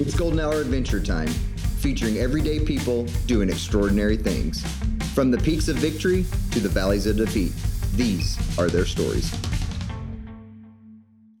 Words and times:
It's 0.00 0.14
Golden 0.14 0.38
Hour 0.38 0.60
Adventure 0.60 1.00
Time, 1.00 1.26
featuring 1.80 2.18
everyday 2.18 2.60
people 2.60 3.02
doing 3.26 3.48
extraordinary 3.48 4.16
things. 4.16 4.64
From 5.12 5.32
the 5.32 5.38
peaks 5.38 5.66
of 5.66 5.74
victory 5.74 6.24
to 6.52 6.60
the 6.60 6.68
valleys 6.68 7.04
of 7.06 7.16
defeat, 7.16 7.52
these 7.96 8.38
are 8.60 8.68
their 8.68 8.84
stories. 8.84 9.36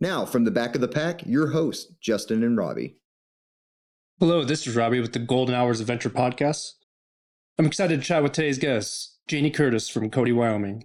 Now, 0.00 0.26
from 0.26 0.42
the 0.42 0.50
back 0.50 0.74
of 0.74 0.80
the 0.80 0.88
pack, 0.88 1.24
your 1.24 1.52
hosts, 1.52 1.94
Justin 2.00 2.42
and 2.42 2.58
Robbie. 2.58 2.96
Hello, 4.18 4.42
this 4.42 4.66
is 4.66 4.74
Robbie 4.74 5.00
with 5.00 5.12
the 5.12 5.20
Golden 5.20 5.54
Hours 5.54 5.78
Adventure 5.78 6.10
Podcast. 6.10 6.72
I'm 7.60 7.66
excited 7.66 8.00
to 8.00 8.04
chat 8.04 8.24
with 8.24 8.32
today's 8.32 8.58
guest, 8.58 9.20
Janie 9.28 9.52
Curtis 9.52 9.88
from 9.88 10.10
Cody, 10.10 10.32
Wyoming. 10.32 10.84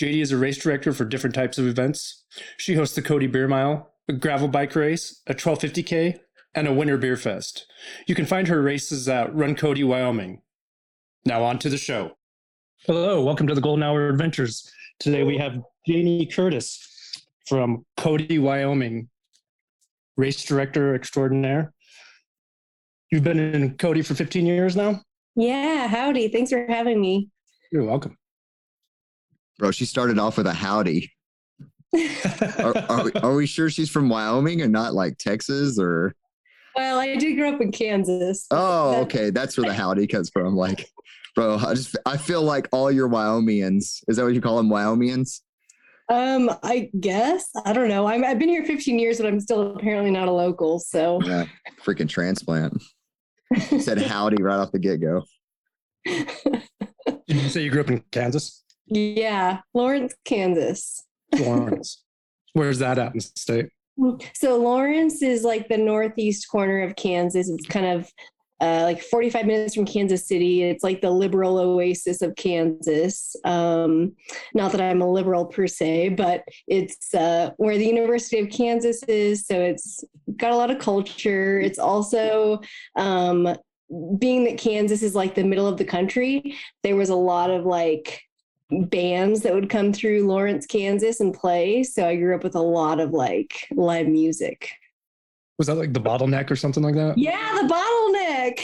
JD 0.00 0.20
is 0.20 0.32
a 0.32 0.36
race 0.36 0.58
director 0.58 0.92
for 0.92 1.04
different 1.04 1.36
types 1.36 1.58
of 1.58 1.68
events. 1.68 2.24
She 2.56 2.74
hosts 2.74 2.96
the 2.96 3.02
Cody 3.02 3.28
Beer 3.28 3.46
Mile, 3.46 3.92
a 4.08 4.14
gravel 4.14 4.48
bike 4.48 4.74
race, 4.74 5.22
a 5.28 5.34
1250K, 5.34 6.18
and 6.54 6.68
a 6.68 6.72
winter 6.72 6.96
beer 6.96 7.16
fest. 7.16 7.66
You 8.06 8.14
can 8.14 8.26
find 8.26 8.48
her 8.48 8.62
races 8.62 9.08
at 9.08 9.34
Run 9.34 9.54
Cody, 9.54 9.84
Wyoming. 9.84 10.40
Now 11.24 11.42
on 11.42 11.58
to 11.60 11.68
the 11.68 11.78
show. 11.78 12.12
Hello, 12.86 13.22
welcome 13.22 13.46
to 13.46 13.54
the 13.54 13.60
Golden 13.60 13.82
Hour 13.82 14.08
Adventures. 14.08 14.70
Today 15.00 15.24
we 15.24 15.36
have 15.38 15.60
Janie 15.86 16.26
Curtis 16.26 17.24
from 17.46 17.84
Cody, 17.96 18.38
Wyoming, 18.38 19.08
race 20.16 20.44
director 20.44 20.94
extraordinaire. 20.94 21.72
You've 23.10 23.24
been 23.24 23.38
in 23.38 23.76
Cody 23.76 24.02
for 24.02 24.14
15 24.14 24.46
years 24.46 24.76
now? 24.76 25.02
Yeah, 25.34 25.88
howdy. 25.88 26.28
Thanks 26.28 26.50
for 26.50 26.64
having 26.68 27.00
me. 27.00 27.30
You're 27.72 27.84
welcome. 27.84 28.16
Bro, 29.58 29.72
she 29.72 29.84
started 29.84 30.18
off 30.18 30.36
with 30.36 30.46
a 30.46 30.52
howdy. 30.52 31.10
Are, 32.58 32.76
are, 32.88 33.04
we, 33.04 33.12
are 33.12 33.34
we 33.34 33.46
sure 33.46 33.70
she's 33.70 33.88
from 33.88 34.08
Wyoming 34.08 34.62
and 34.62 34.72
not 34.72 34.94
like 34.94 35.16
Texas 35.16 35.78
or? 35.78 36.12
Well, 36.76 36.98
I 36.98 37.16
did 37.16 37.36
grow 37.36 37.54
up 37.54 37.60
in 37.60 37.72
Kansas. 37.72 38.46
Oh, 38.50 38.90
That's- 38.90 39.04
okay. 39.04 39.30
That's 39.30 39.56
where 39.56 39.66
the 39.66 39.74
howdy 39.74 40.06
comes 40.06 40.30
from. 40.30 40.54
Like, 40.56 40.88
bro, 41.34 41.56
I 41.56 41.74
just 41.74 41.96
I 42.06 42.16
feel 42.16 42.42
like 42.42 42.68
all 42.72 42.90
your 42.90 43.08
Wyomingians. 43.08 44.00
Is 44.08 44.16
that 44.16 44.24
what 44.24 44.34
you 44.34 44.40
call 44.40 44.56
them, 44.56 44.68
Wyomingians? 44.68 45.40
Um, 46.10 46.50
I 46.62 46.90
guess. 47.00 47.48
I 47.64 47.72
don't 47.72 47.88
know. 47.88 48.06
I'm, 48.06 48.24
I've 48.24 48.38
been 48.38 48.48
here 48.50 48.64
15 48.64 48.98
years, 48.98 49.16
but 49.18 49.26
I'm 49.26 49.40
still 49.40 49.74
apparently 49.76 50.10
not 50.10 50.28
a 50.28 50.32
local. 50.32 50.78
So 50.78 51.20
Yeah, 51.22 51.46
freaking 51.82 52.08
transplant. 52.08 52.82
Said 53.80 53.98
howdy 54.02 54.42
right 54.42 54.58
off 54.58 54.72
the 54.72 54.78
get 54.78 55.00
go. 55.00 55.22
Did 56.04 56.62
you 57.28 57.48
say 57.48 57.62
you 57.62 57.70
grew 57.70 57.80
up 57.80 57.90
in 57.90 58.02
Kansas? 58.10 58.62
yeah, 58.86 59.60
Lawrence, 59.72 60.14
Kansas. 60.26 61.04
Lawrence. 61.38 62.02
Where's 62.52 62.78
that 62.80 62.98
at 62.98 63.12
in 63.12 63.18
the 63.18 63.20
state? 63.22 63.70
So 64.34 64.58
Lawrence 64.58 65.22
is 65.22 65.44
like 65.44 65.68
the 65.68 65.78
northeast 65.78 66.48
corner 66.48 66.82
of 66.82 66.96
Kansas. 66.96 67.48
It's 67.48 67.66
kind 67.66 67.86
of 67.86 68.10
uh, 68.60 68.82
like 68.84 69.02
45 69.02 69.46
minutes 69.46 69.74
from 69.74 69.84
Kansas 69.84 70.26
City. 70.26 70.62
It's 70.62 70.82
like 70.82 71.00
the 71.00 71.10
liberal 71.10 71.58
oasis 71.58 72.22
of 72.22 72.34
Kansas. 72.36 73.36
Um, 73.44 74.14
not 74.54 74.72
that 74.72 74.80
I'm 74.80 75.02
a 75.02 75.10
liberal 75.10 75.46
per 75.46 75.66
se, 75.66 76.10
but 76.10 76.44
it's 76.66 77.12
uh, 77.14 77.50
where 77.56 77.76
the 77.76 77.86
University 77.86 78.38
of 78.38 78.50
Kansas 78.50 79.02
is. 79.04 79.46
So 79.46 79.60
it's 79.60 80.02
got 80.36 80.52
a 80.52 80.56
lot 80.56 80.70
of 80.70 80.78
culture. 80.78 81.60
It's 81.60 81.78
also 81.78 82.60
um, 82.96 83.56
being 84.18 84.44
that 84.44 84.58
Kansas 84.58 85.02
is 85.02 85.14
like 85.14 85.34
the 85.34 85.44
middle 85.44 85.66
of 85.66 85.76
the 85.76 85.84
country. 85.84 86.56
There 86.82 86.96
was 86.96 87.10
a 87.10 87.16
lot 87.16 87.50
of 87.50 87.64
like 87.64 88.22
bands 88.82 89.40
that 89.42 89.54
would 89.54 89.70
come 89.70 89.92
through 89.92 90.26
Lawrence, 90.26 90.66
Kansas 90.66 91.20
and 91.20 91.34
play. 91.34 91.82
So 91.82 92.06
I 92.06 92.16
grew 92.16 92.34
up 92.34 92.44
with 92.44 92.54
a 92.54 92.60
lot 92.60 93.00
of 93.00 93.10
like 93.12 93.66
live 93.72 94.06
music. 94.06 94.70
Was 95.58 95.68
that 95.68 95.76
like 95.76 95.92
the 95.92 96.00
bottleneck 96.00 96.50
or 96.50 96.56
something 96.56 96.82
like 96.82 96.94
that? 96.96 97.16
Yeah, 97.16 97.58
the 97.62 98.58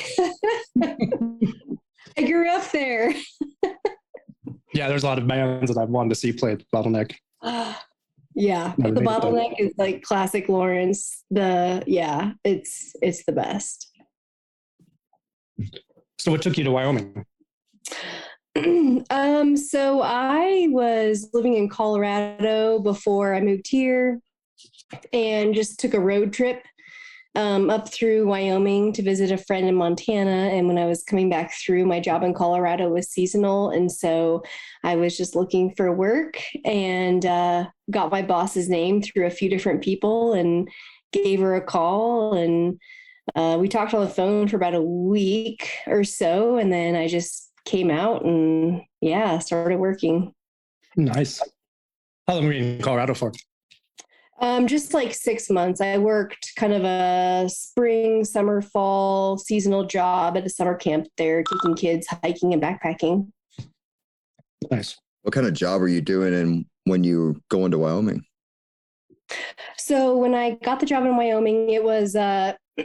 bottleneck. 0.83 1.79
I 2.19 2.23
grew 2.23 2.51
up 2.51 2.71
there. 2.73 3.15
Yeah, 4.73 4.89
there's 4.89 5.03
a 5.03 5.07
lot 5.07 5.19
of 5.19 5.27
bands 5.27 5.75
that 5.75 5.81
I've 5.81 5.89
wanted 5.89 6.11
to 6.11 6.15
see 6.15 6.33
play 6.33 6.53
at 6.53 6.63
bottleneck. 6.73 7.15
yeah, 7.43 8.73
Never 8.79 8.95
the 8.95 9.01
made 9.01 9.11
it 9.11 9.21
there. 9.21 9.21
bottleneck 9.21 9.55
is 9.59 9.73
like 9.79 10.03
classic 10.03 10.49
Lawrence. 10.49 11.25
The 11.31 11.83
yeah, 11.89 12.33
it's 12.45 12.95
it's 13.03 13.25
the 13.25 13.33
best. 13.33 13.91
So 16.19 16.31
what 16.31 16.41
took 16.43 16.57
you 16.57 16.63
to 16.65 16.71
Wyoming? 16.71 17.25
um, 19.10 19.56
so 19.56 20.03
I 20.03 20.69
was 20.71 21.28
living 21.32 21.54
in 21.54 21.69
Colorado 21.69 22.78
before 22.78 23.34
I 23.34 23.41
moved 23.41 23.66
here 23.69 24.21
and 25.12 25.54
just 25.54 25.78
took 25.78 25.94
a 25.94 26.00
road 26.00 26.32
trip 26.32 26.62
um, 27.37 27.71
up 27.71 27.93
through 27.93 28.26
Wyoming 28.26 28.93
to 28.94 29.03
visit 29.03 29.31
a 29.31 29.38
friend 29.38 29.66
in 29.66 29.75
Montana. 29.76 30.50
And 30.53 30.66
when 30.66 30.78
I 30.78 30.87
was 30.87 31.04
coming 31.04 31.31
back 31.31 31.54
through, 31.54 31.87
my 31.87 32.00
job 32.00 32.22
in 32.22 32.34
Colorado 32.34 32.88
was 32.91 33.09
seasonal. 33.09 33.71
And 33.71 33.91
so 33.91 34.43
I 34.82 34.97
was 34.97 35.16
just 35.16 35.37
looking 35.37 35.75
for 35.75 35.92
work 35.92 36.42
and 36.65 37.25
uh, 37.25 37.66
got 37.91 38.10
my 38.10 38.22
boss's 38.22 38.69
name 38.69 39.00
through 39.00 39.27
a 39.27 39.31
few 39.31 39.48
different 39.48 39.82
people 39.82 40.32
and 40.34 40.69
gave 41.12 41.41
her 41.41 41.54
a 41.54 41.65
call. 41.65 42.34
And 42.34 42.81
uh, 43.37 43.59
we 43.60 43.69
talked 43.69 43.94
on 43.94 44.04
the 44.04 44.10
phone 44.10 44.48
for 44.48 44.56
about 44.56 44.75
a 44.75 44.82
week 44.82 45.71
or 45.87 46.03
so. 46.03 46.56
And 46.56 46.72
then 46.72 46.97
I 46.97 47.06
just 47.06 47.50
came 47.65 47.91
out 47.91 48.25
and 48.25 48.82
yeah, 49.00 49.38
started 49.38 49.78
working. 49.78 50.32
Nice. 50.97 51.41
How 52.26 52.34
long 52.34 52.47
were 52.47 52.53
you 52.53 52.65
in 52.65 52.82
Colorado 52.82 53.15
for? 53.15 53.32
Um, 54.41 54.66
just 54.66 54.94
like 54.94 55.15
six 55.15 55.50
months. 55.50 55.81
I 55.81 55.98
worked 55.98 56.53
kind 56.56 56.72
of 56.72 56.84
a 56.84 57.48
spring, 57.48 58.25
summer, 58.25 58.62
fall 58.62 59.37
seasonal 59.37 59.84
job 59.87 60.37
at 60.37 60.47
a 60.47 60.48
summer 60.48 60.75
camp 60.75 61.09
there, 61.19 61.43
taking 61.43 61.75
kids 61.75 62.06
hiking 62.06 62.54
and 62.54 62.62
backpacking. 62.62 63.31
Nice. 64.71 64.97
What 65.22 65.34
kind 65.34 65.47
of 65.47 65.53
job 65.53 65.82
are 65.82 65.88
you 65.88 66.00
doing 66.00 66.32
and 66.32 66.65
when 66.84 67.04
you 67.04 67.42
go 67.50 67.66
into 67.66 67.78
Wyoming? 67.78 68.25
So 69.77 70.17
when 70.17 70.35
I 70.35 70.53
got 70.63 70.81
the 70.81 70.87
job 70.87 71.05
in 71.05 71.17
Wyoming, 71.17 71.71
it 71.71 71.83
was 71.85 72.17
uh 72.17 72.55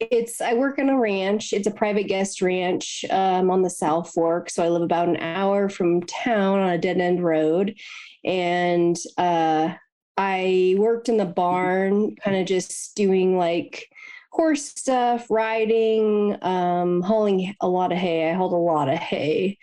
it's 0.00 0.40
I 0.40 0.54
work 0.54 0.78
on 0.78 0.88
a 0.88 0.98
ranch. 0.98 1.52
It's 1.52 1.66
a 1.66 1.72
private 1.72 2.08
guest 2.08 2.42
ranch 2.42 3.04
um, 3.10 3.50
on 3.50 3.62
the 3.62 3.70
South 3.70 4.12
Fork. 4.12 4.50
So 4.50 4.64
I 4.64 4.68
live 4.68 4.82
about 4.82 5.08
an 5.08 5.18
hour 5.18 5.68
from 5.68 6.02
town 6.02 6.60
on 6.60 6.70
a 6.70 6.78
dead 6.78 6.98
end 7.00 7.22
road. 7.22 7.76
And 8.24 8.96
uh 9.18 9.74
I 10.16 10.76
worked 10.78 11.08
in 11.08 11.16
the 11.16 11.24
barn, 11.24 12.14
kind 12.16 12.36
of 12.36 12.46
just 12.46 12.94
doing 12.94 13.36
like 13.36 13.88
horse 14.30 14.64
stuff, 14.64 15.26
riding, 15.30 16.36
um, 16.42 17.02
hauling 17.02 17.54
a 17.60 17.68
lot 17.68 17.92
of 17.92 17.98
hay. 17.98 18.30
I 18.30 18.34
hauled 18.34 18.52
a 18.52 18.56
lot 18.56 18.88
of 18.88 18.98
hay. 18.98 19.58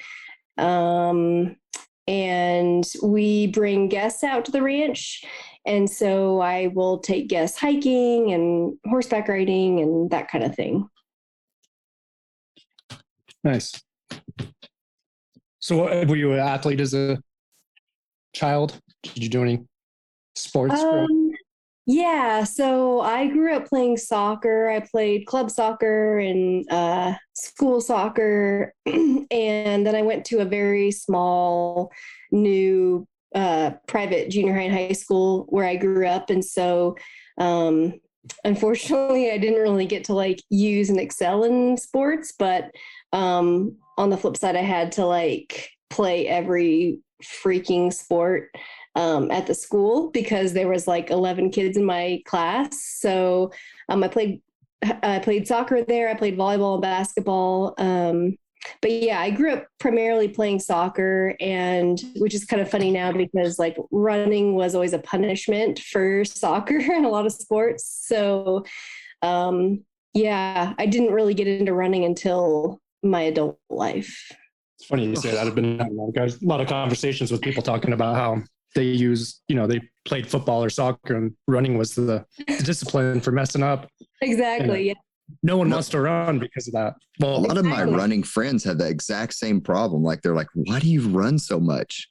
Um, 0.57 1.56
and 2.07 2.85
we 3.03 3.47
bring 3.47 3.90
guests 3.90 4.23
out 4.23 4.45
to 4.45 4.51
the 4.51 4.61
ranch. 4.61 5.23
And 5.66 5.89
so 5.89 6.41
I 6.41 6.67
will 6.67 6.99
take 6.99 7.27
guests 7.27 7.59
hiking 7.59 8.33
and 8.33 8.77
horseback 8.85 9.27
riding 9.27 9.79
and 9.79 10.09
that 10.09 10.29
kind 10.29 10.44
of 10.44 10.55
thing. 10.55 10.88
Nice. 13.44 13.72
So 15.59 15.77
what, 15.77 16.07
were 16.07 16.16
you 16.16 16.33
an 16.33 16.39
athlete 16.39 16.81
as 16.81 16.94
a 16.94 17.19
child? 18.33 18.79
Did 19.03 19.23
you 19.23 19.29
do 19.29 19.44
any 19.44 19.59
sports? 20.35 20.81
Um, 20.81 21.31
yeah, 21.88 22.43
so 22.43 23.01
I 23.01 23.28
grew 23.28 23.55
up 23.55 23.67
playing 23.67 23.97
soccer. 23.97 24.69
I 24.69 24.79
played 24.79 25.25
club 25.25 25.49
soccer 25.49 26.19
and 26.19 26.66
uh, 26.72 27.16
school 27.33 27.81
soccer, 27.81 28.73
and 28.85 29.28
then 29.85 29.95
I 29.95 30.01
went 30.03 30.25
to 30.25 30.39
a 30.39 30.45
very 30.45 30.91
small, 30.91 31.91
new 32.31 33.07
uh, 33.35 33.72
private 33.87 34.29
junior 34.29 34.53
high 34.53 34.63
and 34.63 34.73
high 34.73 34.91
school 34.91 35.45
where 35.49 35.66
I 35.66 35.75
grew 35.75 36.07
up, 36.07 36.29
and 36.29 36.43
so 36.43 36.95
um, 37.37 37.93
unfortunately, 38.43 39.31
I 39.31 39.37
didn't 39.37 39.61
really 39.61 39.85
get 39.85 40.03
to 40.05 40.13
like 40.13 40.41
use 40.49 40.89
and 40.89 40.99
excel 40.99 41.43
in 41.43 41.78
sports. 41.78 42.33
But 42.37 42.72
um, 43.13 43.78
on 43.97 44.09
the 44.09 44.17
flip 44.17 44.37
side, 44.37 44.55
I 44.55 44.61
had 44.61 44.91
to 44.93 45.05
like 45.05 45.69
play 45.89 46.28
every 46.28 46.99
freaking 47.23 47.93
sport 47.93 48.49
um, 48.95 49.31
at 49.31 49.47
the 49.47 49.53
school 49.53 50.09
because 50.11 50.53
there 50.53 50.67
was 50.67 50.87
like 50.87 51.09
11 51.09 51.51
kids 51.51 51.77
in 51.77 51.85
my 51.85 52.22
class. 52.25 52.84
So 52.99 53.51
um, 53.89 54.03
I 54.03 54.07
played 54.07 54.41
I 55.03 55.19
played 55.19 55.47
soccer 55.47 55.84
there. 55.84 56.09
I 56.09 56.16
played 56.16 56.37
volleyball 56.37 56.73
and 56.73 56.81
basketball. 56.81 57.75
Um, 57.77 58.37
but 58.81 58.91
yeah, 58.91 59.19
I 59.19 59.29
grew 59.31 59.53
up 59.53 59.67
primarily 59.79 60.28
playing 60.28 60.59
soccer, 60.59 61.35
and 61.40 62.02
which 62.17 62.34
is 62.34 62.46
kind 62.46 62.61
of 62.61 62.69
funny 62.69 62.91
now 62.91 63.11
because 63.11 63.59
like 63.59 63.78
running 63.91 64.55
was 64.55 64.75
always 64.75 64.93
a 64.93 64.99
punishment 64.99 65.79
for 65.79 66.25
soccer 66.25 66.78
and 66.78 67.05
a 67.05 67.09
lot 67.09 67.25
of 67.25 67.31
sports. 67.31 67.85
So 68.08 68.66
um, 69.22 69.84
yeah, 70.13 70.73
I 70.78 70.85
didn't 70.85 71.13
really 71.13 71.34
get 71.34 71.47
into 71.47 71.73
running 71.73 72.03
until 72.03 72.81
my 73.03 73.22
adult 73.22 73.59
life. 73.69 74.31
It's 74.79 74.87
funny 74.87 75.05
you 75.05 75.16
say 75.16 75.31
that. 75.31 75.47
I've 75.47 75.55
been 75.55 75.79
having 75.79 75.97
a 75.99 76.46
lot 76.46 76.59
of 76.59 76.67
conversations 76.67 77.31
with 77.31 77.41
people 77.41 77.61
talking 77.61 77.93
about 77.93 78.16
how 78.16 78.41
they 78.73 78.84
use, 78.84 79.41
you 79.47 79.55
know, 79.55 79.67
they 79.67 79.81
played 80.05 80.28
football 80.28 80.63
or 80.63 80.69
soccer 80.69 81.16
and 81.16 81.35
running 81.47 81.78
was 81.78 81.96
the, 81.96 82.25
the 82.47 82.63
discipline 82.63 83.22
for 83.22 83.31
messing 83.31 83.63
up. 83.63 83.90
Exactly. 84.22 84.87
Yeah. 84.87 84.93
No 85.43 85.57
one 85.57 85.69
No. 85.69 85.75
wants 85.78 85.89
to 85.89 86.01
run 86.01 86.39
because 86.39 86.67
of 86.67 86.73
that. 86.73 86.95
Well, 87.19 87.31
a 87.35 87.39
Well, 87.39 87.47
lot 87.49 87.57
of 87.57 87.66
my 87.66 87.83
running 87.83 88.23
friends 88.23 88.63
have 88.63 88.78
the 88.78 88.87
exact 88.87 89.33
same 89.33 89.61
problem. 89.61 90.03
Like 90.03 90.22
they're 90.22 90.35
like, 90.35 90.49
why 90.53 90.79
do 90.79 90.89
you 90.89 91.07
run 91.09 91.37
so 91.39 91.59
much? 91.59 92.07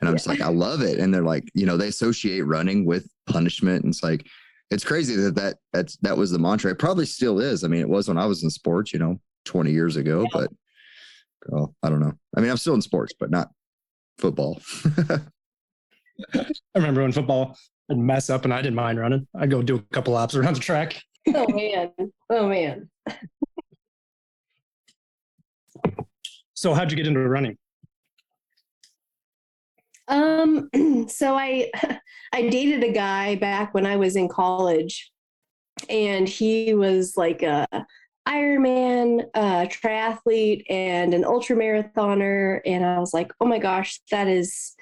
And 0.00 0.08
I'm 0.08 0.14
just 0.16 0.26
like, 0.26 0.40
I 0.40 0.48
love 0.48 0.82
it. 0.82 0.98
And 0.98 1.14
they're 1.14 1.22
like, 1.22 1.48
you 1.54 1.64
know, 1.66 1.76
they 1.76 1.88
associate 1.88 2.40
running 2.42 2.84
with 2.84 3.08
punishment. 3.26 3.84
And 3.84 3.92
it's 3.92 4.02
like, 4.02 4.26
it's 4.70 4.84
crazy 4.84 5.14
that 5.16 5.34
that 5.36 5.56
that's 5.72 5.96
that 5.98 6.16
was 6.16 6.30
the 6.30 6.38
mantra. 6.38 6.70
It 6.72 6.78
probably 6.78 7.06
still 7.06 7.38
is. 7.40 7.62
I 7.62 7.68
mean, 7.68 7.80
it 7.82 7.88
was 7.88 8.08
when 8.08 8.18
I 8.18 8.26
was 8.26 8.42
in 8.42 8.50
sports, 8.50 8.92
you 8.92 8.98
know, 8.98 9.20
20 9.44 9.70
years 9.70 9.96
ago, 9.96 10.26
but 10.32 10.50
oh, 11.52 11.74
I 11.82 11.90
don't 11.90 12.00
know. 12.00 12.12
I 12.36 12.40
mean, 12.40 12.50
I'm 12.50 12.56
still 12.56 12.74
in 12.74 12.82
sports, 12.82 13.12
but 13.18 13.30
not 13.30 13.50
football. 14.18 14.60
I 16.34 16.46
remember 16.74 17.02
when 17.02 17.12
football 17.12 17.56
would 17.88 17.98
mess 17.98 18.30
up 18.30 18.44
and 18.44 18.52
I 18.54 18.62
didn't 18.62 18.74
mind 18.76 18.98
running. 18.98 19.26
I'd 19.34 19.50
go 19.50 19.62
do 19.62 19.76
a 19.76 19.82
couple 19.94 20.14
laps 20.14 20.34
around 20.34 20.54
the 20.54 20.60
track. 20.60 21.02
Oh 21.28 21.46
man. 21.48 21.92
Oh 22.30 22.48
man. 22.48 22.90
So 26.54 26.74
how'd 26.74 26.90
you 26.90 26.96
get 26.96 27.06
into 27.06 27.20
running? 27.20 27.56
Um, 30.08 30.68
so 31.08 31.36
I 31.36 31.70
I 32.32 32.48
dated 32.48 32.84
a 32.84 32.92
guy 32.92 33.36
back 33.36 33.74
when 33.74 33.86
I 33.86 33.96
was 33.96 34.16
in 34.16 34.28
college, 34.28 35.10
and 35.88 36.28
he 36.28 36.74
was 36.74 37.16
like 37.16 37.42
a 37.42 37.66
Ironman 38.28 39.24
uh, 39.34 39.66
triathlete 39.66 40.64
and 40.70 41.14
an 41.14 41.24
ultra 41.24 41.56
marathoner, 41.56 42.60
and 42.64 42.84
I 42.84 42.98
was 42.98 43.12
like, 43.12 43.32
oh 43.40 43.46
my 43.46 43.58
gosh, 43.58 44.00
that 44.10 44.28
is 44.28 44.74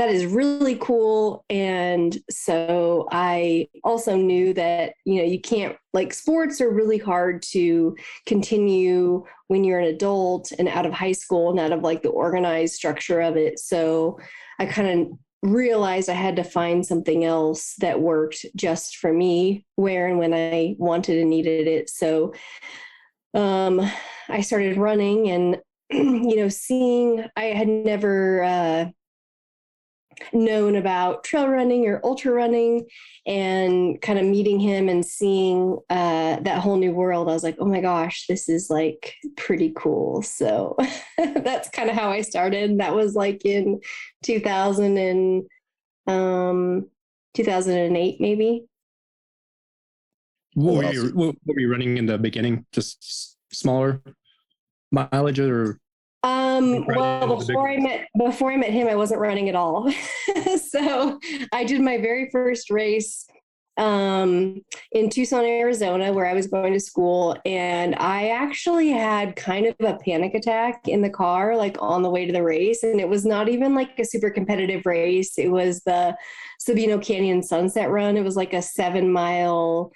that 0.00 0.08
is 0.08 0.24
really 0.24 0.76
cool. 0.76 1.44
And 1.50 2.16
so 2.30 3.06
I 3.12 3.68
also 3.84 4.16
knew 4.16 4.54
that 4.54 4.94
you 5.04 5.16
know 5.16 5.28
you 5.28 5.38
can't 5.38 5.76
like 5.92 6.14
sports 6.14 6.58
are 6.62 6.70
really 6.70 6.96
hard 6.96 7.42
to 7.50 7.94
continue 8.24 9.26
when 9.48 9.62
you're 9.62 9.78
an 9.78 9.94
adult 9.94 10.52
and 10.58 10.68
out 10.68 10.86
of 10.86 10.94
high 10.94 11.12
school 11.12 11.50
and 11.50 11.60
out 11.60 11.72
of 11.72 11.82
like 11.82 12.00
the 12.00 12.08
organized 12.08 12.76
structure 12.76 13.20
of 13.20 13.36
it. 13.36 13.58
So 13.58 14.18
I 14.58 14.64
kind 14.64 14.88
of 14.88 15.18
realized 15.42 16.08
I 16.08 16.14
had 16.14 16.36
to 16.36 16.44
find 16.44 16.86
something 16.86 17.26
else 17.26 17.74
that 17.80 18.00
worked 18.00 18.46
just 18.56 18.96
for 18.96 19.12
me 19.12 19.66
where 19.76 20.06
and 20.06 20.18
when 20.18 20.32
I 20.32 20.76
wanted 20.78 21.18
and 21.18 21.28
needed 21.28 21.68
it. 21.68 21.90
So 21.90 22.32
um, 23.34 23.82
I 24.30 24.40
started 24.40 24.78
running 24.78 25.28
and, 25.28 25.58
you 25.90 26.36
know, 26.36 26.48
seeing, 26.48 27.26
I 27.36 27.44
had 27.44 27.68
never 27.68 28.42
uh, 28.42 28.86
known 30.32 30.76
about 30.76 31.24
trail 31.24 31.48
running 31.48 31.86
or 31.86 32.00
ultra 32.04 32.32
running 32.32 32.86
and 33.26 34.00
kind 34.02 34.18
of 34.18 34.24
meeting 34.24 34.60
him 34.60 34.88
and 34.88 35.04
seeing 35.04 35.78
uh, 35.90 36.40
that 36.40 36.60
whole 36.60 36.76
new 36.76 36.92
world. 36.92 37.28
I 37.28 37.32
was 37.32 37.42
like, 37.42 37.56
oh 37.58 37.66
my 37.66 37.80
gosh, 37.80 38.26
this 38.26 38.48
is 38.48 38.70
like 38.70 39.14
pretty 39.36 39.72
cool. 39.76 40.22
So 40.22 40.76
that's 41.18 41.68
kind 41.70 41.90
of 41.90 41.96
how 41.96 42.10
I 42.10 42.22
started. 42.22 42.78
That 42.78 42.94
was 42.94 43.14
like 43.14 43.44
in 43.44 43.80
2000 44.24 44.98
and 44.98 45.46
um 46.06 46.88
2008 47.34 48.20
maybe 48.20 48.64
What 50.54 50.76
were, 50.76 50.92
you, 50.92 51.04
what, 51.14 51.36
what 51.44 51.54
were 51.54 51.60
you 51.60 51.70
running 51.70 51.96
in 51.96 52.06
the 52.06 52.18
beginning? 52.18 52.66
Just 52.72 53.36
smaller 53.52 54.02
mileage 54.90 55.38
or 55.38 55.78
um 56.22 56.84
well 56.86 57.22
into 57.22 57.36
the 57.36 57.46
big 57.46 57.46
before 57.46 57.68
i 57.68 57.76
met 57.78 58.08
before 58.18 58.52
i 58.52 58.56
met 58.56 58.70
him 58.70 58.86
i 58.88 58.94
wasn't 58.94 59.18
running 59.18 59.48
at 59.48 59.54
all. 59.54 59.90
So 60.58 61.18
i 61.52 61.64
did 61.64 61.80
my 61.80 61.98
very 61.98 62.28
first 62.30 62.70
race 62.70 63.26
um 63.76 64.60
in 64.92 65.08
tucson 65.08 65.44
arizona 65.44 66.12
where 66.12 66.26
i 66.26 66.34
was 66.34 66.46
going 66.48 66.72
to 66.72 66.80
school 66.80 67.36
and 67.46 67.94
i 67.96 68.28
actually 68.28 68.88
had 68.88 69.36
kind 69.36 69.66
of 69.66 69.74
a 69.80 69.96
panic 70.04 70.34
attack 70.34 70.86
in 70.88 71.02
the 71.02 71.10
car 71.10 71.56
like 71.56 71.76
on 71.80 72.02
the 72.02 72.10
way 72.10 72.26
to 72.26 72.32
the 72.32 72.42
race 72.42 72.82
and 72.82 73.00
it 73.00 73.08
was 73.08 73.24
not 73.24 73.48
even 73.48 73.74
like 73.74 73.98
a 73.98 74.04
super 74.04 74.30
competitive 74.30 74.84
race. 74.86 75.38
It 75.38 75.50
was 75.50 75.80
the 75.80 76.16
sabino 76.60 77.02
canyon 77.02 77.42
sunset 77.42 77.90
run. 77.90 78.16
It 78.16 78.24
was 78.24 78.36
like 78.36 78.52
a 78.52 78.62
seven 78.62 79.10
mile 79.10 79.92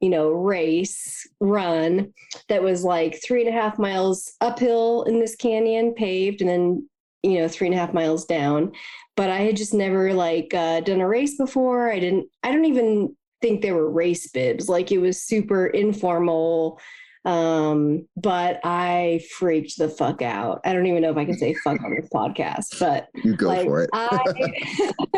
you 0.00 0.08
know 0.08 0.30
race 0.30 1.26
run 1.40 2.12
that 2.48 2.62
was 2.62 2.84
like 2.84 3.20
three 3.22 3.40
and 3.46 3.54
a 3.54 3.60
half 3.60 3.78
miles 3.78 4.32
uphill 4.40 5.02
in 5.04 5.18
this 5.18 5.36
canyon 5.36 5.94
paved 5.94 6.40
and 6.40 6.50
then 6.50 6.88
you 7.22 7.38
know 7.38 7.48
three 7.48 7.66
and 7.66 7.74
a 7.74 7.78
half 7.78 7.92
miles 7.92 8.24
down 8.24 8.70
but 9.16 9.30
i 9.30 9.38
had 9.38 9.56
just 9.56 9.74
never 9.74 10.12
like 10.12 10.52
uh, 10.54 10.80
done 10.80 11.00
a 11.00 11.08
race 11.08 11.36
before 11.36 11.90
i 11.90 11.98
didn't 11.98 12.26
i 12.42 12.52
don't 12.52 12.66
even 12.66 13.14
think 13.40 13.62
there 13.62 13.74
were 13.74 13.90
race 13.90 14.28
bibs 14.28 14.68
like 14.68 14.92
it 14.92 14.98
was 14.98 15.22
super 15.22 15.66
informal 15.66 16.80
um 17.24 18.06
but 18.16 18.60
i 18.64 19.20
freaked 19.36 19.76
the 19.78 19.88
fuck 19.88 20.22
out 20.22 20.60
i 20.64 20.72
don't 20.72 20.86
even 20.86 21.02
know 21.02 21.10
if 21.10 21.16
i 21.16 21.24
can 21.24 21.36
say 21.36 21.54
fuck 21.64 21.82
on 21.82 21.94
this 21.94 22.08
podcast 22.14 22.78
but 22.78 23.08
you 23.24 23.36
go 23.36 23.48
like, 23.48 23.66
for 23.66 23.82
it. 23.82 23.90
I, 23.92 24.18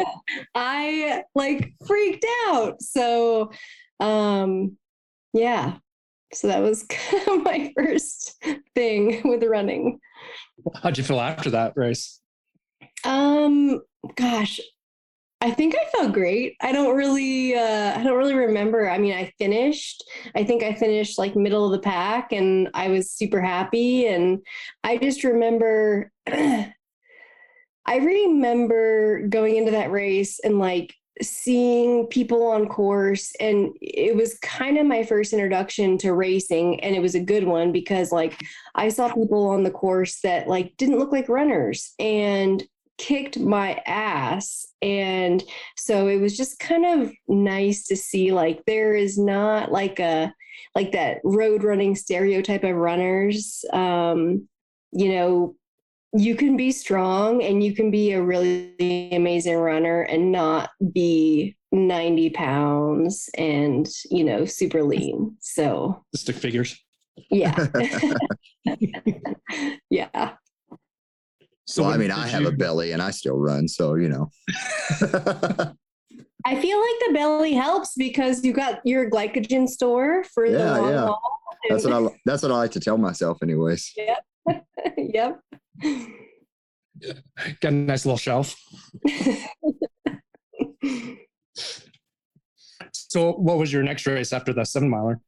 I 0.54 1.22
like 1.34 1.74
freaked 1.86 2.24
out. 2.48 2.80
So, 2.82 3.52
um, 4.00 4.76
yeah. 5.32 5.76
So 6.32 6.48
that 6.48 6.60
was 6.60 6.82
kind 6.88 7.28
of 7.28 7.44
my 7.44 7.72
first 7.76 8.42
thing 8.74 9.22
with 9.24 9.44
running. 9.44 10.00
how'd 10.82 10.98
you 10.98 11.04
feel 11.04 11.20
after 11.20 11.50
that 11.50 11.74
race? 11.76 12.20
Um, 13.04 13.80
gosh, 14.16 14.60
I 15.42 15.50
think 15.50 15.74
I 15.74 15.88
felt 15.96 16.12
great. 16.12 16.56
I 16.60 16.72
don't 16.72 16.94
really, 16.94 17.54
uh, 17.54 17.98
I 17.98 18.02
don't 18.02 18.18
really 18.18 18.34
remember. 18.34 18.90
I 18.90 18.98
mean, 18.98 19.14
I 19.14 19.32
finished. 19.38 20.04
I 20.34 20.44
think 20.44 20.62
I 20.62 20.74
finished 20.74 21.18
like 21.18 21.34
middle 21.34 21.64
of 21.64 21.72
the 21.72 21.78
pack, 21.78 22.32
and 22.32 22.68
I 22.74 22.88
was 22.88 23.10
super 23.10 23.40
happy. 23.40 24.06
And 24.06 24.40
I 24.84 24.98
just 24.98 25.24
remember, 25.24 26.12
I 26.26 26.72
remember 27.86 29.26
going 29.28 29.56
into 29.56 29.70
that 29.70 29.90
race 29.90 30.40
and 30.44 30.58
like 30.58 30.94
seeing 31.22 32.06
people 32.06 32.46
on 32.46 32.66
course 32.66 33.32
and 33.40 33.70
it 33.80 34.16
was 34.16 34.38
kind 34.38 34.78
of 34.78 34.86
my 34.86 35.02
first 35.02 35.32
introduction 35.32 35.98
to 35.98 36.14
racing 36.14 36.80
and 36.80 36.94
it 36.94 37.02
was 37.02 37.14
a 37.14 37.20
good 37.20 37.44
one 37.44 37.72
because 37.72 38.10
like 38.10 38.40
I 38.74 38.88
saw 38.88 39.12
people 39.12 39.48
on 39.48 39.62
the 39.62 39.70
course 39.70 40.20
that 40.22 40.48
like 40.48 40.76
didn't 40.76 40.98
look 40.98 41.12
like 41.12 41.28
runners 41.28 41.92
and 41.98 42.62
kicked 43.00 43.38
my 43.38 43.80
ass. 43.86 44.66
And 44.82 45.42
so 45.76 46.06
it 46.06 46.18
was 46.18 46.36
just 46.36 46.58
kind 46.58 46.84
of 46.84 47.12
nice 47.28 47.86
to 47.86 47.96
see 47.96 48.30
like 48.30 48.62
there 48.66 48.94
is 48.94 49.18
not 49.18 49.72
like 49.72 49.98
a 49.98 50.34
like 50.74 50.92
that 50.92 51.18
road 51.24 51.64
running 51.64 51.96
stereotype 51.96 52.62
of 52.62 52.76
runners. 52.76 53.64
Um 53.72 54.48
you 54.92 55.12
know 55.12 55.56
you 56.12 56.34
can 56.34 56.56
be 56.56 56.72
strong 56.72 57.42
and 57.42 57.62
you 57.62 57.74
can 57.74 57.90
be 57.90 58.12
a 58.12 58.22
really 58.22 59.08
amazing 59.12 59.56
runner 59.56 60.02
and 60.02 60.32
not 60.32 60.70
be 60.92 61.56
90 61.72 62.30
pounds 62.30 63.30
and 63.38 63.88
you 64.10 64.24
know 64.24 64.44
super 64.44 64.82
lean 64.82 65.36
so 65.40 66.04
stick 66.14 66.34
figures. 66.36 66.76
yeah 67.30 67.54
yeah 69.90 70.32
So 71.66 71.82
well, 71.84 71.92
I 71.92 71.96
mean, 71.96 72.10
I 72.10 72.24
did 72.24 72.32
have 72.32 72.44
a 72.46 72.50
belly 72.52 72.90
and 72.90 73.00
I 73.00 73.12
still 73.12 73.36
run, 73.36 73.68
so 73.68 73.94
you 73.94 74.08
know. 74.08 74.30
i 76.46 76.58
feel 76.58 76.78
like 76.80 76.98
the 77.06 77.12
belly 77.12 77.52
helps 77.52 77.94
because 77.96 78.42
you 78.44 78.52
got 78.52 78.80
your 78.84 79.08
glycogen 79.10 79.68
store 79.68 80.24
for 80.24 80.50
the 80.50 80.58
Yeah, 80.58 80.76
long 80.78 80.90
yeah. 80.90 81.06
haul 81.06 81.38
that's 81.68 81.84
what 81.84 81.92
I 81.92 82.08
that's 82.24 82.42
what 82.42 82.50
I 82.50 82.56
like 82.56 82.70
to 82.72 82.80
tell 82.80 82.98
myself, 82.98 83.38
anyways. 83.42 83.92
Yep. 83.96 84.24
Yep 84.96 85.40
got 87.60 87.68
a 87.68 87.70
nice 87.70 88.04
little 88.04 88.18
shelf. 88.18 88.56
So 92.92 93.32
what 93.32 93.58
was 93.58 93.72
your 93.72 93.82
next 93.82 94.06
race 94.06 94.32
after 94.32 94.52
the 94.52 94.64
seven 94.64 94.88
miler? 94.88 95.20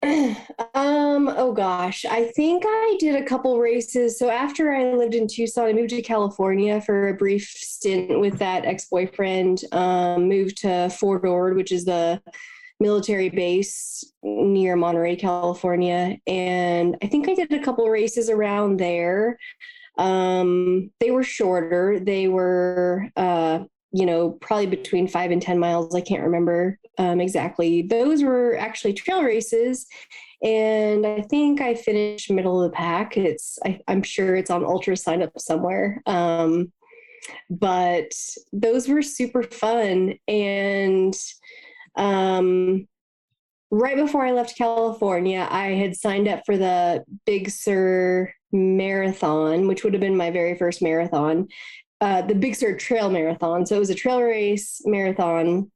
um 0.02 1.28
oh 1.28 1.52
gosh 1.52 2.04
i 2.04 2.26
think 2.36 2.62
i 2.64 2.96
did 3.00 3.16
a 3.16 3.24
couple 3.24 3.58
races 3.58 4.16
so 4.16 4.30
after 4.30 4.72
i 4.72 4.92
lived 4.92 5.12
in 5.12 5.26
tucson 5.26 5.64
i 5.64 5.72
moved 5.72 5.90
to 5.90 6.00
california 6.00 6.80
for 6.80 7.08
a 7.08 7.14
brief 7.14 7.42
stint 7.48 8.20
with 8.20 8.38
that 8.38 8.64
ex-boyfriend 8.64 9.64
um, 9.72 10.28
moved 10.28 10.56
to 10.56 10.88
fort 10.90 11.24
ord 11.24 11.56
which 11.56 11.72
is 11.72 11.84
the 11.84 12.22
military 12.80 13.28
base 13.28 14.04
near 14.22 14.76
monterey 14.76 15.16
california 15.16 16.16
and 16.26 16.96
i 17.02 17.06
think 17.06 17.28
i 17.28 17.34
did 17.34 17.52
a 17.52 17.62
couple 17.62 17.88
races 17.88 18.30
around 18.30 18.78
there 18.78 19.38
um, 19.98 20.92
they 21.00 21.10
were 21.10 21.24
shorter 21.24 21.98
they 22.00 22.28
were 22.28 23.10
uh, 23.16 23.64
you 23.92 24.04
know, 24.04 24.32
probably 24.32 24.66
between 24.66 25.08
five 25.08 25.30
and 25.30 25.40
10 25.40 25.58
miles. 25.58 25.94
I 25.94 26.00
can't 26.00 26.22
remember 26.22 26.78
um, 26.98 27.20
exactly. 27.20 27.82
Those 27.82 28.22
were 28.22 28.56
actually 28.58 28.92
trail 28.92 29.22
races. 29.22 29.86
And 30.42 31.06
I 31.06 31.22
think 31.22 31.60
I 31.60 31.74
finished 31.74 32.30
middle 32.30 32.62
of 32.62 32.70
the 32.70 32.76
pack. 32.76 33.16
It's, 33.16 33.58
I, 33.64 33.80
I'm 33.88 34.02
sure 34.02 34.36
it's 34.36 34.50
on 34.50 34.62
UltraSignup 34.62 35.30
somewhere. 35.38 36.02
Um, 36.06 36.72
but 37.50 38.12
those 38.52 38.88
were 38.88 39.02
super 39.02 39.42
fun. 39.42 40.14
And 40.28 41.14
um, 41.96 42.86
right 43.70 43.96
before 43.96 44.24
I 44.24 44.32
left 44.32 44.56
California, 44.56 45.46
I 45.50 45.68
had 45.68 45.96
signed 45.96 46.28
up 46.28 46.42
for 46.46 46.56
the 46.56 47.04
Big 47.26 47.50
Sur 47.50 48.32
Marathon, 48.52 49.68
which 49.68 49.84
would 49.84 49.92
have 49.92 50.00
been 50.00 50.16
my 50.16 50.30
very 50.30 50.56
first 50.56 50.82
marathon, 50.82 51.48
uh, 52.00 52.22
the 52.22 52.34
Big 52.34 52.54
Sur 52.54 52.76
Trail 52.76 53.10
Marathon. 53.10 53.66
So 53.66 53.76
it 53.76 53.80
was 53.80 53.90
a 53.90 53.94
trail 53.94 54.22
race 54.22 54.80
marathon. 54.84 55.70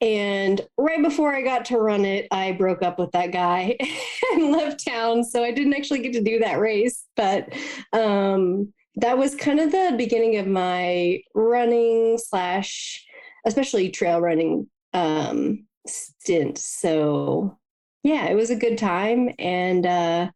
And 0.00 0.60
right 0.76 1.02
before 1.02 1.34
I 1.34 1.42
got 1.42 1.64
to 1.66 1.78
run 1.78 2.04
it, 2.04 2.26
I 2.30 2.52
broke 2.52 2.82
up 2.82 2.98
with 2.98 3.12
that 3.12 3.30
guy 3.30 3.76
and 4.32 4.50
left 4.50 4.84
town. 4.84 5.22
So 5.24 5.44
I 5.44 5.52
didn't 5.52 5.74
actually 5.74 6.00
get 6.00 6.12
to 6.14 6.22
do 6.22 6.40
that 6.40 6.58
race. 6.58 7.04
But 7.14 7.52
um, 7.92 8.72
that 8.96 9.16
was 9.16 9.34
kind 9.34 9.60
of 9.60 9.70
the 9.70 9.94
beginning 9.96 10.38
of 10.38 10.46
my 10.46 11.20
running 11.34 12.18
slash, 12.18 13.04
especially 13.46 13.90
trail 13.90 14.20
running 14.20 14.68
um, 14.92 15.66
stint. 15.86 16.58
So 16.58 17.58
yeah, 18.02 18.26
it 18.26 18.34
was 18.34 18.50
a 18.50 18.56
good 18.56 18.78
time. 18.78 19.30
And 19.38 19.86
uh, 19.86 20.30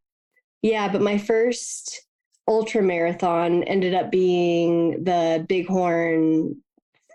yeah, 0.63 0.91
but 0.91 1.03
my 1.03 1.19
first 1.19 2.07
ultra 2.49 2.83
marathon 2.83 3.65
ended 3.65 3.95
up 3.95 4.11
being 4.11 5.05
the 5.05 5.45
Bighorn 5.49 6.57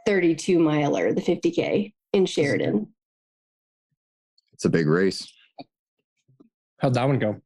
32 0.06 0.60
miler, 0.60 1.14
the 1.14 1.22
50K 1.22 1.94
in 2.14 2.26
Sheridan. 2.26 2.88
It's 4.54 4.66
a 4.66 4.70
big 4.70 4.88
race. 4.88 5.32
How'd 6.80 6.96
that 6.96 7.08
one 7.08 7.20
go? 7.20 7.40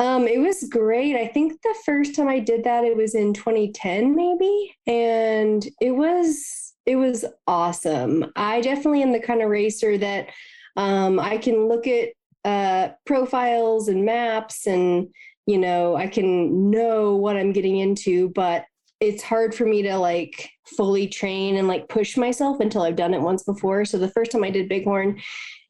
Um, 0.00 0.26
it 0.26 0.40
was 0.40 0.66
great. 0.70 1.14
I 1.14 1.26
think 1.26 1.60
the 1.62 1.74
first 1.84 2.16
time 2.16 2.26
I 2.26 2.38
did 2.38 2.64
that, 2.64 2.84
it 2.84 2.96
was 2.96 3.14
in 3.14 3.34
2010, 3.34 4.16
maybe, 4.16 4.74
and 4.86 5.66
it 5.80 5.90
was 5.90 6.74
it 6.90 6.96
was 6.96 7.24
awesome. 7.46 8.32
I 8.34 8.60
definitely 8.60 9.02
am 9.02 9.12
the 9.12 9.20
kind 9.20 9.42
of 9.42 9.48
racer 9.48 9.96
that 9.96 10.30
um, 10.76 11.20
I 11.20 11.38
can 11.38 11.68
look 11.68 11.86
at 11.86 12.08
uh, 12.44 12.94
profiles 13.06 13.86
and 13.86 14.04
maps, 14.04 14.66
and 14.66 15.06
you 15.46 15.56
know, 15.56 15.94
I 15.94 16.08
can 16.08 16.68
know 16.68 17.14
what 17.14 17.36
I'm 17.36 17.52
getting 17.52 17.76
into, 17.76 18.30
but 18.30 18.64
it's 18.98 19.22
hard 19.22 19.54
for 19.54 19.66
me 19.66 19.82
to 19.82 19.96
like 19.98 20.50
fully 20.66 21.06
train 21.06 21.58
and 21.58 21.68
like 21.68 21.88
push 21.88 22.16
myself 22.16 22.58
until 22.58 22.82
I've 22.82 22.96
done 22.96 23.14
it 23.14 23.20
once 23.20 23.44
before. 23.44 23.84
So 23.84 23.96
the 23.96 24.10
first 24.10 24.32
time 24.32 24.42
I 24.42 24.50
did 24.50 24.68
Bighorn, 24.68 25.20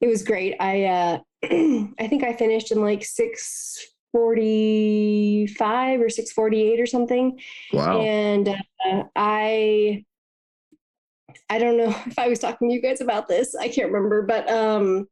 it 0.00 0.06
was 0.06 0.22
great. 0.22 0.56
I 0.58 0.84
uh, 0.84 1.18
I 1.44 2.06
think 2.08 2.24
I 2.24 2.32
finished 2.32 2.72
in 2.72 2.80
like 2.80 3.04
six 3.04 3.78
45 4.12 6.00
or 6.00 6.08
648 6.08 6.80
or 6.80 6.86
something. 6.86 7.38
Wow. 7.74 8.00
And 8.00 8.48
uh, 8.48 9.04
I 9.14 10.04
I 11.48 11.58
don't 11.58 11.76
know 11.76 11.94
if 12.06 12.18
I 12.18 12.28
was 12.28 12.38
talking 12.38 12.68
to 12.68 12.74
you 12.74 12.82
guys 12.82 13.00
about 13.00 13.28
this. 13.28 13.54
I 13.54 13.68
can't 13.68 13.92
remember, 13.92 14.22
but 14.22 14.48
um 14.50 15.08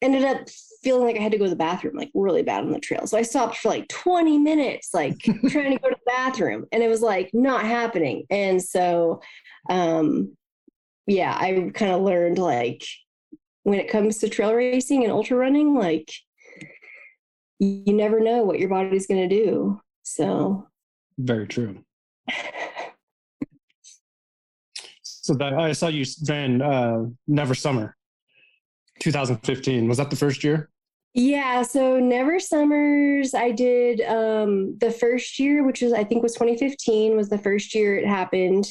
ended 0.00 0.24
up 0.24 0.48
feeling 0.82 1.04
like 1.04 1.16
I 1.16 1.22
had 1.22 1.30
to 1.30 1.38
go 1.38 1.44
to 1.44 1.50
the 1.50 1.56
bathroom 1.56 1.96
like 1.96 2.10
really 2.12 2.42
bad 2.42 2.64
on 2.64 2.72
the 2.72 2.80
trail. 2.80 3.06
So 3.06 3.16
I 3.16 3.22
stopped 3.22 3.58
for 3.58 3.68
like 3.68 3.86
20 3.88 4.36
minutes 4.38 4.90
like 4.92 5.16
trying 5.48 5.70
to 5.70 5.78
go 5.78 5.90
to 5.90 5.94
the 5.94 6.12
bathroom 6.12 6.66
and 6.72 6.82
it 6.82 6.88
was 6.88 7.02
like 7.02 7.30
not 7.32 7.64
happening. 7.64 8.24
And 8.30 8.62
so 8.62 9.22
um 9.70 10.36
yeah, 11.06 11.36
I 11.38 11.70
kind 11.74 11.92
of 11.92 12.02
learned 12.02 12.38
like 12.38 12.84
when 13.62 13.78
it 13.78 13.90
comes 13.90 14.18
to 14.18 14.28
trail 14.28 14.54
racing 14.54 15.04
and 15.04 15.12
ultra 15.12 15.36
running 15.36 15.74
like 15.74 16.10
you 17.62 17.92
never 17.92 18.18
know 18.18 18.42
what 18.42 18.58
your 18.58 18.68
body's 18.68 19.06
going 19.06 19.28
to 19.28 19.44
do. 19.44 19.80
So, 20.02 20.66
very 21.16 21.46
true. 21.46 21.84
so 25.32 25.38
that 25.38 25.54
I 25.54 25.72
saw 25.72 25.88
you 25.88 26.04
ran 26.28 26.60
uh, 26.60 27.06
Never 27.26 27.54
Summer, 27.54 27.96
2015. 29.00 29.88
Was 29.88 29.98
that 29.98 30.10
the 30.10 30.16
first 30.16 30.44
year? 30.44 30.70
Yeah, 31.14 31.62
so 31.62 31.98
Never 31.98 32.38
Summers, 32.40 33.34
I 33.34 33.50
did 33.50 34.00
um, 34.02 34.78
the 34.78 34.90
first 34.90 35.38
year, 35.38 35.64
which 35.64 35.82
was 35.82 35.92
I 35.92 36.04
think 36.04 36.22
was 36.22 36.34
2015, 36.34 37.16
was 37.16 37.28
the 37.28 37.38
first 37.38 37.74
year 37.74 37.96
it 37.96 38.06
happened, 38.06 38.70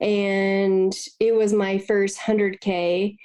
and 0.00 0.94
it 1.18 1.34
was 1.34 1.52
my 1.52 1.78
first 1.78 2.18
100k 2.18 3.16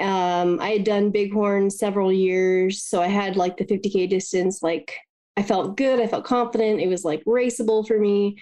um, 0.00 0.58
I 0.60 0.70
had 0.70 0.84
done 0.84 1.10
Bighorn 1.10 1.70
several 1.70 2.10
years, 2.10 2.82
so 2.82 3.02
I 3.02 3.08
had 3.08 3.36
like 3.36 3.58
the 3.58 3.66
50k 3.66 4.08
distance. 4.08 4.62
Like 4.62 4.96
I 5.36 5.42
felt 5.42 5.76
good, 5.76 6.00
I 6.00 6.06
felt 6.06 6.24
confident. 6.24 6.80
It 6.80 6.88
was 6.88 7.04
like 7.04 7.22
raceable 7.26 7.86
for 7.86 7.98
me, 7.98 8.38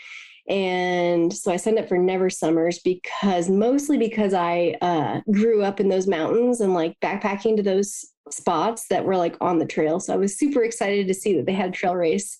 and 0.48 1.32
so 1.32 1.52
I 1.52 1.56
signed 1.56 1.78
up 1.78 1.88
for 1.88 1.98
Never 1.98 2.30
Summers 2.30 2.78
because 2.78 3.50
mostly 3.50 3.98
because 3.98 4.32
I 4.32 4.76
uh, 4.80 5.20
grew 5.30 5.62
up 5.62 5.78
in 5.78 5.88
those 5.88 6.06
mountains 6.06 6.60
and 6.60 6.72
like 6.72 6.98
backpacking 7.00 7.56
to 7.56 7.62
those 7.62 8.06
spots 8.30 8.86
that 8.88 9.04
were 9.04 9.16
like 9.16 9.36
on 9.40 9.58
the 9.58 9.66
trail. 9.66 10.00
So 10.00 10.14
I 10.14 10.16
was 10.16 10.38
super 10.38 10.62
excited 10.62 11.06
to 11.06 11.14
see 11.14 11.36
that 11.36 11.46
they 11.46 11.52
had 11.52 11.74
trail 11.74 11.94
race. 11.94 12.38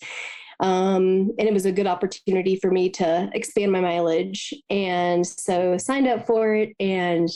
Um, 0.61 1.33
and 1.39 1.49
it 1.49 1.55
was 1.55 1.67
a 1.67 1.73
good 1.73 1.87
opportunity 1.87 2.57
for 2.57 2.71
me 2.71 2.91
to 2.91 3.31
expand 3.33 3.73
my 3.73 3.81
mileage. 3.81 4.53
And 4.71 5.27
so 5.27 5.77
signed 5.77 6.09
up 6.09 6.27
for 6.27 6.55
it 6.55 6.75
and 6.81 7.29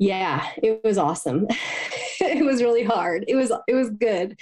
yeah 0.00 0.48
it 0.62 0.80
was 0.84 0.96
awesome 0.96 1.46
it 2.20 2.44
was 2.44 2.62
really 2.62 2.84
hard 2.84 3.24
it 3.26 3.34
was 3.34 3.52
it 3.66 3.74
was 3.74 3.90
good 3.90 4.38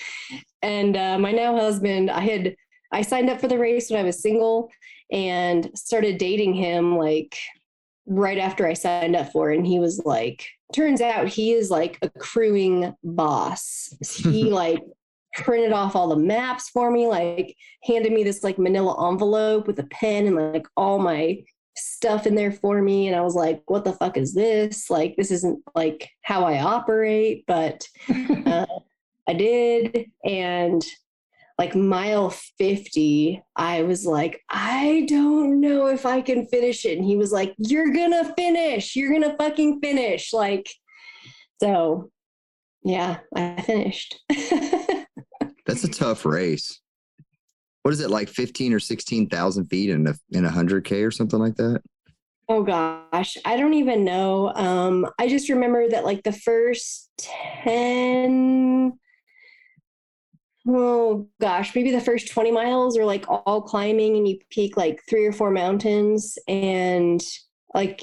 and 0.62 0.96
uh, 0.96 1.18
my 1.18 1.32
now 1.32 1.56
husband 1.56 2.10
i 2.10 2.20
had 2.20 2.54
i 2.96 3.02
signed 3.02 3.30
up 3.30 3.40
for 3.40 3.48
the 3.48 3.58
race 3.58 3.90
when 3.90 4.00
i 4.00 4.04
was 4.04 4.20
single 4.20 4.70
and 5.10 5.70
started 5.74 6.18
dating 6.18 6.54
him 6.54 6.96
like 6.96 7.36
right 8.06 8.38
after 8.38 8.66
i 8.66 8.72
signed 8.72 9.16
up 9.16 9.30
for 9.32 9.52
it 9.52 9.56
and 9.56 9.66
he 9.66 9.78
was 9.78 10.02
like 10.04 10.46
turns 10.72 11.00
out 11.00 11.28
he 11.28 11.52
is 11.52 11.70
like 11.70 11.98
a 12.02 12.10
crewing 12.10 12.94
boss 13.04 13.94
he 14.02 14.44
like 14.50 14.80
printed 15.34 15.72
off 15.72 15.94
all 15.94 16.08
the 16.08 16.16
maps 16.16 16.70
for 16.70 16.90
me 16.90 17.06
like 17.06 17.54
handed 17.84 18.12
me 18.12 18.24
this 18.24 18.42
like 18.42 18.58
manila 18.58 19.08
envelope 19.10 19.66
with 19.66 19.78
a 19.78 19.86
pen 19.86 20.26
and 20.26 20.36
like 20.36 20.66
all 20.76 20.98
my 20.98 21.38
stuff 21.76 22.26
in 22.26 22.34
there 22.34 22.52
for 22.52 22.80
me. 22.82 23.06
And 23.06 23.16
I 23.16 23.20
was 23.20 23.34
like, 23.34 23.62
what 23.66 23.84
the 23.84 23.92
fuck 23.92 24.16
is 24.16 24.34
this? 24.34 24.90
Like, 24.90 25.16
this 25.16 25.30
isn't 25.30 25.62
like 25.74 26.08
how 26.22 26.44
I 26.44 26.60
operate, 26.60 27.44
but 27.46 27.86
uh, 28.46 28.66
I 29.28 29.32
did. 29.34 30.10
And 30.24 30.84
like 31.58 31.75
mile 31.75 32.30
50, 32.30 33.42
I 33.56 33.82
was 33.82 34.04
like, 34.04 34.42
I 34.50 35.06
don't 35.08 35.60
know 35.60 35.86
if 35.86 36.04
I 36.04 36.20
can 36.20 36.46
finish 36.46 36.84
it. 36.84 36.98
And 36.98 37.04
he 37.06 37.16
was 37.16 37.32
like, 37.32 37.54
You're 37.58 37.92
gonna 37.92 38.32
finish. 38.34 38.96
You're 38.96 39.12
gonna 39.12 39.36
fucking 39.36 39.80
finish. 39.80 40.32
Like, 40.32 40.68
so 41.60 42.10
yeah, 42.84 43.18
I 43.34 43.60
finished. 43.62 44.20
That's 45.66 45.84
a 45.84 45.88
tough 45.88 46.25
race 46.25 46.80
what 47.86 47.92
is 47.92 48.00
it 48.00 48.10
like 48.10 48.28
15 48.28 48.72
or 48.72 48.80
16,000 48.80 49.66
feet 49.66 49.90
in 49.90 50.08
a, 50.08 50.14
in 50.32 50.44
a 50.44 50.50
hundred 50.50 50.84
K 50.84 51.04
or 51.04 51.12
something 51.12 51.38
like 51.38 51.54
that? 51.54 51.82
Oh 52.48 52.64
gosh, 52.64 53.36
I 53.44 53.56
don't 53.56 53.75
even 53.75 54.02
know. 54.02 54.52
Um, 54.56 55.06
I 55.20 55.28
just 55.28 55.48
remember 55.48 55.88
that 55.90 56.04
like 56.04 56.25
the 56.25 56.32
first 56.32 57.10
10, 57.62 58.65
oh 60.68 61.28
gosh, 61.40 61.75
maybe 61.75 61.90
the 61.90 62.00
first 62.00 62.30
20 62.30 62.50
miles 62.50 62.96
are 62.96 63.04
like 63.04 63.25
all 63.28 63.62
climbing 63.62 64.16
and 64.16 64.28
you 64.28 64.38
peak 64.50 64.76
like 64.76 65.00
three 65.08 65.25
or 65.25 65.32
four 65.32 65.50
mountains 65.50 66.38
and 66.49 67.23
like 67.75 68.02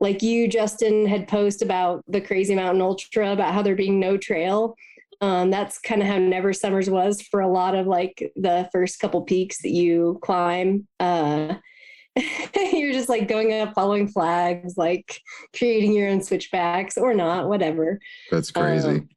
like 0.00 0.22
you, 0.22 0.48
Justin, 0.48 1.06
had 1.06 1.28
post 1.28 1.62
about 1.62 2.04
the 2.08 2.20
Crazy 2.20 2.54
Mountain 2.54 2.82
Ultra 2.82 3.32
about 3.32 3.54
how 3.54 3.62
there 3.62 3.76
being 3.76 4.00
no 4.00 4.16
trail. 4.16 4.76
Um, 5.20 5.50
that's 5.50 5.78
kind 5.78 6.02
of 6.02 6.08
how 6.08 6.18
Never 6.18 6.52
Summers 6.52 6.90
was 6.90 7.22
for 7.22 7.40
a 7.40 7.50
lot 7.50 7.74
of 7.74 7.86
like 7.86 8.32
the 8.36 8.68
first 8.72 8.98
couple 9.00 9.22
peaks 9.22 9.62
that 9.62 9.70
you 9.70 10.18
climb. 10.22 10.86
Uh, 11.00 11.54
you're 12.72 12.92
just 12.92 13.08
like 13.08 13.28
going 13.28 13.52
up, 13.54 13.74
following 13.74 14.08
flags, 14.08 14.76
like 14.76 15.20
creating 15.56 15.92
your 15.92 16.08
own 16.08 16.22
switchbacks 16.22 16.98
or 16.98 17.14
not, 17.14 17.48
whatever. 17.48 17.98
That's 18.30 18.50
crazy. 18.50 18.88
Um, 18.88 19.08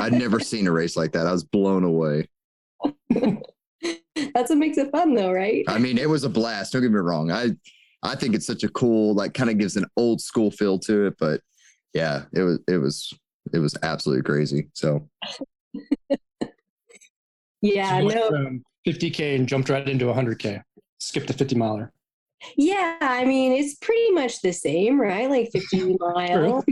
I'd 0.00 0.12
never 0.12 0.40
seen 0.40 0.66
a 0.66 0.72
race 0.72 0.96
like 0.96 1.12
that. 1.12 1.26
I 1.26 1.32
was 1.32 1.44
blown 1.44 1.84
away. 1.84 2.28
That's 3.10 4.50
what 4.50 4.58
makes 4.58 4.78
it 4.78 4.90
fun, 4.90 5.14
though, 5.14 5.32
right? 5.32 5.64
I 5.68 5.78
mean, 5.78 5.98
it 5.98 6.08
was 6.08 6.24
a 6.24 6.28
blast. 6.28 6.72
Don't 6.72 6.82
get 6.82 6.90
me 6.90 6.98
wrong. 6.98 7.30
I 7.30 7.50
I 8.02 8.14
think 8.14 8.34
it's 8.34 8.46
such 8.46 8.62
a 8.64 8.68
cool, 8.68 9.14
like, 9.14 9.34
kind 9.34 9.50
of 9.50 9.58
gives 9.58 9.76
an 9.76 9.86
old 9.96 10.20
school 10.20 10.50
feel 10.50 10.78
to 10.80 11.06
it. 11.06 11.14
But 11.18 11.40
yeah, 11.94 12.24
it 12.32 12.42
was 12.42 12.60
it 12.68 12.78
was 12.78 13.12
it 13.52 13.58
was 13.58 13.76
absolutely 13.82 14.22
crazy. 14.22 14.68
So 14.74 15.08
yeah, 17.62 18.00
so 18.00 18.08
no. 18.08 18.58
50k 18.86 19.36
and 19.36 19.48
jumped 19.48 19.68
right 19.68 19.88
into 19.88 20.06
100k. 20.06 20.62
Skipped 20.98 21.28
the 21.28 21.32
50 21.32 21.56
miler. 21.56 21.92
Yeah, 22.56 22.96
I 23.00 23.24
mean 23.24 23.52
it's 23.52 23.74
pretty 23.74 24.10
much 24.12 24.40
the 24.40 24.52
same, 24.52 25.00
right? 25.00 25.28
Like 25.28 25.50
50 25.52 25.96
miles. 25.98 26.64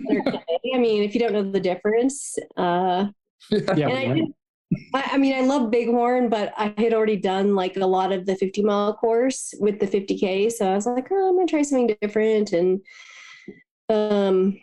I 0.75 0.78
mean, 0.78 1.02
if 1.02 1.14
you 1.14 1.20
don't 1.20 1.32
know 1.32 1.50
the 1.50 1.60
difference, 1.60 2.37
uh, 2.56 3.06
yeah. 3.50 3.88
I, 3.88 4.12
did, 4.14 4.25
I, 4.94 5.10
I 5.12 5.18
mean, 5.18 5.37
I 5.37 5.40
love 5.40 5.70
Bighorn, 5.70 6.28
but 6.28 6.52
I 6.56 6.75
had 6.78 6.92
already 6.92 7.16
done 7.16 7.54
like 7.54 7.76
a 7.76 7.87
lot 7.87 8.12
of 8.12 8.26
the 8.26 8.37
50 8.37 8.62
mile 8.62 8.94
course 8.94 9.54
with 9.60 9.78
the 9.80 9.87
50k, 9.87 10.52
so 10.52 10.66
I 10.70 10.75
was 10.75 10.87
like, 10.87 11.08
oh, 11.10 11.28
I'm 11.28 11.37
gonna 11.37 11.46
try 11.46 11.62
something 11.62 11.96
different, 12.00 12.52
and 12.52 12.80
um, 13.88 14.58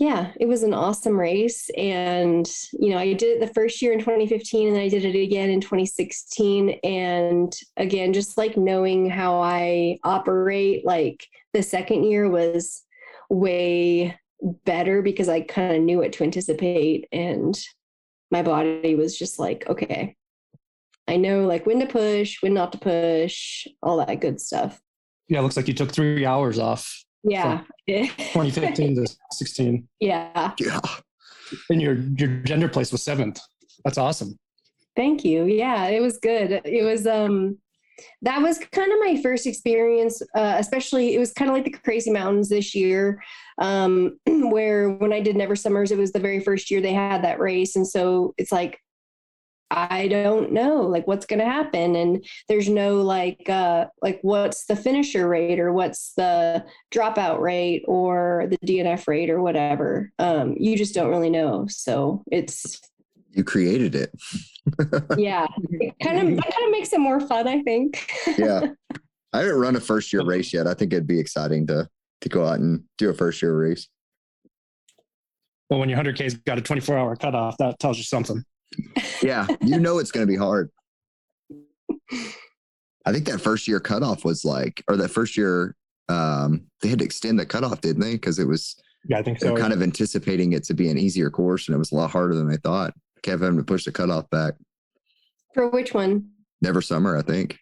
yeah, 0.00 0.32
it 0.40 0.46
was 0.46 0.62
an 0.62 0.72
awesome 0.72 1.20
race. 1.20 1.68
And, 1.76 2.50
you 2.72 2.88
know, 2.88 2.96
I 2.96 3.12
did 3.12 3.36
it 3.36 3.40
the 3.40 3.52
first 3.52 3.82
year 3.82 3.92
in 3.92 3.98
2015 3.98 4.68
and 4.68 4.76
then 4.76 4.82
I 4.82 4.88
did 4.88 5.04
it 5.04 5.22
again 5.22 5.50
in 5.50 5.60
2016. 5.60 6.70
And 6.82 7.54
again, 7.76 8.14
just 8.14 8.38
like 8.38 8.56
knowing 8.56 9.10
how 9.10 9.42
I 9.42 9.98
operate, 10.02 10.86
like 10.86 11.26
the 11.52 11.62
second 11.62 12.04
year 12.04 12.30
was 12.30 12.82
way 13.28 14.18
better 14.64 15.02
because 15.02 15.28
I 15.28 15.42
kind 15.42 15.76
of 15.76 15.82
knew 15.82 15.98
what 15.98 16.14
to 16.14 16.24
anticipate. 16.24 17.06
And 17.12 17.60
my 18.30 18.42
body 18.42 18.94
was 18.94 19.18
just 19.18 19.38
like, 19.38 19.68
okay, 19.68 20.16
I 21.08 21.18
know 21.18 21.46
like 21.46 21.66
when 21.66 21.78
to 21.80 21.86
push, 21.86 22.38
when 22.42 22.54
not 22.54 22.72
to 22.72 22.78
push, 22.78 23.66
all 23.82 23.98
that 23.98 24.20
good 24.20 24.40
stuff. 24.40 24.80
Yeah, 25.28 25.42
looks 25.42 25.58
like 25.58 25.68
you 25.68 25.74
took 25.74 25.92
three 25.92 26.24
hours 26.24 26.58
off 26.58 27.04
Yeah. 27.22 27.62
2015 27.86 28.96
to 28.96 29.16
16. 29.32 29.88
yeah. 30.00 30.52
Yeah. 30.58 30.80
And 31.68 31.82
your 31.82 31.94
your 31.94 32.28
gender 32.42 32.68
place 32.68 32.92
was 32.92 33.02
seventh. 33.02 33.40
That's 33.84 33.98
awesome. 33.98 34.38
Thank 34.94 35.24
you. 35.24 35.44
Yeah, 35.44 35.86
it 35.86 36.00
was 36.00 36.18
good. 36.18 36.60
It 36.64 36.84
was 36.84 37.06
um 37.06 37.58
that 38.22 38.40
was 38.40 38.58
kind 38.58 38.92
of 38.92 38.98
my 39.00 39.20
first 39.22 39.46
experience 39.46 40.22
uh, 40.34 40.56
especially 40.58 41.14
it 41.14 41.18
was 41.18 41.32
kind 41.32 41.50
of 41.50 41.54
like 41.54 41.64
the 41.64 41.70
crazy 41.70 42.10
mountains 42.10 42.48
this 42.48 42.74
year 42.74 43.22
um 43.60 44.18
where 44.26 44.88
when 44.90 45.12
i 45.12 45.20
did 45.20 45.36
never 45.36 45.54
summers 45.54 45.90
it 45.90 45.98
was 45.98 46.12
the 46.12 46.18
very 46.18 46.40
first 46.40 46.70
year 46.70 46.80
they 46.80 46.94
had 46.94 47.22
that 47.22 47.38
race 47.38 47.76
and 47.76 47.86
so 47.86 48.34
it's 48.38 48.52
like 48.52 48.78
i 49.70 50.08
don't 50.08 50.52
know 50.52 50.82
like 50.82 51.06
what's 51.06 51.26
going 51.26 51.38
to 51.38 51.44
happen 51.44 51.94
and 51.96 52.24
there's 52.48 52.68
no 52.68 53.00
like 53.02 53.48
uh 53.48 53.86
like 54.02 54.18
what's 54.22 54.66
the 54.66 54.76
finisher 54.76 55.28
rate 55.28 55.58
or 55.60 55.72
what's 55.72 56.12
the 56.14 56.64
dropout 56.92 57.40
rate 57.40 57.84
or 57.86 58.46
the 58.50 58.58
dnf 58.58 59.06
rate 59.06 59.30
or 59.30 59.40
whatever 59.40 60.10
um 60.18 60.54
you 60.58 60.76
just 60.76 60.94
don't 60.94 61.10
really 61.10 61.30
know 61.30 61.66
so 61.68 62.22
it's 62.30 62.80
You 63.32 63.44
created 63.44 63.94
it. 63.94 64.12
yeah 65.16 65.46
it 65.70 65.94
kind 66.02 66.18
of 66.18 66.36
that 66.36 66.52
kind 66.54 66.66
of 66.66 66.70
makes 66.70 66.92
it 66.92 67.00
more 67.00 67.20
fun 67.20 67.46
i 67.48 67.62
think 67.62 68.10
Yeah. 68.38 68.60
I 69.32 69.38
haven't 69.42 69.58
run 69.60 69.76
a 69.76 69.80
first 69.80 70.12
year 70.12 70.24
race 70.24 70.52
yet. 70.52 70.66
I 70.66 70.74
think 70.74 70.92
it'd 70.92 71.06
be 71.06 71.20
exciting 71.20 71.64
to 71.68 71.88
to 72.22 72.28
go 72.28 72.44
out 72.44 72.58
and 72.58 72.82
do 72.98 73.10
a 73.10 73.14
first 73.14 73.40
year 73.40 73.56
race. 73.56 73.86
Well, 75.70 75.78
when 75.78 75.88
your 75.88 76.00
100K's 76.00 76.34
got 76.34 76.58
a 76.58 76.60
24 76.60 76.98
hour 76.98 77.14
cutoff, 77.14 77.56
that 77.58 77.78
tells 77.78 77.96
you 77.96 78.02
something. 78.02 78.42
Yeah. 79.22 79.46
You 79.60 79.78
know 79.78 79.98
it's 79.98 80.10
gonna 80.12 80.26
be 80.26 80.36
hard. 80.36 80.70
I 83.06 83.12
think 83.12 83.26
that 83.26 83.40
first 83.40 83.66
year 83.66 83.80
cutoff 83.80 84.24
was 84.24 84.44
like, 84.44 84.82
or 84.88 84.96
that 84.96 85.10
first 85.10 85.36
year 85.36 85.74
um 86.08 86.66
they 86.82 86.88
had 86.88 86.98
to 86.98 87.04
extend 87.04 87.38
the 87.38 87.46
cutoff, 87.46 87.80
didn't 87.80 88.00
they? 88.00 88.12
Because 88.12 88.38
it 88.38 88.46
was 88.46 88.76
Yeah, 89.08 89.18
I 89.18 89.22
think 89.22 89.38
they're 89.38 89.56
so. 89.56 89.60
kind 89.60 89.72
of 89.72 89.82
anticipating 89.82 90.52
it 90.52 90.64
to 90.64 90.74
be 90.74 90.88
an 90.90 90.98
easier 90.98 91.30
course 91.30 91.68
and 91.68 91.74
it 91.74 91.78
was 91.78 91.92
a 91.92 91.96
lot 91.96 92.10
harder 92.10 92.34
than 92.34 92.48
they 92.48 92.56
thought. 92.56 92.94
Kept 93.22 93.42
having 93.42 93.58
to 93.58 93.64
push 93.64 93.84
the 93.84 93.92
cutoff 93.92 94.28
back. 94.30 94.54
For 95.54 95.68
which 95.68 95.92
one? 95.94 96.30
Never 96.62 96.80
summer, 96.80 97.16
I 97.16 97.22
think. 97.22 97.58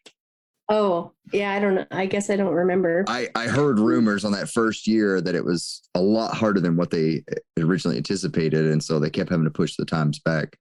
Oh, 0.70 1.12
yeah, 1.32 1.52
I 1.52 1.60
don't 1.60 1.76
know. 1.76 1.86
I 1.90 2.04
guess 2.04 2.28
I 2.28 2.36
don't 2.36 2.52
remember. 2.52 3.02
I, 3.08 3.28
I 3.34 3.46
heard 3.46 3.78
rumors 3.78 4.24
on 4.26 4.32
that 4.32 4.50
first 4.50 4.86
year 4.86 5.20
that 5.22 5.34
it 5.34 5.42
was 5.42 5.80
a 5.94 6.00
lot 6.00 6.34
harder 6.34 6.60
than 6.60 6.76
what 6.76 6.90
they 6.90 7.24
originally 7.58 7.96
anticipated. 7.96 8.66
And 8.66 8.82
so 8.84 8.98
they 8.98 9.08
kept 9.08 9.30
having 9.30 9.46
to 9.46 9.50
push 9.50 9.76
the 9.76 9.86
times 9.86 10.18
back. 10.18 10.58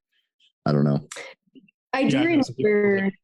I 0.67 0.73
don't 0.73 0.83
know. 0.83 1.07
I 1.93 2.07
do 2.07 2.17
Yeah, 2.17 2.23
I 2.23 2.35
know 2.35 2.41
some 2.41 2.55
people 2.55 2.71
remember. 2.71 3.15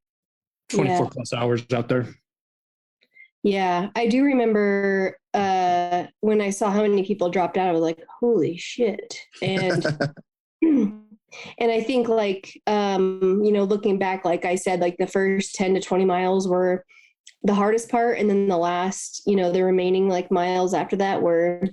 24 0.70 0.96
yeah. 0.96 1.10
plus 1.12 1.34
hours 1.34 1.66
out 1.74 1.90
there. 1.90 2.08
Yeah, 3.44 3.90
I 3.96 4.08
do 4.08 4.24
remember 4.24 5.18
uh, 5.34 6.06
when 6.22 6.40
I 6.40 6.50
saw 6.50 6.72
how 6.72 6.82
many 6.84 7.06
people 7.06 7.30
dropped 7.30 7.58
out. 7.58 7.68
I 7.68 7.74
was 7.74 7.82
like, 7.82 8.02
"Holy 8.22 8.56
shit!" 8.58 9.20
And 9.42 9.86
and 10.62 11.02
I 11.60 11.84
think 11.84 12.08
like 12.08 12.62
um, 12.68 13.42
you 13.44 13.52
know, 13.52 13.66
looking 13.66 14.00
back, 14.00 14.24
like 14.24 14.46
I 14.46 14.56
said, 14.56 14.80
like 14.80 14.96
the 14.98 15.08
first 15.08 15.56
ten 15.56 15.74
to 15.74 15.82
twenty 15.82 16.06
miles 16.06 16.48
were 16.48 16.86
the 17.44 17.54
hardest 17.54 17.90
part, 17.90 18.18
and 18.18 18.30
then 18.30 18.48
the 18.48 18.58
last, 18.58 19.24
you 19.26 19.36
know, 19.36 19.52
the 19.52 19.64
remaining 19.64 20.08
like 20.08 20.32
miles 20.32 20.74
after 20.74 20.96
that 20.96 21.22
were 21.22 21.68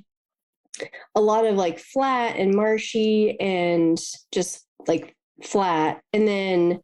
a 1.15 1.21
lot 1.21 1.45
of 1.45 1.55
like 1.55 1.79
flat 1.79 2.37
and 2.37 2.55
marshy 2.55 3.39
and 3.39 4.01
just 4.33 4.67
like 4.89 5.15
flat, 5.43 6.01
and 6.13 6.27
then 6.29 6.81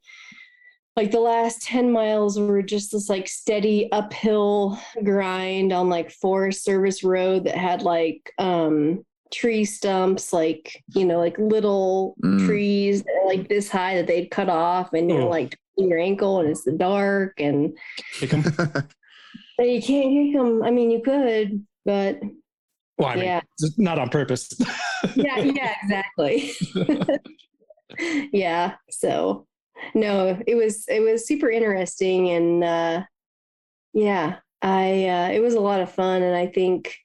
like 0.97 1.11
the 1.11 1.21
last 1.21 1.63
10 1.63 1.93
miles 1.93 2.39
were 2.41 2.63
just 2.63 2.93
this 2.93 3.09
like 3.11 3.29
steady 3.29 3.91
uphill 3.93 4.79
grind 5.05 5.73
on 5.73 5.89
like 5.91 6.11
Forest 6.11 6.65
Service 6.65 7.05
Road 7.05 7.45
that 7.45 7.57
had 7.57 7.83
like 7.83 8.33
um 8.39 9.05
tree 9.33 9.65
stumps, 9.65 10.33
like 10.33 10.83
you 10.95 11.05
know, 11.05 11.19
like 11.19 11.39
little 11.39 12.15
Mm. 12.25 12.47
trees 12.47 13.03
that 13.03 13.13
are, 13.23 13.27
like 13.27 13.49
this 13.49 13.69
high 13.69 13.97
that 13.97 14.07
they'd 14.07 14.31
cut 14.31 14.49
off, 14.49 14.93
and 14.95 15.11
you're 15.11 15.23
Oh. 15.23 15.29
like 15.29 15.57
in 15.77 15.89
your 15.89 15.99
ankle, 15.99 16.41
and 16.41 16.49
it's 16.49 16.65
the 16.65 16.73
dark, 16.73 17.35
and 17.41 17.77
Kick 18.15 18.33
'em. 18.33 18.43
you 19.59 19.83
can't 19.83 20.11
kick 20.13 20.35
them. 20.35 20.63
I 20.63 20.71
mean, 20.71 20.91
you 20.91 21.03
could, 21.03 21.67
but 21.85 22.21
Well, 22.97 23.09
I 23.09 23.17
yeah, 23.17 23.41
it's 23.59 23.79
not 23.79 23.99
on 23.99 24.09
purpose. 24.09 24.49
yeah, 25.15 25.41
yeah, 25.41 25.75
exactly. 25.83 26.53
yeah. 28.33 28.75
So 28.91 29.47
no, 29.95 30.41
it 30.47 30.55
was 30.55 30.85
it 30.89 31.01
was 31.01 31.27
super 31.27 31.51
interesting 31.51 32.31
and 32.31 32.65
uh 32.65 33.03
yeah, 33.93 34.37
I 34.63 35.09
uh 35.09 35.29
it 35.31 35.41
was 35.41 35.55
a 35.55 35.61
lot 35.61 35.81
of 35.81 35.91
fun 35.91 36.23
and 36.23 36.37
I 36.37 36.47
think 36.47 36.97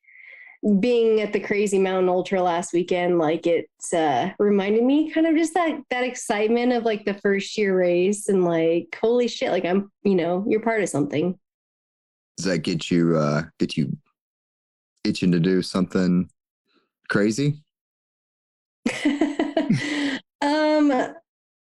being 0.80 1.22
at 1.22 1.34
the 1.34 1.40
Crazy 1.40 1.80
Mountain 1.80 2.10
Ultra 2.10 2.42
last 2.42 2.72
weekend, 2.72 3.18
like 3.18 3.48
it 3.48 3.70
uh 3.94 4.30
reminded 4.40 4.84
me 4.84 5.12
kind 5.12 5.28
of 5.28 5.36
just 5.36 5.54
that 5.54 5.80
that 5.90 6.04
excitement 6.04 6.72
of 6.74 6.84
like 6.84 7.06
the 7.06 7.16
first 7.16 7.58
year 7.58 7.78
race 7.78 8.28
and 8.28 8.46
like 8.46 8.98
holy 9.00 9.28
shit, 9.28 9.52
like 9.52 9.66
I'm 9.66 9.92
you 10.04 10.16
know, 10.16 10.46
you're 10.48 10.62
part 10.62 10.82
of 10.84 10.90
something. 10.90 11.38
Does 12.38 12.46
that 12.46 12.60
get 12.60 12.90
you 12.90 13.18
uh 13.18 13.44
get 13.60 13.78
you 13.78 13.98
itching 15.04 15.32
to 15.32 15.40
do 15.40 15.62
something 15.62 16.30
crazy? 17.10 17.64
um 20.42 21.14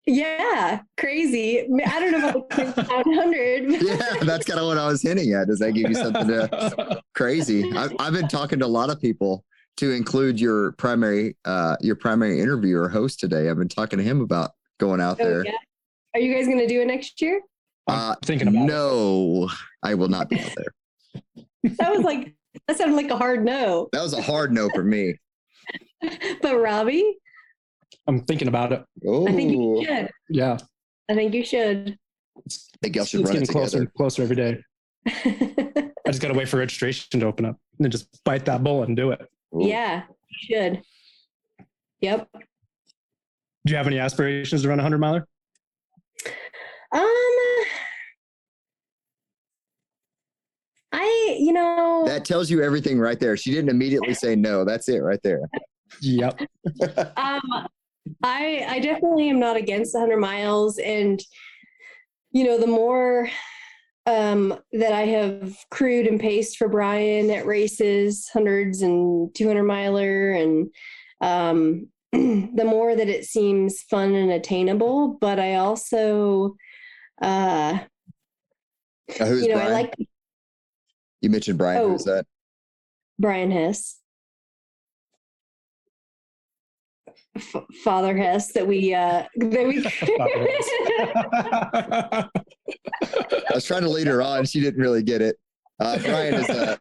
yeah, 0.08 0.82
crazy. 0.98 1.62
I 1.84 2.00
don't 2.00 2.12
know 2.12 2.30
about 2.30 2.50
the 2.52 2.66
100. 3.08 3.82
Yeah, 3.82 4.24
that's 4.24 4.46
kind 4.46 4.60
of 4.60 4.68
what 4.68 4.78
I 4.78 4.86
was 4.88 5.02
hinting 5.02 5.34
at. 5.34 5.48
Does 5.48 5.58
that 5.60 5.72
give 5.72 5.90
you 5.90 5.96
something 5.96 6.28
to 6.28 7.02
crazy? 7.16 7.72
I've, 7.76 7.92
I've 7.98 8.14
been 8.14 8.28
talking 8.28 8.60
to 8.60 8.66
a 8.66 8.68
lot 8.68 8.92
of 8.92 9.02
people 9.02 9.44
to 9.78 9.92
include 9.92 10.40
your 10.40 10.74
primary 10.74 11.36
uh 11.46 11.76
your 11.82 11.96
primary 11.96 12.40
interviewer 12.40 12.88
host 12.88 13.20
today. 13.20 13.50
I've 13.50 13.58
been 13.58 13.68
talking 13.68 13.98
to 13.98 14.04
him 14.06 14.22
about 14.22 14.52
going 14.80 15.02
out 15.02 15.18
Oh, 15.20 15.26
there. 15.26 15.44
yeah. 15.46 15.54
Are 16.14 16.20
you 16.20 16.34
guys 16.36 16.46
going 16.46 16.60
to 16.60 16.68
do 16.68 16.82
it 16.82 16.86
next 16.86 17.20
year? 17.22 17.42
I'm 17.88 18.12
Uh, 18.12 18.16
thinking 18.24 18.48
about 18.50 18.62
it. 18.62 18.66
no, 18.68 19.50
I 19.84 19.96
will 19.96 20.08
not 20.08 20.30
be 20.30 20.40
out 20.40 20.52
there. 20.56 21.44
That 21.80 21.92
was 21.92 22.02
like, 22.04 22.36
that 22.68 22.78
sounded 22.78 22.96
like 22.96 23.10
a 23.10 23.18
hard 23.18 23.44
no. 23.44 23.90
That 23.92 24.02
was 24.04 24.14
a 24.14 24.22
hard 24.22 24.52
no 24.54 24.70
for 24.76 24.84
me. 24.84 25.16
But 26.42 26.58
Robbie, 26.60 27.18
I'm 28.08 28.22
thinking 28.22 28.48
about 28.48 28.72
it. 28.72 28.84
Oh, 29.08 29.28
I 29.28 29.32
think 29.32 29.52
you 29.52 29.84
should. 29.86 30.10
Yeah. 30.30 30.58
I 31.10 31.16
think 31.16 31.34
you 31.34 31.44
should. 31.44 31.98
It's, 32.46 32.70
I 32.74 32.78
think 32.82 32.96
y'all 32.96 33.04
it's 33.04 33.12
should 33.12 33.22
run 33.26 33.34
getting 33.34 33.44
it 33.44 33.52
closer 33.52 33.66
together. 33.66 33.84
and 33.84 33.94
closer 33.94 34.24
every 34.24 34.36
day. 34.36 34.64
I 35.08 36.10
just 36.12 36.22
got 36.22 36.30
to 36.30 36.34
wait 36.34 36.50
for 36.50 36.58
registration 36.58 37.20
to 37.20 37.26
open 37.26 37.46
up 37.46 37.58
and 37.78 37.86
then 37.86 37.92
just 37.92 38.24
bite 38.24 38.46
that 38.46 38.64
bullet 38.64 38.88
and 38.88 38.98
do 38.98 39.12
it. 39.12 39.22
Ooh. 39.56 39.68
yeah, 39.68 40.04
you 40.08 40.56
should. 40.56 40.82
Yep. 42.02 42.30
Do 42.34 43.72
you 43.72 43.78
have 43.78 43.88
any 43.88 44.00
aspirations 44.00 44.62
to 44.62 44.70
run 44.70 44.80
a 44.80 44.84
100 44.84 45.00
miler? 45.00 45.28
Um, 46.92 47.02
I, 50.92 51.38
you 51.40 51.52
know, 51.52 52.04
That 52.06 52.26
tells 52.26 52.50
you 52.50 52.62
everything 52.62 53.00
right 53.00 53.20
there. 53.20 53.36
She 53.36 53.52
didn't 53.52 53.70
immediately 53.70 54.14
say 54.14 54.36
no. 54.36 54.64
That's 54.64 54.88
it 54.88 55.00
right 55.00 55.20
there. 55.24 55.42
Yep. 56.02 56.42
um, 57.18 57.68
I 58.24 58.66
I 58.68 58.80
definitely 58.80 59.30
am 59.30 59.40
not 59.40 59.58
against 59.58 59.94
100 59.94 60.18
miles, 60.18 60.78
and 60.78 61.22
you 62.32 62.44
know, 62.44 62.60
the 62.60 62.68
more 62.68 63.30
um, 64.06 64.54
that 64.74 64.92
I 64.92 65.02
have 65.06 65.56
crewed 65.72 66.06
and 66.06 66.20
paced 66.20 66.58
for 66.58 66.68
Brian 66.68 67.32
at 67.32 67.46
races, 67.46 68.30
hundreds 68.32 68.82
and 68.82 69.34
200 69.34 69.64
miler, 69.64 70.32
and 70.32 70.70
um, 71.22 71.88
the 72.12 72.66
more 72.66 72.96
that 72.96 73.10
it 73.10 73.26
seems 73.26 73.82
fun 73.84 74.14
and 74.14 74.32
attainable. 74.32 75.18
But 75.20 75.40
I 75.40 75.56
also, 75.56 76.56
uh, 77.22 77.80
Uh, 79.20 79.26
who's 79.26 79.44
you 79.44 79.50
know, 79.50 79.56
Brian? 79.56 79.72
I 79.72 79.74
like 79.74 79.96
you 81.22 81.30
mentioned 81.30 81.58
Brian. 81.58 81.82
Oh. 81.82 81.90
Who's 81.90 82.04
that? 82.06 82.26
Brian 83.18 83.50
Hess. 83.50 84.00
F- 87.36 87.66
Father 87.84 88.16
Hess 88.16 88.54
that 88.54 88.66
we 88.66 88.94
uh 88.94 89.24
that 89.36 89.68
we 89.68 89.86
I 93.50 93.54
was 93.54 93.66
trying 93.66 93.82
to 93.84 93.90
lead 93.90 94.08
her 94.08 94.22
on. 94.22 94.46
She 94.46 94.60
didn't 94.62 94.82
really 94.82 95.04
get 95.04 95.22
it. 95.22 95.38
Uh, 95.80 95.98
Brian 96.00 96.34
is 96.36 96.50
a 96.50 96.80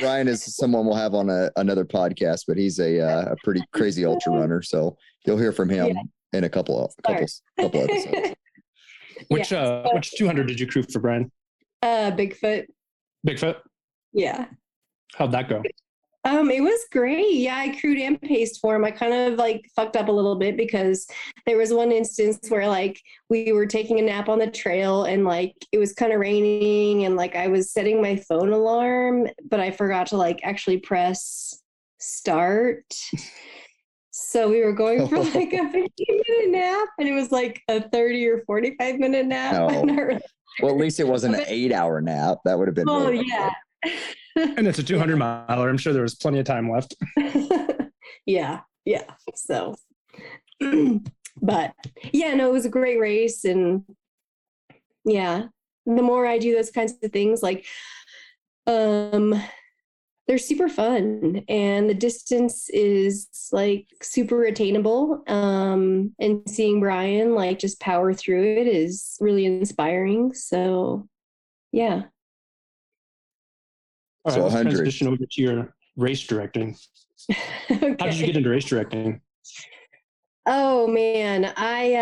Brian 0.00 0.28
is 0.28 0.56
someone 0.56 0.86
we'll 0.86 0.96
have 0.96 1.14
on 1.14 1.28
a, 1.30 1.50
another 1.56 1.84
podcast, 1.84 2.44
but 2.48 2.56
he's 2.56 2.78
a 2.80 3.00
uh, 3.00 3.32
a 3.32 3.36
pretty 3.44 3.62
crazy 3.72 4.04
ultra 4.04 4.32
runner. 4.32 4.62
So 4.62 4.96
you'll 5.26 5.38
hear 5.38 5.52
from 5.52 5.68
him 5.68 5.88
Yeah. 5.88 6.38
in 6.38 6.44
a 6.44 6.48
couple 6.48 6.84
of 6.84 6.92
couple, 7.06 7.26
couple 7.60 7.80
episodes. 7.82 8.34
Which 9.28 9.52
uh 9.52 9.88
which 9.92 10.10
200 10.16 10.48
did 10.48 10.58
you 10.58 10.66
crew 10.66 10.82
for 10.82 10.98
Brian? 10.98 11.30
uh, 11.82 12.10
Bigfoot. 12.10 12.64
Bigfoot? 13.26 13.56
Yeah. 14.12 14.46
How'd 15.14 15.30
that 15.32 15.48
go? 15.48 15.62
Um, 16.26 16.50
it 16.50 16.62
was 16.62 16.80
great. 16.90 17.34
Yeah, 17.34 17.56
I 17.58 17.76
crewed 17.78 17.98
and 17.98 18.20
paced 18.20 18.60
for 18.60 18.74
him. 18.74 18.84
I 18.84 18.90
kind 18.90 19.12
of 19.12 19.38
like 19.38 19.70
fucked 19.76 19.94
up 19.96 20.08
a 20.08 20.12
little 20.12 20.36
bit 20.36 20.56
because 20.56 21.06
there 21.46 21.58
was 21.58 21.72
one 21.72 21.92
instance 21.92 22.38
where 22.48 22.66
like 22.66 22.98
we 23.28 23.52
were 23.52 23.66
taking 23.66 23.98
a 23.98 24.02
nap 24.02 24.30
on 24.30 24.38
the 24.38 24.50
trail 24.50 25.04
and 25.04 25.24
like 25.26 25.54
it 25.70 25.78
was 25.78 25.92
kind 25.92 26.12
of 26.12 26.20
raining 26.20 27.04
and 27.04 27.16
like 27.16 27.36
I 27.36 27.48
was 27.48 27.70
setting 27.72 28.00
my 28.00 28.16
phone 28.16 28.52
alarm, 28.52 29.28
but 29.50 29.60
I 29.60 29.70
forgot 29.70 30.06
to 30.08 30.16
like 30.16 30.40
actually 30.42 30.78
press 30.78 31.60
start. 31.98 32.84
So 34.10 34.48
we 34.48 34.62
were 34.64 34.72
going 34.72 35.06
for 35.08 35.18
like 35.22 35.52
a 35.52 35.70
15 35.70 35.90
minute 36.08 36.50
nap 36.50 36.88
and 36.98 37.08
it 37.08 37.12
was 37.12 37.32
like 37.32 37.60
a 37.68 37.86
30 37.88 38.28
or 38.28 38.42
45 38.46 38.98
minute 38.98 39.26
nap. 39.26 39.52
No. 39.84 39.94
Really- 39.94 40.20
Well, 40.62 40.72
at 40.72 40.78
least 40.80 41.00
it 41.00 41.06
wasn't 41.08 41.34
an 41.34 41.44
eight 41.48 41.72
hour 41.72 42.00
nap. 42.00 42.38
That 42.44 42.58
would 42.58 42.68
have 42.68 42.74
been. 42.74 42.88
Oh 42.88 43.10
really 43.10 43.26
yeah. 43.28 43.50
And 44.56 44.66
it's 44.66 44.78
a 44.78 44.82
200 44.82 45.16
miler. 45.16 45.68
I'm 45.68 45.78
sure 45.78 45.92
there 45.92 46.02
was 46.02 46.16
plenty 46.16 46.40
of 46.40 46.44
time 46.44 46.70
left. 46.70 46.96
yeah, 48.26 48.60
yeah. 48.84 49.04
So, 49.34 49.76
but 51.42 51.72
yeah, 52.12 52.34
no, 52.34 52.48
it 52.48 52.52
was 52.52 52.66
a 52.66 52.70
great 52.70 52.98
race, 52.98 53.44
and 53.44 53.84
yeah, 55.04 55.44
the 55.86 56.02
more 56.02 56.26
I 56.26 56.38
do 56.38 56.54
those 56.54 56.70
kinds 56.70 56.94
of 57.02 57.12
things, 57.12 57.42
like, 57.42 57.64
um, 58.66 59.40
they're 60.26 60.38
super 60.38 60.68
fun, 60.68 61.44
and 61.48 61.88
the 61.88 61.94
distance 61.94 62.68
is 62.70 63.28
like 63.52 63.86
super 64.02 64.44
attainable. 64.44 65.22
Um, 65.28 66.14
and 66.18 66.42
seeing 66.48 66.80
Brian 66.80 67.34
like 67.34 67.58
just 67.58 67.78
power 67.78 68.14
through 68.14 68.42
it 68.42 68.66
is 68.66 69.16
really 69.20 69.44
inspiring. 69.44 70.32
So, 70.32 71.08
yeah. 71.72 72.04
All 74.24 74.32
So 74.32 74.36
right, 74.38 74.42
let's 74.44 74.54
100. 74.54 74.74
transition 74.76 75.08
over 75.08 75.16
to 75.18 75.42
your 75.42 75.74
race 75.96 76.26
directing. 76.26 76.76
How 77.68 77.76
did 78.06 78.16
you 78.16 78.26
get 78.26 78.36
into 78.36 78.50
race 78.50 78.64
directing? 78.64 79.20
Oh 80.46 80.86
man, 80.86 81.52
I 81.56 81.94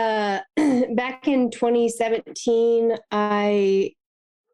uh 0.56 0.85
back 0.94 1.28
in 1.28 1.50
2017 1.50 2.96
I 3.11 3.92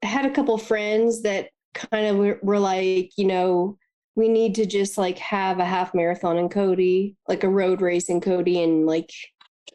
had 0.02 0.26
a 0.26 0.31
couple 0.31 0.57
friends 0.59 1.22
that 1.22 1.48
kind 1.74 2.07
of 2.07 2.16
were, 2.16 2.38
were 2.42 2.59
like, 2.59 3.11
you 3.16 3.24
know, 3.26 3.76
we 4.14 4.28
need 4.28 4.54
to 4.57 4.66
just 4.66 4.98
like 4.98 5.18
have 5.18 5.59
a 5.59 5.64
half 5.64 5.94
marathon 5.94 6.38
in 6.38 6.48
Cody, 6.48 7.16
like 7.28 7.44
a 7.44 7.48
road 7.48 7.81
race 7.81 8.09
in 8.09 8.20
Cody 8.20 8.62
and 8.62 8.87
like 8.87 9.11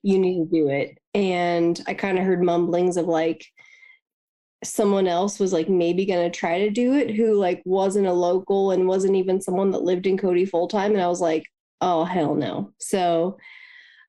you 0.02 0.20
need 0.20 0.44
to 0.44 0.50
do 0.52 0.68
it. 0.70 0.98
And 1.14 1.82
I 1.88 1.94
kind 1.94 2.18
of 2.18 2.26
heard 2.26 2.44
mumblings 2.44 2.98
of 2.98 3.06
like 3.08 3.46
someone 4.64 5.08
else 5.08 5.40
was 5.40 5.54
like 5.54 5.70
maybe 5.70 6.06
going 6.06 6.30
to 6.32 6.38
try 6.40 6.60
to 6.60 6.70
do 6.70 6.94
it 6.94 7.12
who 7.16 7.34
like 7.36 7.62
wasn't 7.66 8.08
a 8.08 8.14
local 8.14 8.72
and 8.72 8.88
wasn't 8.88 9.16
even 9.16 9.42
someone 9.42 9.72
that 9.72 9.84
lived 9.84 10.08
in 10.08 10.18
Cody 10.18 10.46
full 10.46 10.68
time 10.68 10.94
and 10.94 11.02
I 11.02 11.08
was 11.08 11.22
like, 11.22 11.46
"Oh 11.82 12.04
hell 12.04 12.36
no." 12.36 12.72
So 12.80 13.38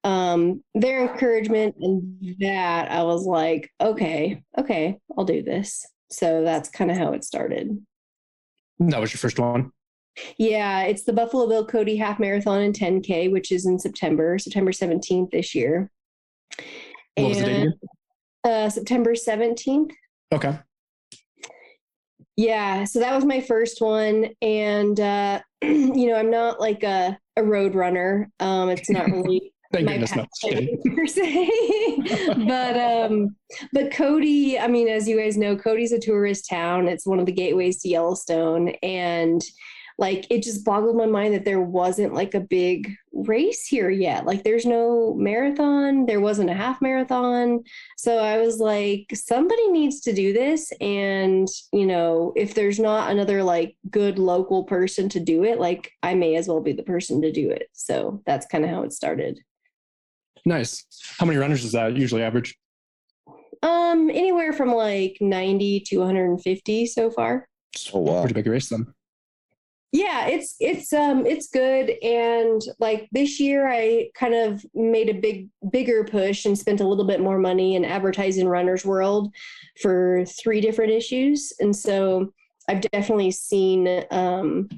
um 0.05 0.63
their 0.75 1.01
encouragement 1.11 1.75
and 1.81 2.37
that 2.39 2.91
i 2.91 3.03
was 3.03 3.25
like 3.25 3.71
okay 3.81 4.43
okay 4.59 4.99
i'll 5.17 5.25
do 5.25 5.43
this 5.43 5.83
so 6.11 6.45
that's 6.45 6.69
kind 6.69 6.91
of 6.91 6.97
how 6.99 7.15
it 7.15 7.25
started 7.25 7.83
That 8.81 9.01
was 9.01 9.15
your 9.15 9.19
first 9.19 9.39
one. 9.39 9.73
yeah 10.37 10.83
it's 10.83 11.05
the 11.05 11.15
buffalo 11.15 11.49
bill 11.49 11.65
cody 11.67 11.97
half 11.97 12.21
marathon 12.21 12.61
and 12.61 12.75
10k 12.75 13.33
which 13.33 13.51
is 13.51 13.65
in 13.65 13.79
september 13.79 14.39
september 14.39 14.73
17th 14.73 15.31
this 15.31 15.55
year 15.55 15.91
What 17.17 17.29
was 17.31 17.39
the 17.39 17.45
date? 17.47 17.69
Uh 18.45 18.69
september 18.69 19.15
17th 19.15 19.93
Okay. 20.33 20.59
Yeah, 22.37 22.85
so 22.85 22.99
that 22.99 23.15
was 23.15 23.25
my 23.25 23.41
first 23.41 23.81
one, 23.81 24.31
and 24.43 24.99
uh, 24.99 25.41
you 25.63 26.09
know, 26.09 26.17
I'm 26.17 26.31
not 26.31 26.61
like 26.61 26.83
a 26.83 27.17
a 27.37 27.45
road 27.45 27.75
runner. 27.75 28.31
Um, 28.41 28.69
it's 28.71 28.91
not 28.91 29.07
really 29.11 29.55
Thank 29.75 29.87
my 29.87 29.93
goodness. 29.99 30.15
No, 30.15 30.25
per 30.95 31.07
se. 31.07 31.51
but 32.47 32.77
um, 32.79 33.35
but 33.73 33.91
Cody, 33.93 34.57
I 34.59 34.69
mean, 34.69 34.87
as 34.87 35.09
you 35.09 35.19
guys 35.19 35.37
know, 35.37 35.57
Cody's 35.57 35.91
a 35.91 35.99
tourist 35.99 36.49
town. 36.49 36.87
It's 36.87 37.07
one 37.07 37.19
of 37.19 37.27
the 37.27 37.33
gateways 37.33 37.81
to 37.83 37.89
Yellowstone, 37.89 38.71
and 38.83 39.43
like 39.97 40.27
it 40.29 40.43
just 40.43 40.65
boggled 40.65 40.97
my 40.97 41.07
mind 41.07 41.35
that 41.35 41.45
there 41.45 41.61
wasn't 41.61 42.15
like 42.15 42.35
a 42.35 42.41
big 42.41 42.95
race 43.13 43.65
here 43.65 43.91
yet. 43.91 44.27
Like 44.27 44.43
there's 44.43 44.67
no 44.67 45.15
marathon, 45.15 46.07
there 46.07 46.21
wasn't 46.21 46.51
a 46.51 46.55
half 46.55 46.83
marathon. 46.83 47.63
So 47.97 48.19
I 48.19 48.39
was 48.39 48.59
like, 48.59 49.07
somebody 49.15 49.69
needs 49.71 50.01
to 50.03 50.13
do 50.13 50.33
this. 50.33 50.73
And, 50.81 51.47
you 51.73 51.87
know, 51.87 52.33
if 52.35 52.55
there's 52.55 52.81
not 52.81 53.11
another 53.11 53.45
like 53.45 53.77
good 53.91 54.19
local 54.19 54.65
person 54.65 55.09
to 55.11 55.21
do 55.21 55.45
it, 55.45 55.61
like 55.61 55.93
I 56.03 56.15
may 56.15 56.35
as 56.35 56.49
well 56.49 56.61
be 56.61 56.73
the 56.73 56.83
person 56.83 57.23
to 57.23 57.31
do 57.31 57.51
it. 57.51 57.69
So 57.73 58.21
that's 58.27 58.47
kind 58.47 58.65
of 58.65 58.71
how 58.71 58.83
it 58.83 58.93
started. 58.93 59.41
Nice. 60.45 60.85
How 61.19 61.25
many 61.25 61.39
runners 61.39 61.65
is 61.65 61.73
that 61.73 61.97
usually 61.97 62.23
average? 62.23 62.57
Um, 63.63 64.11
anywhere 64.11 64.53
from 64.53 64.75
like 64.75 65.17
90 65.21 65.81
to 65.87 65.99
150 65.99 66.87
so 66.87 67.11
far. 67.11 67.49
Oh 67.93 68.01
wow. 68.01 68.21
Pretty 68.23 68.35
big 68.35 68.47
race 68.49 68.69
then. 68.69 68.93
Yeah, 69.95 70.27
it's 70.27 70.57
it's 70.59 70.93
um 70.93 71.25
it's 71.25 71.47
good. 71.47 71.91
And 72.03 72.61
like 72.81 73.09
this 73.13 73.39
year 73.39 73.69
I 73.69 74.09
kind 74.17 74.35
of 74.35 74.67
made 74.75 75.09
a 75.09 75.15
big 75.15 75.49
bigger 75.71 76.03
push 76.03 76.45
and 76.47 76.59
spent 76.59 76.81
a 76.81 76.87
little 76.87 77.07
bit 77.07 77.21
more 77.21 77.39
money 77.39 77.77
in 77.77 77.85
advertising 77.85 78.49
Runner's 78.49 78.85
World 78.85 79.33
for 79.81 80.25
three 80.27 80.61
different 80.61 80.91
issues. 80.91 81.53
And 81.61 81.75
so 81.77 82.33
I've 82.69 82.81
definitely 82.81 83.31
seen 83.31 84.05
um 84.11 84.69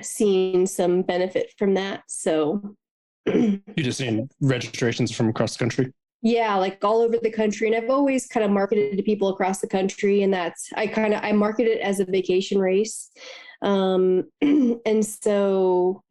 seen 0.00 0.66
some 0.66 1.02
benefit 1.02 1.52
from 1.58 1.74
that. 1.74 2.04
So 2.08 2.76
You 3.26 3.60
just 3.76 3.98
seen 3.98 4.30
registrations 4.40 5.10
from 5.14 5.28
across 5.28 5.52
the 5.52 5.58
country. 5.58 5.92
yeah 6.22 6.56
like 6.56 6.82
all 6.82 7.02
over 7.02 7.18
the 7.22 7.30
country. 7.30 7.66
And 7.66 7.76
i've 7.76 7.90
always 7.90 8.26
kind 8.26 8.46
of 8.46 8.50
marketed 8.50 8.96
to 8.96 9.02
people 9.02 9.28
across 9.28 9.60
the 9.60 9.68
country. 9.68 10.22
And 10.22 10.32
that's 10.32 10.70
i 10.76 10.86
kind 10.86 11.12
of 11.12 11.22
i 11.22 11.30
market 11.32 11.66
it 11.66 11.80
as 11.82 12.00
a 12.00 12.06
vacation 12.06 12.58
race 12.58 13.10
um 13.62 14.24
and 14.40 15.04
so 15.04 16.02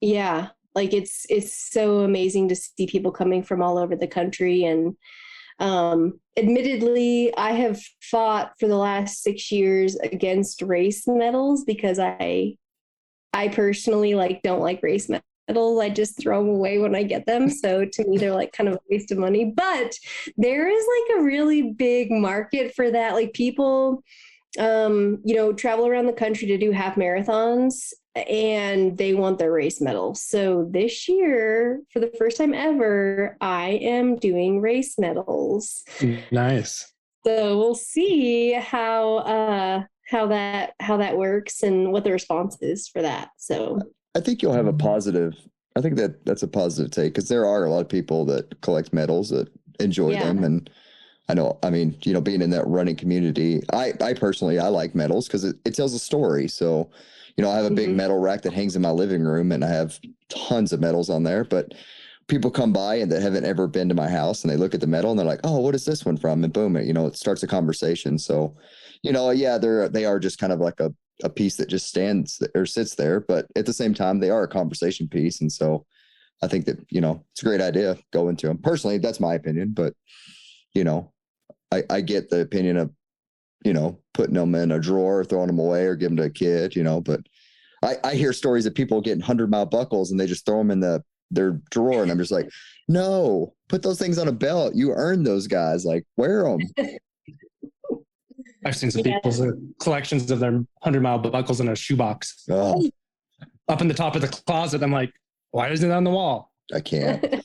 yeah 0.00 0.48
like 0.74 0.92
it's 0.92 1.26
it's 1.28 1.52
so 1.52 2.00
amazing 2.00 2.48
to 2.48 2.56
see 2.56 2.86
people 2.86 3.10
coming 3.10 3.42
from 3.42 3.62
all 3.62 3.78
over 3.78 3.96
the 3.96 4.06
country 4.06 4.64
and 4.64 4.96
um 5.58 6.20
admittedly 6.36 7.34
i 7.36 7.52
have 7.52 7.80
fought 8.02 8.52
for 8.60 8.68
the 8.68 8.76
last 8.76 9.22
six 9.22 9.50
years 9.50 9.96
against 9.96 10.60
race 10.62 11.04
medals 11.06 11.64
because 11.64 11.98
i 11.98 12.54
i 13.32 13.48
personally 13.48 14.14
like 14.14 14.42
don't 14.42 14.60
like 14.60 14.82
race 14.82 15.08
medals 15.08 15.22
I 15.48 15.90
just 15.90 16.20
throw 16.20 16.40
them 16.40 16.54
away 16.54 16.78
when 16.78 16.94
I 16.94 17.02
get 17.02 17.26
them. 17.26 17.48
So 17.48 17.84
to 17.84 18.08
me, 18.08 18.18
they're 18.18 18.34
like 18.34 18.52
kind 18.52 18.68
of 18.68 18.74
a 18.76 18.80
waste 18.90 19.12
of 19.12 19.18
money. 19.18 19.52
But 19.56 19.94
there 20.36 20.68
is 20.68 20.84
like 20.84 21.18
a 21.18 21.22
really 21.22 21.72
big 21.72 22.10
market 22.10 22.74
for 22.74 22.90
that. 22.90 23.14
Like 23.14 23.32
people, 23.32 24.02
um, 24.58 25.20
you 25.24 25.34
know, 25.34 25.52
travel 25.52 25.86
around 25.86 26.06
the 26.06 26.12
country 26.12 26.46
to 26.48 26.58
do 26.58 26.70
half 26.70 26.96
marathons 26.96 27.92
and 28.14 28.96
they 28.96 29.14
want 29.14 29.38
their 29.38 29.52
race 29.52 29.80
medals. 29.80 30.22
So 30.22 30.68
this 30.70 31.08
year, 31.08 31.82
for 31.92 32.00
the 32.00 32.10
first 32.18 32.38
time 32.38 32.54
ever, 32.54 33.36
I 33.40 33.70
am 33.82 34.16
doing 34.16 34.60
race 34.60 34.98
medals. 34.98 35.84
Nice. 36.30 36.92
So 37.26 37.58
we'll 37.58 37.74
see 37.74 38.52
how 38.52 39.16
uh 39.18 39.82
how 40.08 40.26
that 40.28 40.74
how 40.80 40.96
that 40.98 41.16
works 41.16 41.62
and 41.62 41.92
what 41.92 42.04
the 42.04 42.12
response 42.12 42.56
is 42.60 42.88
for 42.88 43.02
that. 43.02 43.30
So 43.36 43.80
I 44.14 44.20
think 44.20 44.40
you'll 44.40 44.52
have 44.52 44.66
a 44.68 44.72
positive. 44.72 45.34
I 45.74 45.82
think 45.82 45.96
that 45.96 46.24
that's 46.24 46.42
a 46.42 46.48
positive 46.48 46.90
take 46.90 47.12
because 47.12 47.28
there 47.28 47.44
are 47.44 47.64
a 47.66 47.70
lot 47.70 47.80
of 47.80 47.88
people 47.88 48.24
that 48.26 48.62
collect 48.62 48.94
medals 48.94 49.28
that 49.30 49.48
enjoy 49.78 50.12
Yeah. 50.12 50.24
them, 50.28 50.44
and 50.44 50.70
I 51.28 51.34
know. 51.34 51.58
I 51.62 51.70
mean, 51.70 51.96
you 52.04 52.12
know, 52.12 52.20
being 52.20 52.40
in 52.42 52.50
that 52.50 52.66
running 52.66 52.94
community, 52.96 53.62
I 53.72 53.92
I 54.00 54.14
personally 54.14 54.58
I 54.58 54.68
like 54.68 54.94
medals 54.94 55.26
because 55.26 55.44
it, 55.44 55.56
it 55.64 55.74
tells 55.74 55.92
a 55.92 55.98
story. 55.98 56.46
So, 56.46 56.90
you 57.36 57.42
know, 57.42 57.50
I 57.50 57.56
have 57.56 57.64
a 57.66 57.70
big 57.70 57.88
Mhm. 57.90 57.96
medal 57.96 58.18
rack 58.18 58.42
that 58.42 58.52
hangs 58.52 58.76
in 58.76 58.82
my 58.82 58.90
living 58.90 59.22
room, 59.22 59.50
and 59.50 59.64
I 59.64 59.68
have 59.68 59.98
tons 60.28 60.72
of 60.72 60.80
medals 60.80 61.10
on 61.10 61.24
there. 61.24 61.42
But 61.44 61.74
people 62.28 62.50
come 62.50 62.72
by 62.72 62.96
and 62.96 63.10
that 63.12 63.22
haven't 63.22 63.44
ever 63.44 63.66
been 63.66 63.88
to 63.88 63.94
my 63.94 64.08
house, 64.08 64.42
and 64.42 64.50
they 64.52 64.56
look 64.56 64.74
at 64.74 64.80
the 64.80 64.86
medal 64.86 65.10
and 65.10 65.18
they're 65.18 65.26
like, 65.26 65.40
"Oh, 65.44 65.58
what 65.60 65.74
is 65.74 65.84
this 65.84 66.04
one 66.04 66.16
from?" 66.16 66.44
And 66.44 66.52
boom, 66.52 66.76
it 66.76 66.86
you 66.86 66.92
know 66.92 67.06
it 67.06 67.16
starts 67.16 67.42
a 67.42 67.48
conversation. 67.48 68.18
So, 68.18 68.54
you 69.02 69.12
know, 69.12 69.30
yeah, 69.30 69.58
they're 69.58 69.88
they 69.88 70.04
are 70.04 70.20
just 70.20 70.38
kind 70.38 70.52
of 70.52 70.60
like 70.60 70.78
a 70.80 70.94
a 71.24 71.30
piece 71.30 71.56
that 71.56 71.68
just 71.68 71.88
stands 71.88 72.40
or 72.54 72.66
sits 72.66 72.94
there, 72.94 73.20
but 73.20 73.46
at 73.56 73.66
the 73.66 73.72
same 73.72 73.94
time, 73.94 74.20
they 74.20 74.30
are 74.30 74.42
a 74.44 74.48
conversation 74.48 75.08
piece. 75.08 75.40
And 75.40 75.50
so 75.50 75.86
I 76.42 76.48
think 76.48 76.66
that, 76.66 76.78
you 76.90 77.00
know, 77.00 77.24
it's 77.32 77.42
a 77.42 77.46
great 77.46 77.60
idea 77.62 77.98
going 78.12 78.36
to 78.38 78.48
them. 78.48 78.58
Personally, 78.58 78.98
that's 78.98 79.20
my 79.20 79.34
opinion, 79.34 79.72
but 79.74 79.94
you 80.74 80.84
know, 80.84 81.12
I, 81.72 81.82
I 81.90 82.00
get 82.00 82.30
the 82.30 82.40
opinion 82.40 82.76
of 82.76 82.90
you 83.64 83.72
know, 83.72 83.98
putting 84.14 84.34
them 84.34 84.54
in 84.54 84.70
a 84.70 84.78
drawer, 84.78 85.24
throwing 85.24 85.48
them 85.48 85.58
away, 85.58 85.86
or 85.86 85.96
giving 85.96 86.14
them 86.16 86.24
to 86.24 86.30
a 86.30 86.32
kid, 86.32 86.76
you 86.76 86.84
know. 86.84 87.00
But 87.00 87.20
I, 87.82 87.96
I 88.04 88.14
hear 88.14 88.32
stories 88.32 88.64
of 88.66 88.74
people 88.74 89.00
getting 89.00 89.20
hundred 89.22 89.50
mile 89.50 89.66
buckles 89.66 90.10
and 90.10 90.20
they 90.20 90.26
just 90.26 90.46
throw 90.46 90.58
them 90.58 90.70
in 90.70 90.78
the 90.80 91.02
their 91.32 91.60
drawer, 91.70 92.02
and 92.02 92.10
I'm 92.12 92.18
just 92.18 92.30
like, 92.30 92.48
no, 92.86 93.54
put 93.68 93.82
those 93.82 93.98
things 93.98 94.18
on 94.18 94.28
a 94.28 94.32
belt. 94.32 94.74
You 94.76 94.92
earned 94.92 95.26
those 95.26 95.48
guys. 95.48 95.84
Like 95.84 96.06
wear 96.16 96.44
them. 96.44 96.60
I've 98.64 98.76
seen 98.76 98.90
some 98.92 99.02
Yeah. 99.04 99.14
people's 99.16 99.40
uh, 99.40 99.50
collections 99.80 100.30
of 100.30 100.38
their 100.38 100.62
hundred 100.82 101.02
mile 101.02 101.18
buckles 101.18 101.60
in 101.60 101.68
a 101.68 101.74
shoebox 101.74 102.44
Oh, 102.48 102.88
up 103.68 103.80
in 103.80 103.88
the 103.88 103.94
top 103.94 104.14
of 104.14 104.22
the 104.22 104.28
closet. 104.28 104.82
I'm 104.82 104.92
like, 104.92 105.12
why 105.50 105.70
isn't 105.70 105.90
it 105.90 105.92
on 105.94 106.04
the 106.04 106.10
wall? 106.10 106.52
I 106.72 106.80
can't. 106.80 107.42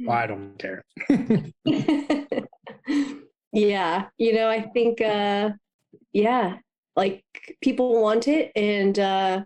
Well, 0.00 0.16
I 0.16 0.26
don't 0.26 0.58
care. 0.58 0.82
yeah, 3.54 4.06
you 4.18 4.34
know, 4.34 4.48
I 4.48 4.62
think 4.62 5.00
uh 5.00 5.50
yeah, 6.12 6.56
like 6.96 7.24
people 7.62 8.00
want 8.02 8.28
it 8.28 8.52
and 8.56 8.98
uh 8.98 9.44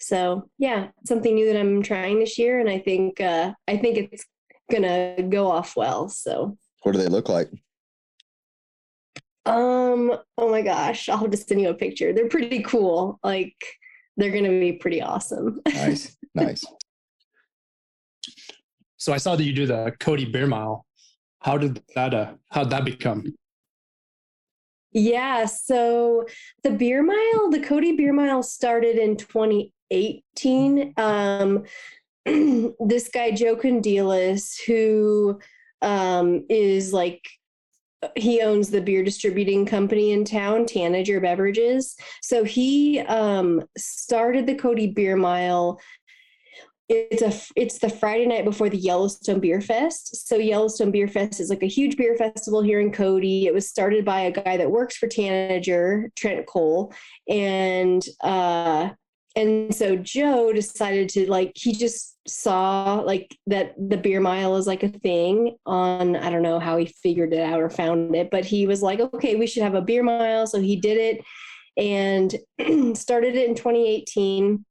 so 0.00 0.48
yeah, 0.58 0.88
something 1.06 1.34
new 1.34 1.46
that 1.46 1.58
I'm 1.58 1.82
trying 1.82 2.20
this 2.20 2.38
year 2.38 2.60
and 2.60 2.68
I 2.68 2.78
think 2.78 3.20
uh 3.20 3.52
I 3.66 3.78
think 3.78 3.98
it's 4.12 4.24
gonna 4.70 5.22
go 5.28 5.50
off 5.50 5.74
well. 5.76 6.08
So 6.08 6.56
What 6.82 6.92
do 6.92 6.98
they 6.98 7.08
look 7.08 7.28
like? 7.28 7.50
um 9.46 10.12
oh 10.36 10.50
my 10.50 10.60
gosh, 10.60 11.08
I'll 11.08 11.26
just 11.26 11.48
send 11.48 11.60
you 11.62 11.70
a 11.70 11.74
picture. 11.74 12.12
They're 12.12 12.28
pretty 12.28 12.62
cool. 12.62 13.18
Like 13.24 13.56
they're 14.18 14.30
gonna 14.30 14.60
be 14.60 14.72
pretty 14.72 15.00
awesome. 15.00 15.60
Nice, 15.74 16.16
nice. 16.34 16.64
So 18.98 19.12
I 19.12 19.16
saw 19.16 19.36
that 19.36 19.44
you 19.44 19.52
do 19.54 19.64
the 19.66 19.94
Cody 20.00 20.24
Beer 20.26 20.46
Mile. 20.46 20.84
How 21.40 21.56
did 21.56 21.82
that 21.94 22.14
uh 22.14 22.34
how'd 22.50 22.70
that 22.70 22.84
become? 22.84 23.34
Yeah, 24.92 25.44
so 25.44 26.26
the 26.62 26.70
beer 26.70 27.02
mile, 27.02 27.50
the 27.50 27.60
Cody 27.60 27.92
beer 27.96 28.12
mile 28.12 28.42
started 28.42 28.96
in 28.96 29.16
2018. 29.16 30.94
Um, 30.96 31.64
this 32.24 33.08
guy 33.12 33.30
Joe 33.32 33.54
Condelis, 33.54 34.58
who 34.66 35.38
um, 35.82 36.44
is 36.48 36.92
like 36.92 37.28
he 38.16 38.40
owns 38.40 38.70
the 38.70 38.80
beer 38.80 39.02
distributing 39.02 39.66
company 39.66 40.12
in 40.12 40.24
town, 40.24 40.66
Tanager 40.66 41.20
Beverages. 41.20 41.96
So 42.22 42.44
he 42.44 43.00
um, 43.00 43.64
started 43.76 44.46
the 44.46 44.54
Cody 44.54 44.86
Beer 44.86 45.16
Mile. 45.16 45.80
It's 46.88 47.22
a 47.22 47.52
it's 47.54 47.78
the 47.78 47.90
Friday 47.90 48.26
night 48.26 48.46
before 48.46 48.70
the 48.70 48.78
Yellowstone 48.78 49.40
Beer 49.40 49.60
Fest. 49.60 50.26
So 50.26 50.36
Yellowstone 50.36 50.90
Beer 50.90 51.06
Fest 51.06 51.38
is 51.38 51.50
like 51.50 51.62
a 51.62 51.66
huge 51.66 51.98
beer 51.98 52.16
festival 52.16 52.62
here 52.62 52.80
in 52.80 52.92
Cody. 52.92 53.46
It 53.46 53.52
was 53.52 53.68
started 53.68 54.06
by 54.06 54.22
a 54.22 54.30
guy 54.30 54.56
that 54.56 54.70
works 54.70 54.96
for 54.96 55.06
Tanager, 55.06 56.10
Trent 56.16 56.46
Cole, 56.46 56.94
and 57.28 58.02
uh, 58.22 58.88
and 59.36 59.74
so 59.74 59.96
Joe 59.96 60.52
decided 60.52 61.10
to 61.10 61.30
like 61.30 61.52
he 61.54 61.72
just 61.72 62.16
saw 62.26 63.00
like 63.00 63.36
that 63.46 63.74
the 63.78 63.96
beer 63.96 64.20
mile 64.20 64.56
is 64.56 64.66
like 64.66 64.82
a 64.82 64.88
thing 64.88 65.56
on 65.66 66.16
I 66.16 66.30
don't 66.30 66.42
know 66.42 66.58
how 66.58 66.78
he 66.78 66.86
figured 66.86 67.34
it 67.34 67.40
out 67.40 67.60
or 67.60 67.68
found 67.68 68.16
it, 68.16 68.30
but 68.30 68.46
he 68.46 68.66
was 68.66 68.82
like, 68.82 69.00
okay, 69.00 69.36
we 69.36 69.46
should 69.46 69.62
have 69.62 69.74
a 69.74 69.82
beer 69.82 70.02
mile. 70.02 70.46
So 70.46 70.60
he 70.60 70.76
did 70.76 70.96
it 70.96 71.24
and 71.76 72.34
started 72.96 73.36
it 73.36 73.48
in 73.48 73.54
2018 73.54 74.64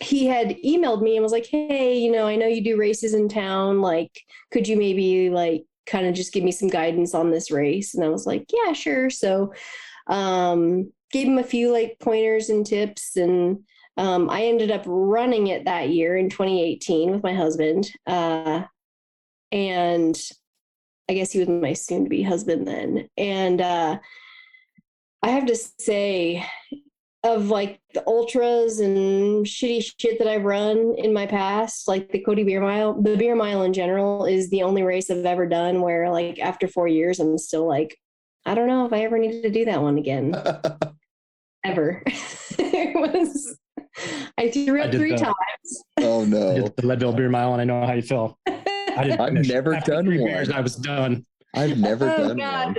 he 0.00 0.26
had 0.26 0.56
emailed 0.64 1.02
me 1.02 1.16
and 1.16 1.22
was 1.22 1.32
like, 1.32 1.46
Hey, 1.46 1.98
you 1.98 2.10
know, 2.10 2.26
I 2.26 2.36
know 2.36 2.46
you 2.46 2.62
do 2.62 2.76
races 2.76 3.14
in 3.14 3.28
town. 3.28 3.80
Like, 3.80 4.10
could 4.50 4.66
you 4.66 4.76
maybe 4.76 5.30
like 5.30 5.64
kind 5.86 6.06
of 6.06 6.14
just 6.14 6.32
give 6.32 6.44
me 6.44 6.52
some 6.52 6.68
guidance 6.68 7.14
on 7.14 7.30
this 7.30 7.50
race? 7.50 7.94
And 7.94 8.04
I 8.04 8.08
was 8.08 8.26
like, 8.26 8.46
Yeah, 8.52 8.72
sure. 8.72 9.10
So 9.10 9.52
um 10.06 10.92
gave 11.10 11.26
him 11.26 11.38
a 11.38 11.44
few 11.44 11.72
like 11.72 11.96
pointers 12.00 12.50
and 12.50 12.66
tips 12.66 13.16
and 13.16 13.64
um, 13.96 14.28
I 14.28 14.44
ended 14.46 14.70
up 14.70 14.82
running 14.86 15.48
it 15.48 15.64
that 15.64 15.90
year 15.90 16.16
in 16.16 16.28
2018 16.28 17.12
with 17.12 17.22
my 17.22 17.32
husband. 17.32 17.90
Uh, 18.06 18.64
and 19.52 20.20
I 21.08 21.14
guess 21.14 21.30
he 21.30 21.38
was 21.38 21.48
my 21.48 21.74
soon 21.74 22.04
to 22.04 22.10
be 22.10 22.22
husband 22.22 22.66
then. 22.66 23.08
And 23.16 23.60
uh, 23.60 23.98
I 25.22 25.28
have 25.28 25.46
to 25.46 25.56
say, 25.78 26.44
of 27.24 27.48
like 27.48 27.80
the 27.94 28.06
ultras 28.06 28.80
and 28.80 29.44
shitty 29.46 29.82
shit 29.98 30.18
that 30.18 30.28
I've 30.28 30.44
run 30.44 30.94
in 30.98 31.12
my 31.12 31.26
past, 31.26 31.88
like 31.88 32.12
the 32.12 32.20
Cody 32.20 32.44
Beer 32.44 32.60
Mile, 32.60 33.00
the 33.00 33.16
Beer 33.16 33.34
Mile 33.34 33.62
in 33.62 33.72
general 33.72 34.26
is 34.26 34.50
the 34.50 34.62
only 34.62 34.82
race 34.82 35.10
I've 35.10 35.24
ever 35.24 35.46
done 35.46 35.80
where 35.80 36.10
like 36.10 36.38
after 36.38 36.68
four 36.68 36.86
years, 36.86 37.18
I'm 37.20 37.38
still 37.38 37.66
like, 37.66 37.96
I 38.44 38.54
don't 38.54 38.68
know 38.68 38.84
if 38.86 38.92
I 38.92 39.00
ever 39.04 39.18
need 39.18 39.40
to 39.42 39.50
do 39.50 39.64
that 39.64 39.80
one 39.82 39.96
again. 39.98 40.34
Ever. 41.64 42.02
it 42.58 42.94
was 42.94 43.56
I 44.36 44.50
threw 44.50 44.82
I 44.82 44.84
up 44.84 44.90
did 44.90 44.98
three 44.98 45.10
that. 45.12 45.20
times. 45.20 45.82
oh 46.00 46.22
I 46.22 46.24
no, 46.26 46.54
did 46.64 46.76
the 46.76 46.86
Leadville 46.86 47.14
Beer 47.14 47.30
Mile 47.30 47.52
and 47.54 47.62
I 47.62 47.64
know 47.64 47.86
how 47.86 47.94
you 47.94 48.02
feel. 48.02 48.38
I 48.46 49.04
didn't 49.04 49.18
I've 49.20 49.32
never 49.32 49.72
After 49.74 49.92
done 49.92 50.04
three 50.04 50.20
one. 50.20 50.28
beers, 50.30 50.50
I 50.50 50.60
was 50.60 50.76
done. 50.76 51.24
I've 51.54 51.78
never 51.78 52.06
done 52.06 52.20
oh 52.20 52.28
done 52.28 52.36
God. 52.36 52.66
one. 52.66 52.76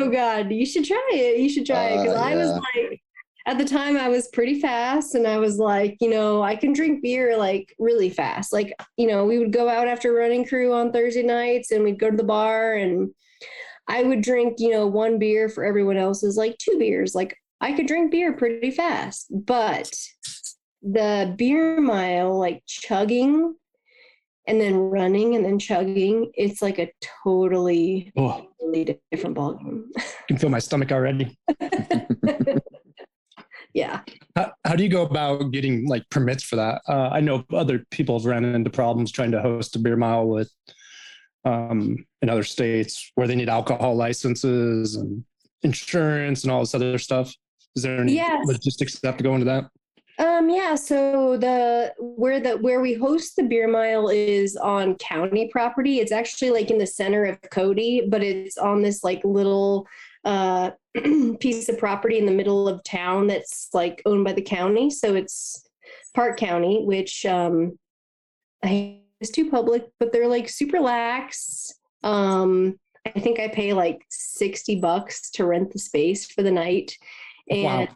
Oh 0.00 0.10
God. 0.10 0.50
You 0.50 0.64
should 0.64 0.86
try 0.86 1.10
it. 1.12 1.40
You 1.40 1.50
should 1.50 1.66
try 1.66 1.88
it. 1.88 2.02
Because 2.04 2.16
Uh, 2.16 2.22
I 2.22 2.36
was 2.36 2.50
like, 2.52 3.02
at 3.46 3.58
the 3.58 3.64
time 3.64 3.96
I 3.96 4.08
was 4.08 4.28
pretty 4.28 4.60
fast 4.60 5.14
and 5.14 5.26
I 5.26 5.38
was 5.38 5.58
like, 5.58 5.96
you 6.00 6.08
know, 6.10 6.42
I 6.42 6.54
can 6.54 6.72
drink 6.72 7.02
beer 7.02 7.36
like 7.36 7.74
really 7.78 8.08
fast. 8.08 8.52
Like, 8.52 8.72
you 8.96 9.06
know, 9.06 9.24
we 9.24 9.38
would 9.38 9.52
go 9.52 9.68
out 9.68 9.88
after 9.88 10.12
running 10.12 10.46
crew 10.46 10.72
on 10.72 10.92
Thursday 10.92 11.22
nights 11.22 11.70
and 11.72 11.82
we'd 11.82 11.98
go 11.98 12.10
to 12.10 12.16
the 12.16 12.22
bar 12.22 12.74
and 12.74 13.10
I 13.88 14.04
would 14.04 14.22
drink, 14.22 14.56
you 14.58 14.70
know, 14.70 14.86
one 14.86 15.18
beer 15.18 15.48
for 15.48 15.64
everyone 15.64 15.96
else's 15.96 16.36
like 16.36 16.56
two 16.58 16.78
beers. 16.78 17.14
Like 17.14 17.36
I 17.60 17.72
could 17.72 17.86
drink 17.86 18.12
beer 18.12 18.32
pretty 18.32 18.70
fast, 18.70 19.26
but 19.30 19.92
the 20.82 21.34
beer 21.36 21.80
mile, 21.80 22.38
like 22.38 22.62
chugging 22.66 23.54
and 24.46 24.60
then 24.60 24.76
running 24.76 25.34
and 25.34 25.44
then 25.44 25.58
chugging, 25.58 26.30
it's 26.34 26.62
like 26.62 26.78
a 26.78 26.92
totally, 27.24 28.12
Oh, 28.16 28.46
totally 28.60 28.98
different 29.10 29.36
ballgame. 29.36 29.82
I 29.96 30.02
can 30.28 30.38
feel 30.38 30.50
my 30.50 30.58
stomach 30.58 30.92
already. 30.92 31.36
yeah. 33.74 34.00
How, 34.36 34.52
how 34.64 34.76
do 34.76 34.82
you 34.82 34.88
go 34.88 35.02
about 35.02 35.50
getting 35.50 35.86
like 35.86 36.08
permits 36.10 36.42
for 36.42 36.56
that? 36.56 36.82
Uh, 36.88 37.08
I 37.10 37.20
know 37.20 37.44
other 37.52 37.84
people 37.90 38.18
have 38.18 38.26
run 38.26 38.44
into 38.44 38.70
problems 38.70 39.10
trying 39.12 39.30
to 39.32 39.40
host 39.40 39.76
a 39.76 39.78
beer 39.78 39.96
mile 39.96 40.26
with 40.26 40.50
um, 41.44 42.04
in 42.20 42.28
other 42.28 42.44
states 42.44 43.10
where 43.14 43.26
they 43.26 43.34
need 43.34 43.48
alcohol 43.48 43.94
licenses 43.96 44.96
and 44.96 45.24
insurance 45.62 46.42
and 46.44 46.52
all 46.52 46.60
this 46.60 46.74
other 46.74 46.98
stuff. 46.98 47.34
Is 47.76 47.82
there 47.82 48.00
any 48.00 48.14
Yes. 48.14 48.46
logistics 48.46 48.98
that 49.00 49.08
have 49.08 49.16
to 49.16 49.24
go 49.24 49.34
into 49.34 49.46
that? 49.46 49.70
Um, 50.18 50.50
yeah, 50.50 50.74
so 50.74 51.38
the 51.38 51.94
where 51.98 52.38
the 52.38 52.58
where 52.58 52.82
we 52.82 52.92
host 52.92 53.34
the 53.34 53.42
beer 53.42 53.66
mile 53.66 54.10
is 54.10 54.56
on 54.56 54.94
county 54.96 55.48
property. 55.48 56.00
It's 56.00 56.12
actually 56.12 56.50
like 56.50 56.70
in 56.70 56.76
the 56.78 56.86
center 56.86 57.24
of 57.24 57.40
Cody, 57.50 58.06
but 58.08 58.22
it's 58.22 58.58
on 58.58 58.82
this 58.82 59.02
like 59.02 59.22
little 59.24 59.88
uh 60.24 60.72
piece 61.40 61.68
of 61.68 61.78
property 61.78 62.18
in 62.18 62.26
the 62.26 62.32
middle 62.32 62.68
of 62.68 62.84
town 62.84 63.26
that's 63.26 63.68
like 63.72 64.02
owned 64.06 64.24
by 64.24 64.32
the 64.32 64.42
county. 64.42 64.90
So 64.90 65.14
it's 65.14 65.66
Park 66.14 66.38
County, 66.38 66.84
which 66.84 67.24
um 67.26 67.78
I 68.62 69.00
is 69.20 69.30
too 69.30 69.50
public, 69.50 69.86
but 69.98 70.12
they're 70.12 70.28
like 70.28 70.48
super 70.48 70.80
lax. 70.80 71.72
Um 72.02 72.78
I 73.06 73.20
think 73.20 73.40
I 73.40 73.48
pay 73.48 73.72
like 73.72 74.04
60 74.10 74.76
bucks 74.76 75.30
to 75.32 75.46
rent 75.46 75.72
the 75.72 75.78
space 75.78 76.26
for 76.26 76.42
the 76.42 76.52
night. 76.52 76.96
Wow. 77.48 77.88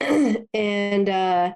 And 0.00 0.46
and 0.54 1.08
uh 1.08 1.52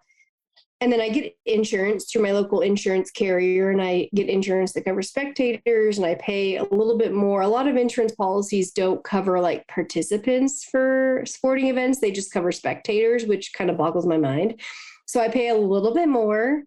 and 0.85 0.93
then 0.93 1.01
I 1.01 1.09
get 1.09 1.35
insurance 1.47 2.05
through 2.05 2.25
my 2.25 2.33
local 2.33 2.61
insurance 2.61 3.11
carrier, 3.11 3.71
and 3.71 3.81
I 3.81 4.11
get 4.15 4.29
insurance 4.29 4.75
that 4.75 4.85
covers 4.85 5.09
spectators, 5.09 5.97
and 5.97 6.05
I 6.05 6.15
pay 6.17 6.59
a 6.59 6.63
little 6.65 6.99
bit 6.99 7.15
more. 7.15 7.41
A 7.41 7.49
lot 7.49 7.67
of 7.67 7.77
insurance 7.77 8.15
policies 8.15 8.71
don't 8.71 9.03
cover 9.03 9.41
like 9.41 9.67
participants 9.67 10.63
for 10.63 11.23
sporting 11.25 11.69
events, 11.69 12.01
they 12.01 12.11
just 12.11 12.31
cover 12.31 12.53
spectators, 12.53 13.25
which 13.25 13.55
kind 13.55 13.71
of 13.71 13.79
boggles 13.79 14.05
my 14.05 14.19
mind. 14.19 14.61
So 15.07 15.23
I 15.23 15.29
pay 15.29 15.49
a 15.49 15.57
little 15.57 15.95
bit 15.95 16.07
more, 16.07 16.65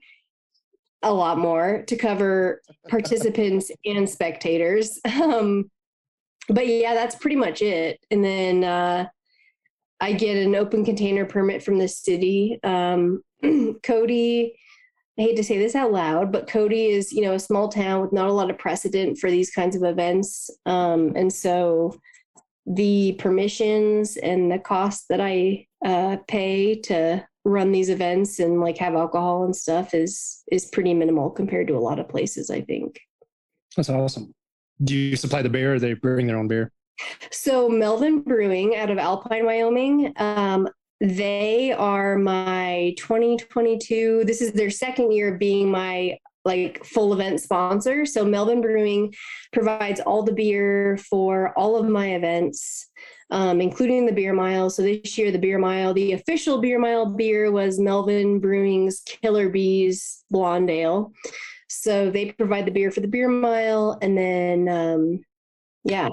a 1.03 1.13
lot 1.13 1.37
more 1.37 1.83
to 1.85 1.95
cover 1.95 2.63
participants 2.89 3.69
and 3.85 4.09
spectators. 4.09 4.99
Um, 5.21 5.69
but 6.49 6.65
yeah, 6.65 6.95
that's 6.95 7.13
pretty 7.13 7.35
much 7.35 7.61
it. 7.61 7.99
And 8.09 8.25
then 8.25 8.63
uh, 8.63 9.09
I 10.01 10.13
get 10.13 10.37
an 10.37 10.55
open 10.55 10.85
container 10.85 11.25
permit 11.25 11.61
from 11.61 11.77
the 11.77 11.87
city. 11.87 12.59
Um, 12.63 13.21
Cody, 13.83 14.57
I 15.17 15.21
hate 15.21 15.37
to 15.37 15.43
say 15.43 15.57
this 15.57 15.75
out 15.75 15.91
loud, 15.91 16.31
but 16.31 16.47
Cody 16.47 16.87
is, 16.87 17.11
you 17.11 17.21
know, 17.21 17.33
a 17.33 17.39
small 17.39 17.69
town 17.69 18.01
with 18.01 18.13
not 18.13 18.29
a 18.29 18.33
lot 18.33 18.49
of 18.49 18.57
precedent 18.57 19.17
for 19.17 19.31
these 19.31 19.49
kinds 19.49 19.75
of 19.75 19.83
events. 19.83 20.49
Um, 20.65 21.13
and 21.15 21.31
so 21.31 21.99
the 22.65 23.13
permissions 23.13 24.17
and 24.17 24.51
the 24.51 24.59
cost 24.59 25.05
that 25.09 25.21
I 25.21 25.67
uh, 25.85 26.17
pay 26.27 26.75
to 26.81 27.25
run 27.45 27.71
these 27.71 27.89
events 27.89 28.39
and 28.39 28.59
like 28.59 28.77
have 28.77 28.93
alcohol 28.93 29.45
and 29.45 29.55
stuff 29.55 29.93
is 29.93 30.43
is 30.51 30.65
pretty 30.65 30.93
minimal 30.93 31.29
compared 31.29 31.67
to 31.67 31.77
a 31.77 31.79
lot 31.79 31.97
of 31.97 32.09
places, 32.09 32.49
I 32.49 32.61
think. 32.61 32.99
That's 33.75 33.89
awesome. 33.89 34.33
Do 34.83 34.95
you 34.95 35.15
supply 35.15 35.41
the 35.41 35.49
beer 35.49 35.75
or 35.75 35.79
they 35.79 35.93
bring 35.93 36.27
their 36.27 36.37
own 36.37 36.47
beer? 36.47 36.71
So 37.31 37.69
Melvin 37.69 38.21
Brewing 38.21 38.75
out 38.75 38.89
of 38.89 38.97
Alpine, 38.97 39.45
Wyoming. 39.45 40.13
Um, 40.17 40.67
they 40.99 41.71
are 41.73 42.17
my 42.17 42.95
2022. 42.97 44.23
This 44.25 44.41
is 44.41 44.53
their 44.53 44.69
second 44.69 45.11
year 45.11 45.37
being 45.37 45.69
my 45.69 46.17
like 46.47 46.83
full 46.85 47.13
event 47.13 47.41
sponsor. 47.41 48.05
So 48.05 48.23
Melvin 48.25 48.61
Brewing 48.61 49.13
provides 49.51 49.99
all 49.99 50.23
the 50.23 50.31
beer 50.31 50.97
for 50.97 51.53
all 51.57 51.75
of 51.75 51.87
my 51.87 52.15
events, 52.15 52.89
um, 53.29 53.59
including 53.59 54.05
the 54.05 54.13
beer 54.13 54.33
mile. 54.33 54.69
So 54.69 54.81
this 54.81 55.17
year, 55.17 55.29
the 55.29 55.37
beer 55.37 55.59
mile, 55.59 55.93
the 55.93 56.13
official 56.13 56.59
beer 56.59 56.79
mile 56.79 57.05
beer 57.05 57.51
was 57.51 57.79
Melvin 57.79 58.39
Brewing's 58.39 59.01
Killer 59.05 59.49
Bees 59.49 60.23
Blonde 60.31 60.69
Ale. 60.69 61.11
So 61.67 62.09
they 62.09 62.31
provide 62.31 62.65
the 62.65 62.71
beer 62.71 62.91
for 62.91 63.01
the 63.01 63.09
beer 63.09 63.27
mile, 63.27 63.99
and 64.01 64.17
then 64.17 64.69
um, 64.69 65.19
yeah, 65.83 66.07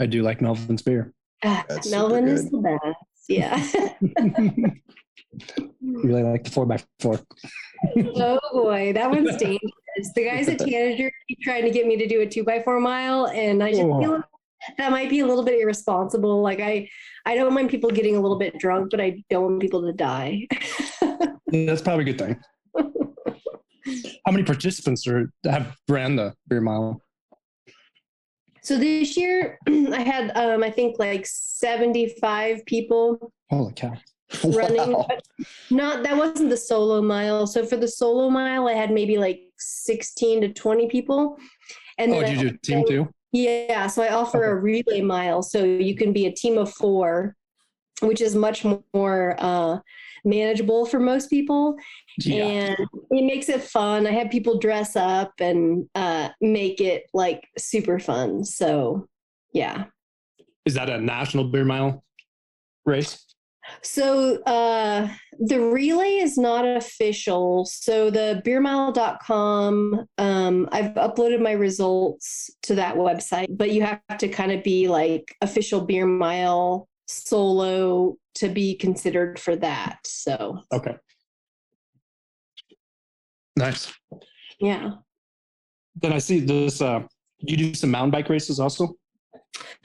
I 0.00 0.06
do 0.06 0.22
like 0.22 0.40
Melvin's 0.40 0.82
beer. 0.82 1.14
Ah, 1.44 1.64
That's 1.68 1.88
super 1.88 1.96
Melvin 1.96 2.28
is 2.28 2.50
the 2.50 2.58
best. 2.58 2.96
Yeah. 3.28 3.56
really 5.80 6.22
like 6.22 6.44
the 6.44 6.50
four 6.50 6.66
by 6.66 6.78
four. 6.98 7.20
oh 8.16 8.38
boy, 8.52 8.92
that 8.92 9.10
one's 9.10 9.36
dangerous. 9.36 10.12
The 10.14 10.24
guys 10.24 10.48
at 10.48 10.58
Tanager 10.66 11.10
keep 11.28 11.38
trying 11.42 11.64
to 11.64 11.70
get 11.70 11.86
me 11.86 11.96
to 11.96 12.06
do 12.06 12.20
a 12.20 12.26
two 12.26 12.44
by 12.44 12.60
four 12.62 12.80
mile, 12.80 13.26
and 13.28 13.62
I 13.62 13.70
just 13.70 13.82
Oh. 13.82 14.00
feel 14.00 14.22
that 14.76 14.90
might 14.90 15.08
be 15.08 15.20
a 15.20 15.26
little 15.26 15.44
bit 15.44 15.58
irresponsible. 15.60 16.42
Like 16.42 16.60
I, 16.60 16.88
I 17.24 17.34
don't 17.34 17.54
mind 17.54 17.70
people 17.70 17.90
getting 17.90 18.16
a 18.16 18.20
little 18.20 18.38
bit 18.38 18.58
drunk, 18.58 18.90
but 18.90 19.00
I 19.00 19.22
don't 19.30 19.44
want 19.44 19.60
people 19.60 19.82
to 19.82 19.92
die. 19.92 20.46
That's 21.46 21.80
probably 21.82 22.10
a 22.10 22.12
good 22.12 22.18
thing. 22.18 22.38
How 24.26 24.32
many 24.32 24.44
participants 24.44 25.06
are 25.06 25.32
have 25.44 25.74
ran 25.88 26.16
the 26.16 26.34
beer 26.48 26.60
mile? 26.60 27.00
So 28.62 28.78
this 28.78 29.16
year, 29.16 29.58
I 29.68 30.02
had, 30.02 30.36
um, 30.36 30.62
I 30.62 30.70
think 30.70 30.98
like 30.98 31.26
seventy-five 31.26 32.64
people 32.66 33.32
Holy 33.50 33.72
cow! 33.72 33.94
running. 34.44 34.92
Wow. 34.92 35.08
Not 35.70 36.02
that 36.04 36.16
wasn't 36.16 36.50
the 36.50 36.56
solo 36.56 37.02
mile. 37.02 37.46
So 37.46 37.66
for 37.66 37.76
the 37.76 37.88
solo 37.88 38.30
mile, 38.30 38.68
I 38.68 38.74
had 38.74 38.90
maybe 38.90 39.18
like 39.18 39.40
sixteen 39.58 40.40
to 40.42 40.52
twenty 40.52 40.88
people. 40.88 41.36
And 41.98 42.12
Oh, 42.12 42.20
did 42.20 42.40
you 42.40 42.50
do 42.50 42.56
team 42.62 42.84
two? 42.86 43.08
Yeah, 43.32 43.86
so 43.86 44.02
I 44.02 44.12
offer 44.12 44.44
a 44.50 44.56
relay 44.56 45.02
mile, 45.02 45.42
so 45.42 45.62
you 45.62 45.94
can 45.94 46.12
be 46.12 46.26
a 46.26 46.32
team 46.32 46.58
of 46.58 46.72
four, 46.72 47.36
which 48.00 48.20
is 48.20 48.34
much 48.34 48.64
more 48.94 49.36
uh, 49.38 49.78
manageable 50.24 50.86
for 50.86 51.00
most 51.00 51.30
people, 51.30 51.76
Yeah. 52.18 52.44
and 52.44 52.76
it 53.10 53.24
makes 53.24 53.48
it 53.48 53.62
fun. 53.62 54.06
I 54.06 54.12
have 54.12 54.30
people 54.30 54.58
dress 54.58 54.96
up 54.96 55.32
and 55.40 55.88
uh, 55.94 56.30
make 56.40 56.80
it 56.80 57.04
like 57.14 57.46
super 57.58 57.98
fun. 57.98 58.44
So, 58.44 59.08
yeah. 59.52 59.84
Is 60.66 60.74
that 60.74 60.90
a 60.90 60.98
national 60.98 61.44
beer 61.44 61.64
mile 61.64 62.04
race? 62.84 63.24
So 63.82 64.42
uh, 64.42 65.08
the 65.38 65.60
relay 65.60 66.16
is 66.16 66.36
not 66.36 66.64
official. 66.66 67.64
So 67.66 68.10
the 68.10 68.42
beermile.com, 68.44 70.06
um, 70.18 70.68
I've 70.72 70.92
uploaded 70.94 71.40
my 71.40 71.52
results 71.52 72.50
to 72.64 72.74
that 72.76 72.96
website, 72.96 73.46
but 73.50 73.70
you 73.70 73.82
have 73.82 74.00
to 74.18 74.28
kind 74.28 74.52
of 74.52 74.62
be 74.64 74.88
like 74.88 75.24
official 75.40 75.82
beer 75.82 76.06
mile 76.06 76.88
solo 77.10 78.16
to 78.36 78.48
be 78.48 78.74
considered 78.76 79.38
for 79.38 79.56
that. 79.56 79.98
So 80.04 80.60
Okay. 80.72 80.96
Nice. 83.56 83.92
yeah. 84.60 84.92
Then 86.00 86.12
I 86.12 86.18
see 86.18 86.40
this. 86.40 86.80
Uh, 86.80 87.02
you 87.40 87.56
do 87.56 87.74
some 87.74 87.90
mountain 87.90 88.10
bike 88.10 88.28
races 88.28 88.60
also? 88.60 88.94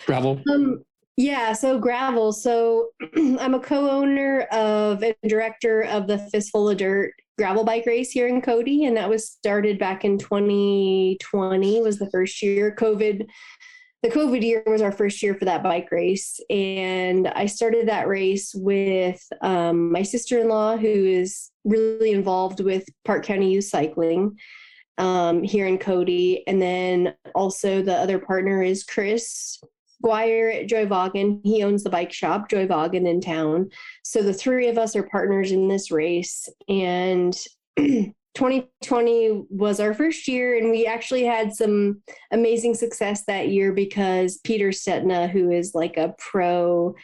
Gravel. 0.05 0.41
Um, 0.51 0.83
yeah, 1.17 1.53
so 1.53 1.79
gravel. 1.79 2.31
So 2.31 2.89
I'm 3.17 3.53
a 3.53 3.59
co-owner 3.59 4.41
of 4.51 5.03
and 5.03 5.15
director 5.27 5.81
of 5.83 6.07
the 6.07 6.19
Fistful 6.19 6.69
of 6.69 6.77
Dirt 6.77 7.13
gravel 7.37 7.65
bike 7.65 7.85
race 7.85 8.11
here 8.11 8.27
in 8.27 8.41
Cody, 8.41 8.85
and 8.85 8.95
that 8.95 9.09
was 9.09 9.29
started 9.29 9.77
back 9.77 10.05
in 10.05 10.17
2020 10.17 11.81
was 11.81 11.97
the 11.99 12.09
first 12.11 12.41
year. 12.41 12.73
COVID, 12.77 13.25
the 14.05 14.11
COVID 14.11 14.43
year 14.43 14.61
was 14.67 14.83
our 14.83 14.91
first 14.91 15.23
year 15.23 15.33
for 15.33 15.45
that 15.45 15.63
bike 15.63 15.91
race, 15.91 16.39
and 16.51 17.27
I 17.29 17.47
started 17.47 17.87
that 17.87 18.07
race 18.07 18.53
with 18.53 19.19
um, 19.41 19.91
my 19.91 20.03
sister-in-law, 20.03 20.77
who 20.77 20.87
is 20.87 21.49
really 21.63 22.11
involved 22.11 22.59
with 22.59 22.85
Park 23.03 23.25
County 23.25 23.51
Youth 23.51 23.65
Cycling 23.65 24.37
um, 24.99 25.41
here 25.41 25.65
in 25.65 25.79
Cody, 25.79 26.43
and 26.45 26.61
then 26.61 27.15
also 27.33 27.81
the 27.81 27.95
other 27.95 28.19
partner 28.19 28.61
is 28.61 28.83
Chris 28.83 29.59
Squire 29.97 30.49
at 30.49 30.67
Joyvagen. 30.67 31.41
He 31.43 31.63
owns 31.63 31.83
the 31.83 31.89
bike 31.89 32.13
shop, 32.13 32.47
Joyvagen, 32.47 33.09
in 33.09 33.21
town. 33.21 33.71
So 34.03 34.21
the 34.21 34.35
three 34.35 34.67
of 34.67 34.77
us 34.77 34.95
are 34.95 35.09
partners 35.09 35.51
in 35.51 35.67
this 35.67 35.89
race. 35.89 36.47
And 36.69 37.35
2020 38.35 39.45
was 39.49 39.79
our 39.79 39.93
first 39.93 40.27
year, 40.27 40.57
and 40.57 40.69
we 40.69 40.85
actually 40.85 41.23
had 41.23 41.53
some 41.53 42.01
amazing 42.31 42.75
success 42.75 43.23
that 43.25 43.49
year 43.49 43.71
because 43.71 44.39
Peter 44.43 44.69
Stetina, 44.69 45.29
who 45.29 45.51
is 45.51 45.73
like 45.73 45.97
a 45.97 46.13
pro, 46.17 46.95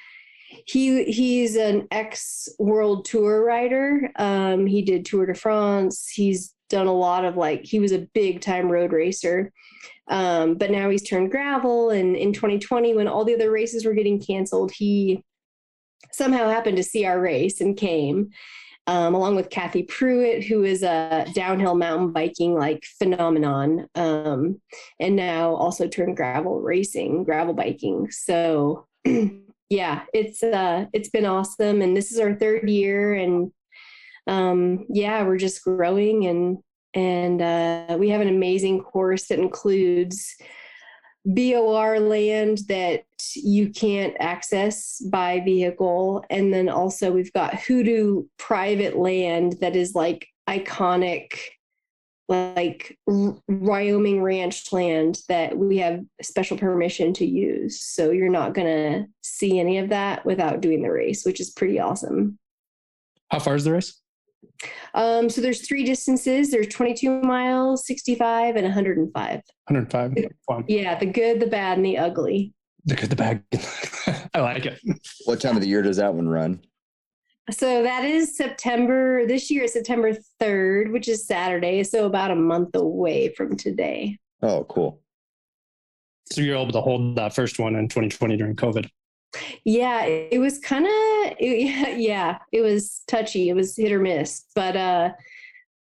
he 0.65 1.05
he's 1.05 1.55
an 1.55 1.87
ex 1.91 2.49
world 2.59 3.05
tour 3.05 3.43
rider. 3.43 4.11
Um, 4.17 4.67
he 4.67 4.81
did 4.81 5.05
Tour 5.05 5.25
de 5.25 5.33
France. 5.33 6.09
He's 6.09 6.53
done 6.69 6.87
a 6.87 6.93
lot 6.93 7.25
of 7.25 7.37
like 7.37 7.63
he 7.63 7.79
was 7.79 7.91
a 7.91 8.07
big 8.13 8.41
time 8.41 8.69
road 8.69 8.91
racer. 8.91 9.51
Um, 10.09 10.55
but 10.55 10.71
now 10.71 10.89
he's 10.89 11.07
turned 11.07 11.31
gravel. 11.31 11.89
And 11.89 12.17
in 12.17 12.33
2020, 12.33 12.95
when 12.95 13.07
all 13.07 13.23
the 13.23 13.35
other 13.35 13.49
races 13.49 13.85
were 13.85 13.93
getting 13.93 14.21
canceled, 14.21 14.71
he 14.71 15.23
somehow 16.11 16.49
happened 16.49 16.77
to 16.77 16.83
see 16.83 17.05
our 17.05 17.19
race 17.19 17.61
and 17.61 17.77
came. 17.77 18.31
Um, 18.87 19.13
along 19.13 19.35
with 19.35 19.51
Kathy 19.51 19.83
Pruitt, 19.83 20.43
who 20.43 20.63
is 20.63 20.81
a 20.81 21.25
downhill 21.33 21.75
mountain 21.75 22.11
biking 22.11 22.55
like 22.55 22.83
phenomenon, 22.97 23.87
um, 23.93 24.59
and 24.99 25.15
now 25.15 25.53
also 25.53 25.87
turned 25.87 26.17
gravel 26.17 26.59
racing, 26.59 27.23
gravel 27.23 27.53
biking. 27.53 28.09
So 28.09 28.87
yeah, 29.69 30.03
it's 30.13 30.41
uh, 30.41 30.85
it's 30.93 31.09
been 31.09 31.25
awesome, 31.25 31.81
and 31.81 31.95
this 31.95 32.11
is 32.11 32.19
our 32.19 32.33
third 32.33 32.67
year, 32.69 33.13
and 33.13 33.51
um, 34.27 34.85
yeah, 34.89 35.23
we're 35.23 35.37
just 35.37 35.63
growing 35.63 36.25
and 36.25 36.57
and 36.93 37.41
uh, 37.41 37.95
we 37.97 38.09
have 38.09 38.21
an 38.21 38.27
amazing 38.27 38.81
course 38.81 39.27
that 39.27 39.39
includes 39.39 40.35
BOR 41.25 41.99
land 41.99 42.59
that 42.67 43.03
you 43.35 43.69
can't 43.69 44.15
access 44.19 44.99
by 45.11 45.39
vehicle. 45.41 46.25
And 46.29 46.53
then 46.53 46.67
also 46.69 47.11
we've 47.11 47.33
got 47.33 47.55
Hoodoo 47.55 48.23
private 48.37 48.97
land 48.97 49.57
that 49.61 49.75
is 49.75 49.93
like 49.93 50.27
iconic, 50.49 51.33
like 52.27 52.97
Wyoming 53.07 54.23
ranch 54.23 54.73
land 54.73 55.19
that 55.29 55.57
we 55.57 55.77
have 55.77 56.01
special 56.21 56.57
permission 56.57 57.13
to 57.13 57.25
use. 57.25 57.79
So 57.79 58.09
you're 58.09 58.29
not 58.29 58.53
going 58.53 58.67
to 58.67 59.07
see 59.21 59.59
any 59.59 59.77
of 59.77 59.89
that 59.89 60.25
without 60.25 60.61
doing 60.61 60.81
the 60.81 60.91
race, 60.91 61.23
which 61.23 61.39
is 61.39 61.51
pretty 61.51 61.79
awesome. 61.79 62.39
How 63.29 63.39
far 63.39 63.55
is 63.55 63.63
the 63.63 63.73
race? 63.73 64.00
Um, 64.93 65.29
so 65.29 65.41
there's 65.41 65.67
three 65.67 65.83
distances. 65.83 66.51
There's 66.51 66.67
22 66.67 67.21
miles, 67.21 67.85
65, 67.87 68.55
and 68.55 68.65
105. 68.65 69.13
105. 69.13 70.31
Fun. 70.47 70.65
Yeah, 70.67 70.97
the 70.97 71.05
good, 71.05 71.39
the 71.39 71.47
bad, 71.47 71.77
and 71.77 71.85
the 71.85 71.97
ugly. 71.97 72.53
The 72.85 72.95
good, 72.95 73.09
the 73.09 73.15
bad. 73.15 73.43
I 74.33 74.41
like 74.41 74.65
it. 74.65 74.79
What 75.25 75.39
time 75.39 75.55
of 75.55 75.61
the 75.61 75.67
year 75.67 75.81
does 75.81 75.97
that 75.97 76.13
one 76.13 76.27
run? 76.27 76.61
So 77.49 77.83
that 77.83 78.05
is 78.05 78.37
September. 78.37 79.25
This 79.25 79.49
year 79.49 79.63
is 79.63 79.73
September 79.73 80.13
3rd, 80.41 80.91
which 80.91 81.07
is 81.07 81.25
Saturday. 81.25 81.83
So 81.83 82.05
about 82.05 82.31
a 82.31 82.35
month 82.35 82.75
away 82.75 83.33
from 83.33 83.57
today. 83.57 84.17
Oh, 84.41 84.63
cool. 84.65 85.01
So 86.31 86.41
you're 86.41 86.55
able 86.55 86.71
to 86.71 86.81
hold 86.81 87.15
that 87.17 87.35
first 87.35 87.59
one 87.59 87.75
in 87.75 87.87
2020 87.89 88.37
during 88.37 88.55
COVID. 88.55 88.87
Yeah, 89.63 90.03
it, 90.05 90.39
was 90.39 90.59
kind 90.59 90.85
of 90.85 91.37
yeah, 91.39 92.39
it 92.51 92.61
was 92.61 93.01
touchy. 93.07 93.49
It 93.49 93.55
was 93.55 93.75
hit 93.75 93.91
or 93.91 93.99
miss, 93.99 94.45
but 94.55 94.75
uh 94.75 95.11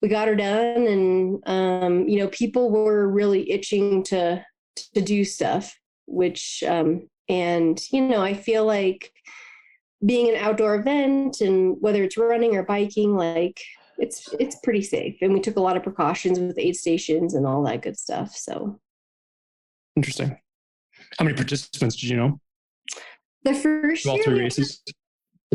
we 0.02 0.08
got 0.08 0.28
her 0.28 0.36
done 0.36 0.88
and 0.88 1.43
um 1.47 2.08
you 2.08 2.20
know, 2.20 2.28
people 2.30 2.72
were 2.72 3.08
really 3.08 3.50
itching 3.52 4.04
to 4.06 4.45
to 4.93 5.02
do 5.02 5.26
stuff, 5.26 5.78
which 6.06 6.64
um 6.68 7.10
and 7.28 7.80
you 7.91 8.02
know, 8.02 8.22
I 8.22 8.34
feel 8.34 8.66
like 8.66 9.12
being 10.06 10.30
an 10.30 10.41
outdoor 10.41 10.76
event 10.76 11.41
and 11.41 11.76
whether 11.82 12.04
it's 12.04 12.18
running 12.18 12.56
or 12.56 12.64
biking 12.64 13.16
like 13.16 13.62
it's 13.97 14.34
it's 14.39 14.56
pretty 14.64 14.82
safe 14.82 15.18
and 15.22 15.34
we 15.34 15.41
took 15.41 15.58
a 15.58 15.62
lot 15.62 15.76
of 15.76 15.84
precautions 15.84 16.39
with 16.39 16.58
aid 16.58 16.76
stations 16.76 17.34
and 17.34 17.45
all 17.45 17.64
that 17.64 17.82
good 17.82 17.97
stuff. 17.97 18.34
So 18.36 18.80
Interesting. 19.95 20.38
How 21.18 21.26
many 21.26 21.36
participants 21.36 21.97
did 21.97 22.10
you 22.10 22.16
know? 22.16 22.39
The 23.44 23.54
first 23.54 24.06
All 24.06 24.16
year 24.16 24.24
three 24.24 24.40
races? 24.40 24.82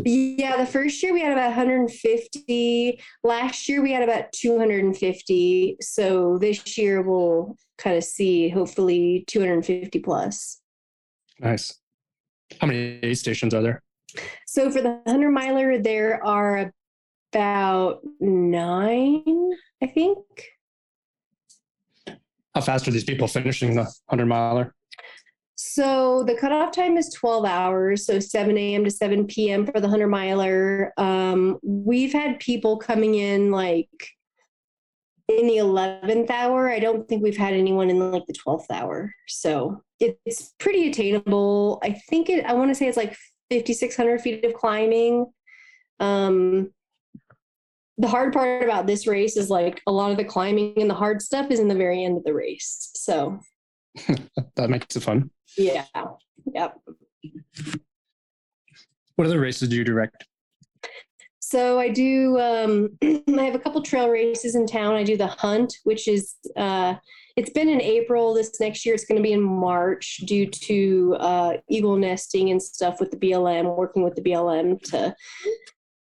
Yeah, 0.05 0.57
the 0.57 0.67
first 0.67 1.03
year 1.03 1.13
we 1.13 1.21
had 1.21 1.33
about 1.33 1.49
150. 1.49 3.01
Last 3.23 3.69
year 3.69 3.81
we 3.83 3.93
had 3.93 4.03
about 4.03 4.33
250. 4.33 5.77
So 5.81 6.39
this 6.39 6.77
year 6.77 7.03
we'll 7.03 7.57
kind 7.79 7.97
of 7.97 8.05
see 8.05 8.49
hopefully 8.49 9.25
250 9.29 9.99
plus. 10.01 10.61
Nice. 11.39 11.79
How 12.61 12.67
many 12.67 12.99
aid 13.03 13.19
stations 13.19 13.55
are 13.55 13.63
there? 13.63 13.83
So 14.47 14.71
for 14.71 14.83
the 14.83 15.01
100 15.05 15.31
miler, 15.31 15.79
there 15.79 16.25
are 16.25 16.73
about 17.33 18.01
nine, 18.21 19.51
I 19.83 19.87
think. 19.87 20.19
How 22.55 22.61
fast 22.61 22.87
are 22.87 22.93
these 22.93 23.05
people 23.05 23.27
finishing 23.27 23.75
the 23.75 23.85
100 24.07 24.27
miler? 24.27 24.75
So 25.75 26.23
the 26.23 26.37
cutoff 26.37 26.71
time 26.71 26.97
is 26.97 27.13
12 27.15 27.45
hours, 27.45 28.07
so 28.07 28.21
7 28.21 28.57
a.m. 28.57 28.85
to 28.85 28.93
7 28.93 29.27
p.m. 29.27 29.67
for 29.67 29.73
the 29.73 29.89
100 29.89 30.07
miler. 30.07 30.93
Um, 30.97 31.59
we've 31.65 32.13
had 32.13 32.39
people 32.39 32.77
coming 32.77 33.17
in 33.17 33.51
like 33.51 33.91
in 35.27 35.49
the 35.49 35.57
11th 35.57 36.31
hour. 36.31 36.71
I 36.71 36.79
don't 36.79 37.09
think 37.09 37.25
we've 37.25 37.37
had 37.37 37.55
anyone 37.55 37.91
in 37.91 38.13
like 38.13 38.25
the 38.27 38.35
12th 38.35 38.71
hour. 38.71 39.13
So 39.27 39.83
it's 39.99 40.55
pretty 40.61 40.89
attainable. 40.89 41.81
I 41.83 41.91
think 42.09 42.31
it, 42.31 42.45
I 42.45 42.53
want 42.53 42.71
to 42.71 42.77
say 42.77 42.87
it's 42.87 42.97
like 42.97 43.17
5,600 43.51 44.21
feet 44.21 44.45
of 44.45 44.55
climbing. 44.55 45.27
Um, 45.99 46.71
the 47.99 48.07
hard 48.07 48.33
part 48.33 48.63
about 48.63 48.87
this 48.87 49.09
race 49.09 49.37
is 49.37 49.51
like 49.51 49.83
a 49.89 49.93
lot 49.93 50.13
of 50.13 50.19
the 50.19 50.25
climbing 50.25 50.75
and 50.77 50.89
the 50.89 50.95
hard 50.95 51.21
stuff 51.21 51.51
is 51.51 51.59
in 51.59 51.67
the 51.67 51.75
very 51.75 52.05
end 52.05 52.17
of 52.17 52.23
the 52.23 52.33
race. 52.33 52.93
So 52.95 53.41
that 54.55 54.71
makes 54.71 54.95
it 54.95 55.03
fun. 55.03 55.31
Yeah. 55.57 55.85
Yep. 56.53 56.81
What 59.17 59.27
other 59.27 59.41
races 59.41 59.69
do 59.69 59.77
you 59.77 59.85
direct? 59.85 60.27
So 61.41 61.79
I 61.79 61.89
do. 61.89 62.39
Um, 62.41 62.91
I 63.03 63.45
have 63.45 63.55
a 63.55 63.59
couple 63.59 63.81
trail 63.83 64.09
races 64.09 64.55
in 64.55 64.67
town. 64.67 64.95
I 64.95 65.05
do 65.05 65.17
the 65.17 65.27
Hunt, 65.27 65.77
which 65.85 66.09
is 66.09 66.35
uh, 66.57 66.95
it's 67.37 67.51
been 67.51 67.69
in 67.69 67.81
April. 67.81 68.35
This 68.35 68.59
next 68.61 68.85
year, 68.85 68.95
it's 68.95 69.05
going 69.05 69.19
to 69.19 69.23
be 69.23 69.33
in 69.33 69.43
March 69.43 70.23
due 70.27 70.47
to 70.47 71.17
uh, 71.21 71.53
eagle 71.69 71.97
nesting 71.97 72.51
and 72.51 72.63
stuff 72.63 72.99
with 72.99 73.11
the 73.11 73.17
BLM. 73.17 73.77
Working 73.77 74.03
with 74.03 74.15
the 74.17 74.23
BLM 74.23 74.81
to 74.91 75.15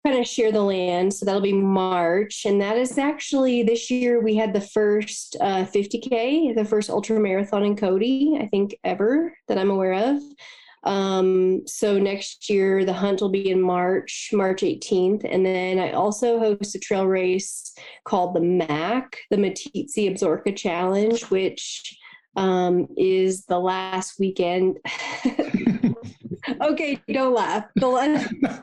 kind 0.06 0.18
of 0.18 0.26
share 0.26 0.50
the 0.50 0.62
land. 0.62 1.12
So 1.12 1.26
that'll 1.26 1.40
be 1.40 1.52
March. 1.52 2.44
And 2.46 2.60
that 2.60 2.76
is 2.76 2.96
actually 2.96 3.62
this 3.62 3.90
year 3.90 4.22
we 4.22 4.34
had 4.34 4.52
the 4.52 4.60
first 4.60 5.36
uh, 5.40 5.64
50K, 5.64 6.54
the 6.54 6.64
first 6.64 6.90
ultra 6.90 7.20
marathon 7.20 7.64
in 7.64 7.76
Cody, 7.76 8.38
I 8.40 8.46
think 8.46 8.76
ever 8.84 9.36
that 9.48 9.58
I'm 9.58 9.70
aware 9.70 10.14
of. 10.14 10.22
Um, 10.84 11.66
so 11.66 11.98
next 11.98 12.48
year 12.48 12.86
the 12.86 12.92
hunt 12.94 13.20
will 13.20 13.28
be 13.28 13.50
in 13.50 13.60
March, 13.60 14.30
March 14.32 14.62
18th. 14.62 15.26
And 15.30 15.44
then 15.44 15.78
I 15.78 15.92
also 15.92 16.38
host 16.38 16.74
a 16.74 16.78
trail 16.78 17.06
race 17.06 17.74
called 18.04 18.34
the 18.34 18.40
MAC, 18.40 19.18
the 19.30 19.36
Meeteetse 19.36 20.10
Absaroka 20.10 20.56
Challenge, 20.56 21.22
which 21.24 21.98
um, 22.36 22.86
is 22.96 23.44
the 23.44 23.58
last 23.58 24.18
weekend. 24.18 24.78
okay, 26.60 27.00
don't 27.12 27.34
laugh. 27.34 27.64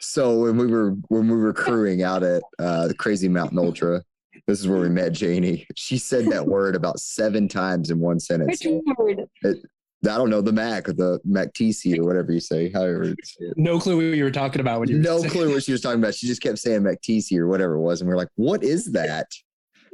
so 0.00 0.38
when 0.40 0.56
we 0.56 0.66
were 0.66 0.90
when 1.08 1.28
we 1.28 1.36
were 1.36 1.52
crewing 1.52 2.02
out 2.02 2.22
at 2.22 2.42
uh, 2.58 2.88
the 2.88 2.94
Crazy 2.94 3.28
Mountain 3.28 3.58
Ultra, 3.58 4.02
this 4.46 4.60
is 4.60 4.68
where 4.68 4.80
we 4.80 4.88
met 4.88 5.12
Janie. 5.12 5.66
She 5.74 5.98
said 5.98 6.26
that 6.26 6.46
word 6.46 6.76
about 6.76 7.00
seven 7.00 7.48
times 7.48 7.90
in 7.90 7.98
one 7.98 8.20
sentence. 8.20 8.64
Which 8.64 8.82
word? 8.98 9.26
It, 9.42 9.58
I 10.04 10.18
don't 10.18 10.30
know 10.30 10.40
the 10.40 10.52
Mac 10.52 10.88
or 10.88 10.92
the 10.92 11.18
MacTC 11.26 11.98
or 11.98 12.04
whatever 12.04 12.32
you 12.32 12.40
say. 12.40 12.70
However, 12.70 13.14
no 13.56 13.80
clue 13.80 13.96
what 13.96 14.16
you 14.16 14.24
were 14.24 14.30
talking 14.30 14.60
about. 14.60 14.80
When 14.80 14.88
you 14.88 14.98
no 14.98 15.22
clue 15.22 15.52
what 15.52 15.64
she 15.64 15.72
was 15.72 15.80
talking 15.80 16.00
about. 16.00 16.14
She 16.14 16.26
just 16.26 16.42
kept 16.42 16.58
saying 16.58 16.82
MacTC 16.82 17.36
or 17.38 17.48
whatever 17.48 17.74
it 17.74 17.80
was, 17.80 18.00
and 18.00 18.08
we 18.08 18.14
are 18.14 18.18
like, 18.18 18.28
"What 18.36 18.62
is 18.62 18.92
that?" 18.92 19.26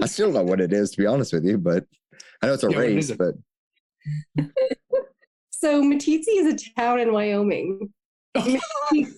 I 0.01 0.07
still 0.07 0.33
don't 0.33 0.35
know 0.35 0.51
what 0.51 0.61
it 0.61 0.73
is, 0.73 0.91
to 0.93 0.99
be 0.99 1.07
honest 1.07 1.33
with 1.33 1.45
you, 1.45 1.59
but 1.59 1.85
I 2.43 2.47
know 2.47 2.55
it's 2.55 2.65
a 2.65 2.71
yeah, 2.71 2.79
race. 2.79 3.11
But 3.13 3.35
so 5.63 5.81
Meeteetse 5.83 6.25
is 6.29 6.55
a 6.55 6.71
town 6.77 6.99
in 6.99 7.13
Wyoming. 7.13 7.93
oh, 8.35 8.59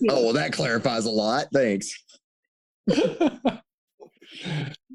well, 0.03 0.33
that 0.33 0.53
clarifies 0.53 1.05
a 1.05 1.11
lot. 1.11 1.47
Thanks. 1.51 2.03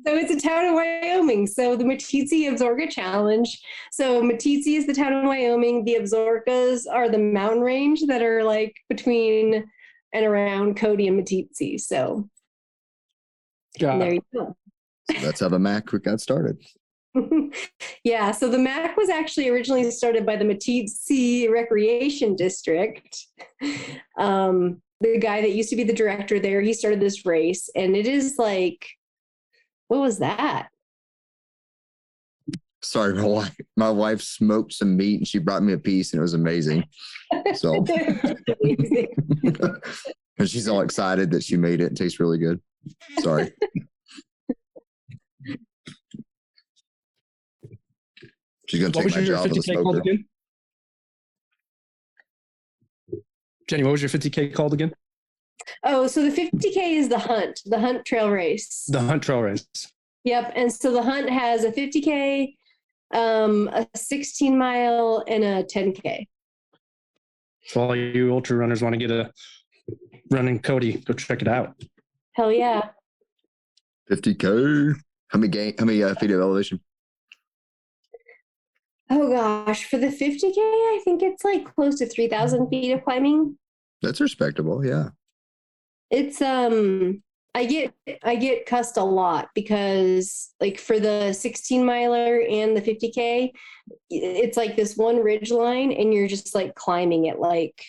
So 0.07 0.15
it's 0.15 0.33
a 0.33 0.49
town 0.49 0.65
in 0.65 0.75
Wyoming. 0.75 1.47
So 1.47 1.77
the 1.77 1.85
Meeteetse 1.85 2.49
Absaroka 2.49 2.89
Challenge. 2.89 3.61
So 3.93 4.23
Meeteetse 4.23 4.79
is 4.79 4.87
the 4.87 4.95
town 4.95 5.13
in 5.13 5.27
Wyoming. 5.27 5.85
The 5.85 5.97
Absarokas 6.01 6.85
are 6.91 7.11
the 7.11 7.19
mountain 7.19 7.61
range 7.61 8.05
that 8.07 8.23
are 8.23 8.43
like 8.43 8.75
between 8.89 9.69
and 10.15 10.25
around 10.25 10.79
Cody 10.79 11.07
and 11.07 11.21
Meeteetse. 11.21 11.81
So 11.81 12.31
there 13.99 14.15
you 14.15 14.23
go. 14.35 14.57
So 15.13 15.21
that's 15.21 15.41
how 15.41 15.49
the 15.49 15.59
MAC 15.59 15.91
got 16.03 16.21
started. 16.21 16.57
yeah, 18.05 18.31
so 18.31 18.49
the 18.49 18.59
MAC 18.59 18.97
was 18.97 19.09
actually 19.09 19.49
originally 19.49 19.91
started 19.91 20.25
by 20.25 20.37
the 20.37 20.45
Meeteetse 20.45 21.51
Recreation 21.51 22.37
District. 22.37 23.27
Um, 24.19 24.81
the 25.01 25.19
guy 25.19 25.41
that 25.41 25.53
used 25.53 25.71
to 25.71 25.77
be 25.77 25.85
the 25.85 25.93
director 25.93 26.39
there, 26.39 26.61
he 26.61 26.73
started 26.73 27.01
this 27.01 27.25
race, 27.27 27.69
and 27.75 27.97
it 27.97 28.07
is 28.07 28.37
like 28.39 28.87
what 29.91 30.01
was 30.01 30.21
that? 30.21 30.69
Sorry, 32.81 33.13
my 33.13 33.25
wife, 33.25 33.57
my 33.77 33.91
wife 33.91 34.23
smoked 34.23 34.73
some 34.73 34.97
meat 34.97 35.17
and 35.17 35.27
she 35.27 35.39
brought 35.41 35.65
me 35.65 35.73
a 35.73 35.79
piece 35.79 36.13
and 36.13 36.21
it 36.21 36.23
was 36.23 36.35
amazing. 36.35 36.85
So 37.55 37.85
and 40.39 40.49
she's 40.49 40.69
all 40.69 40.83
excited 40.83 41.33
that 41.33 41.43
she 41.43 41.57
made 41.57 41.81
it. 41.81 41.91
It 41.93 41.97
tastes 41.97 42.21
really 42.21 42.39
good. 42.39 42.61
Sorry. 43.19 43.53
She's 48.71 48.79
gonna 48.79 48.93
what 48.93 49.13
take 49.13 49.17
my 49.17 49.25
job 49.25 49.51
as 49.51 49.59
a 49.59 49.63
smoker. 49.63 50.03
Jenny, 53.69 53.83
what 53.83 53.91
was 53.91 54.03
your 54.03 54.09
50K 54.09 54.55
called 54.55 54.75
again? 54.75 54.93
Oh, 55.83 56.07
so 56.07 56.23
the 56.23 56.31
50K 56.31 56.77
is 56.97 57.09
the 57.09 57.19
hunt, 57.19 57.61
the 57.67 57.81
hunt 57.81 58.05
trail 58.05 58.31
race. 58.31 58.85
The 58.87 59.01
hunt 59.01 59.25
trail 59.25 59.41
race. 59.41 59.67
Yep. 60.23 60.53
And 60.55 60.73
so 60.73 60.93
the 60.93 61.03
hunt 61.03 61.29
has 61.29 61.65
a 61.65 61.73
50K, 61.73 62.55
um, 63.13 63.69
a 63.73 63.89
16 63.97 64.57
mile, 64.57 65.25
and 65.27 65.43
a 65.43 65.65
10K. 65.65 66.29
So 67.67 67.81
all 67.81 67.97
you 67.97 68.33
ultra 68.33 68.57
runners 68.57 68.83
want 68.83 68.93
to 68.93 68.99
get 68.99 69.11
a 69.11 69.33
running 70.31 70.61
Cody, 70.61 70.93
go 70.93 71.13
check 71.13 71.43
it 71.43 71.49
out. 71.49 71.75
Hell 72.35 72.53
yeah. 72.53 72.91
50K. 74.09 74.95
How 75.27 75.39
many 75.41 75.51
gain, 75.51 75.75
how 75.77 75.87
many 75.87 76.05
uh, 76.05 76.15
feet 76.15 76.31
of 76.31 76.41
elevation? 76.41 76.81
Oh 79.11 79.31
gosh, 79.31 79.85
for 79.85 79.99
the 79.99 80.07
50K, 80.07 80.57
I 80.57 81.01
think 81.05 81.23
it's 81.23 81.45
like 81.45 81.75
close 81.75 81.99
to 81.99 82.07
3,000 82.07 82.69
feet 82.69 82.93
of 82.93 83.05
climbing. 83.05 83.59
That's 84.03 84.21
respectable. 84.21 84.85
Yeah 84.85 85.11
it's 86.11 86.43
um 86.43 87.23
I 87.55 87.65
get 87.65 87.95
I 88.23 88.37
get 88.37 88.67
cussed 88.67 88.97
a 88.97 89.05
lot 89.05 89.49
because 89.55 90.51
like 90.61 90.79
for 90.79 91.01
the 91.01 91.33
16 91.33 91.85
miler 91.85 92.43
and 92.49 92.77
the 92.77 92.83
50k, 92.83 93.51
it's 94.09 94.57
like 94.57 94.77
this 94.77 94.97
one 94.97 95.17
ridge 95.17 95.51
line 95.51 95.91
and 95.91 96.15
you're 96.15 96.29
just 96.29 96.55
like 96.55 96.75
climbing 96.77 97.27
it 97.27 97.41
like 97.41 97.83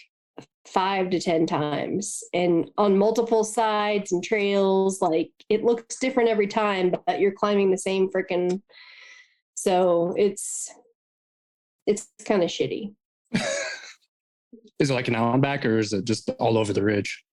five 0.65 1.09
to 1.11 1.19
ten 1.19 1.45
times 1.45 2.24
and 2.34 2.72
on 2.78 2.97
multiple 2.97 3.43
sides 3.43 4.11
and 4.11 4.24
trails. 4.24 4.99
Like 4.99 5.32
it 5.47 5.63
looks 5.63 5.99
different 5.99 6.30
every 6.30 6.47
time, 6.47 6.95
but 7.05 7.19
you're 7.19 7.32
climbing 7.32 7.69
the 7.69 7.78
same 7.78 8.09
freaking. 8.09 8.61
So 9.53 10.15
it's 10.17 10.72
it's 11.88 12.07
kind 12.25 12.43
of 12.43 12.49
shitty. 12.49 12.93
is 14.79 14.89
it 14.89 14.93
like 14.93 15.07
an 15.07 15.15
on 15.15 15.41
back 15.41 15.65
or 15.65 15.77
is 15.77 15.93
it 15.93 16.05
just 16.05 16.29
all 16.32 16.57
over 16.57 16.73
the 16.73 16.84
ridge? 16.84 17.23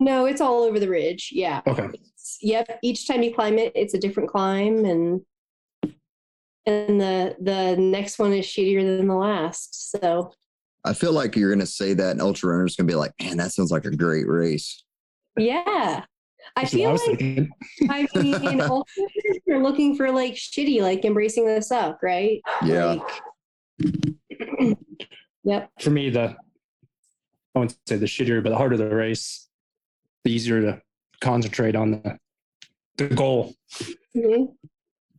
No, 0.00 0.26
it's 0.26 0.40
all 0.40 0.62
over 0.62 0.78
the 0.80 0.88
ridge. 0.88 1.30
Yeah. 1.32 1.62
Okay. 1.66 1.88
It's, 1.92 2.38
yep. 2.40 2.78
Each 2.82 3.06
time 3.06 3.22
you 3.22 3.34
climb 3.34 3.58
it, 3.58 3.72
it's 3.74 3.94
a 3.94 3.98
different 3.98 4.28
climb, 4.28 4.84
and 4.84 5.20
and 6.66 7.00
the 7.00 7.36
the 7.40 7.76
next 7.76 8.18
one 8.18 8.32
is 8.32 8.46
shittier 8.46 8.82
than 8.82 9.06
the 9.06 9.14
last. 9.14 9.90
So. 9.90 10.32
I 10.84 10.94
feel 10.94 11.12
like 11.12 11.36
you're 11.36 11.50
gonna 11.50 11.64
say 11.64 11.94
that, 11.94 12.10
and 12.10 12.20
ultra 12.20 12.50
runners 12.50 12.74
are 12.74 12.82
gonna 12.82 12.92
be 12.92 12.96
like, 12.96 13.12
"Man, 13.20 13.36
that 13.36 13.52
sounds 13.52 13.70
like 13.70 13.84
a 13.84 13.94
great 13.94 14.26
race." 14.26 14.82
Yeah. 15.38 16.04
I 16.56 16.64
feel 16.64 16.90
I 16.90 16.92
like 16.92 17.00
thinking. 17.02 17.50
I 17.88 18.08
mean, 18.14 18.34
ultra 18.60 18.92
runners 18.98 19.42
are 19.48 19.62
looking 19.62 19.96
for 19.96 20.10
like 20.10 20.34
shitty, 20.34 20.82
like 20.82 21.04
embracing 21.04 21.46
the 21.46 21.62
suck, 21.62 22.02
right? 22.02 22.40
Yeah. 22.64 22.84
Like, 22.86 23.22
yep. 25.44 25.70
For 25.80 25.90
me, 25.90 26.10
the 26.10 26.36
I 27.54 27.58
wouldn't 27.58 27.76
say 27.86 27.96
the 27.96 28.06
shittier, 28.06 28.42
but 28.42 28.50
the 28.50 28.56
harder 28.56 28.76
the 28.76 28.94
race, 28.94 29.48
the 30.24 30.32
easier 30.32 30.60
to 30.62 30.82
concentrate 31.20 31.76
on 31.76 31.90
the 31.92 32.18
the 32.96 33.08
goal. 33.14 33.54
Mm-hmm. 34.16 34.52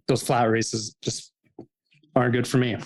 Those 0.07 0.23
flat 0.23 0.49
races 0.49 0.95
just 1.01 1.31
aren't 2.15 2.33
good 2.33 2.47
for 2.47 2.57
me. 2.57 2.77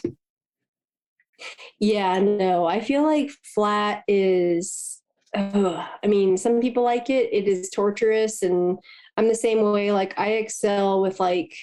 Yeah, 1.80 2.20
no, 2.20 2.66
I 2.66 2.80
feel 2.80 3.04
like 3.04 3.32
flat 3.54 4.04
is. 4.08 5.02
Oh, 5.36 5.86
I 6.04 6.08
mean, 6.08 6.38
some 6.38 6.62
people 6.62 6.84
like 6.84 7.10
it. 7.10 7.32
It 7.32 7.48
is 7.48 7.70
torturous, 7.70 8.42
and 8.42 8.80
I'm 9.18 9.28
the 9.28 9.36
same 9.36 9.62
way. 9.62 9.92
Like 9.92 10.18
I 10.18 10.34
excel 10.34 11.02
with 11.02 11.20
like 11.20 11.54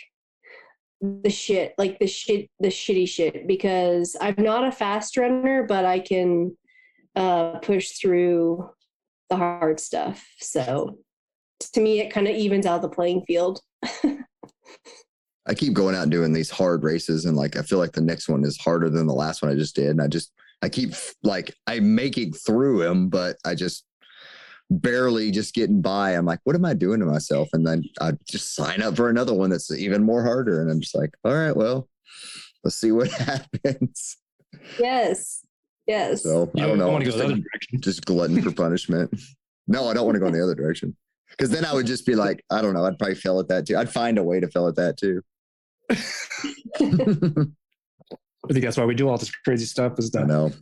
the 1.23 1.31
shit, 1.31 1.75
like 1.79 1.99
the 1.99 2.07
shit, 2.07 2.51
the 2.61 2.69
shitty 2.69 3.09
shit, 3.09 3.47
because 3.47 4.17
I'm 4.21 4.37
not 4.39 4.67
a 4.67 4.73
fast 4.73 5.17
runner, 5.17 5.65
but 5.67 5.85
I 5.85 5.99
can 5.99 6.57
uh, 7.17 7.59
push 7.59 7.93
through 7.93 8.71
the 9.31 9.37
hard 9.37 9.81
stuff. 9.81 10.27
So 10.39 10.99
to 11.73 11.81
me, 11.81 12.01
it 12.01 12.13
kind 12.13 12.27
of 12.27 12.35
evens 12.35 12.67
out 12.67 12.83
the 12.83 12.89
playing 12.89 13.25
field. 13.27 13.61
I 15.47 15.53
keep 15.55 15.75
going 15.75 15.95
out 15.95 16.05
and 16.05 16.11
doing 16.11 16.33
these 16.33 16.51
hard 16.51 16.85
races, 16.85 17.27
and 17.27 17.37
like 17.37 17.57
I 17.57 17.63
feel 17.63 17.79
like 17.79 17.93
the 17.93 18.01
next 18.01 18.29
one 18.29 18.45
is 18.45 18.59
harder 18.59 18.89
than 18.89 19.07
the 19.07 19.15
last 19.15 19.43
one 19.43 19.53
I 19.53 19.55
just 19.55 19.77
did. 19.77 19.91
And 19.91 20.01
I 20.01 20.09
just 20.09 20.33
I 20.63 20.69
keep 20.71 20.95
like 21.23 21.55
I'm 21.67 21.95
making 21.95 22.33
through 22.33 22.83
them, 22.83 23.11
but 23.11 23.37
I 23.45 23.55
just 23.55 23.85
barely 24.81 25.31
just 25.31 25.55
getting 25.55 25.81
by. 25.83 26.13
I'm 26.13 26.27
like, 26.27 26.41
what 26.45 26.57
am 26.57 26.65
I 26.65 26.75
doing 26.75 27.01
to 27.01 27.07
myself? 27.07 27.49
And 27.53 27.67
then 27.67 27.85
I 28.01 28.13
just 28.29 28.55
sign 28.55 28.83
up 28.83 28.97
for 28.97 29.09
another 29.09 29.35
one 29.35 29.51
that's 29.51 29.71
even 29.73 30.03
more 30.03 30.23
harder. 30.23 30.61
And 30.61 30.71
I'm 30.71 30.81
just 30.81 30.95
like, 30.95 31.11
all 31.25 31.35
right, 31.35 31.57
well, 31.57 31.89
let's 32.63 32.77
see 32.77 32.93
what 32.93 33.11
happens. 33.11 34.17
Yes. 34.79 35.41
Yes. 35.87 36.23
So 36.23 36.51
You 36.55 36.65
I 36.65 36.69
don't 36.69 36.79
know. 36.79 36.89
want 36.89 37.05
to 37.05 37.11
go 37.11 37.17
just, 37.17 37.19
the 37.19 37.25
other 37.33 37.43
direction. 37.43 37.81
just 37.81 38.05
glutton 38.05 38.41
for 38.43 38.53
punishment. 38.53 39.15
No, 39.67 39.89
I 39.89 39.95
don't 39.95 40.05
want 40.05 40.17
to 40.17 40.21
go 40.21 40.27
in 40.27 40.33
the 40.33 40.43
other 40.43 40.55
direction. 40.55 40.97
Because 41.31 41.51
then 41.51 41.65
I 41.65 41.75
would 41.75 41.87
just 41.87 42.07
be 42.07 42.15
like, 42.15 42.45
I 42.51 42.63
don't 42.63 42.75
know, 42.75 42.85
I'd 42.85 42.99
probably 42.99 43.17
fail 43.17 43.41
at 43.41 43.49
that 43.49 43.67
too. 43.67 43.77
I'd 43.77 43.93
find 43.93 44.19
a 44.19 44.23
way 44.23 44.39
to 44.41 44.49
fail 44.49 44.69
at 44.69 44.77
that 44.77 44.97
too. 44.97 45.21
I 45.91 45.95
think 48.53 48.65
that's 48.65 48.77
why 48.77 48.85
we 48.85 48.95
do 48.95 49.09
all 49.09 49.19
this 49.19 49.31
crazy 49.31 49.65
stuff 49.65 49.99
is 49.99 50.11
that 50.13 50.25
I 50.25 50.27
know. 50.27 50.53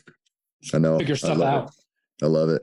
I 0.73 0.79
know. 0.79 0.99
figure 0.99 1.15
I 1.15 1.19
stuff 1.19 1.39
love 1.39 1.63
out. 1.65 1.69
It. 1.69 2.25
I 2.25 2.29
love 2.29 2.49
it. 2.49 2.63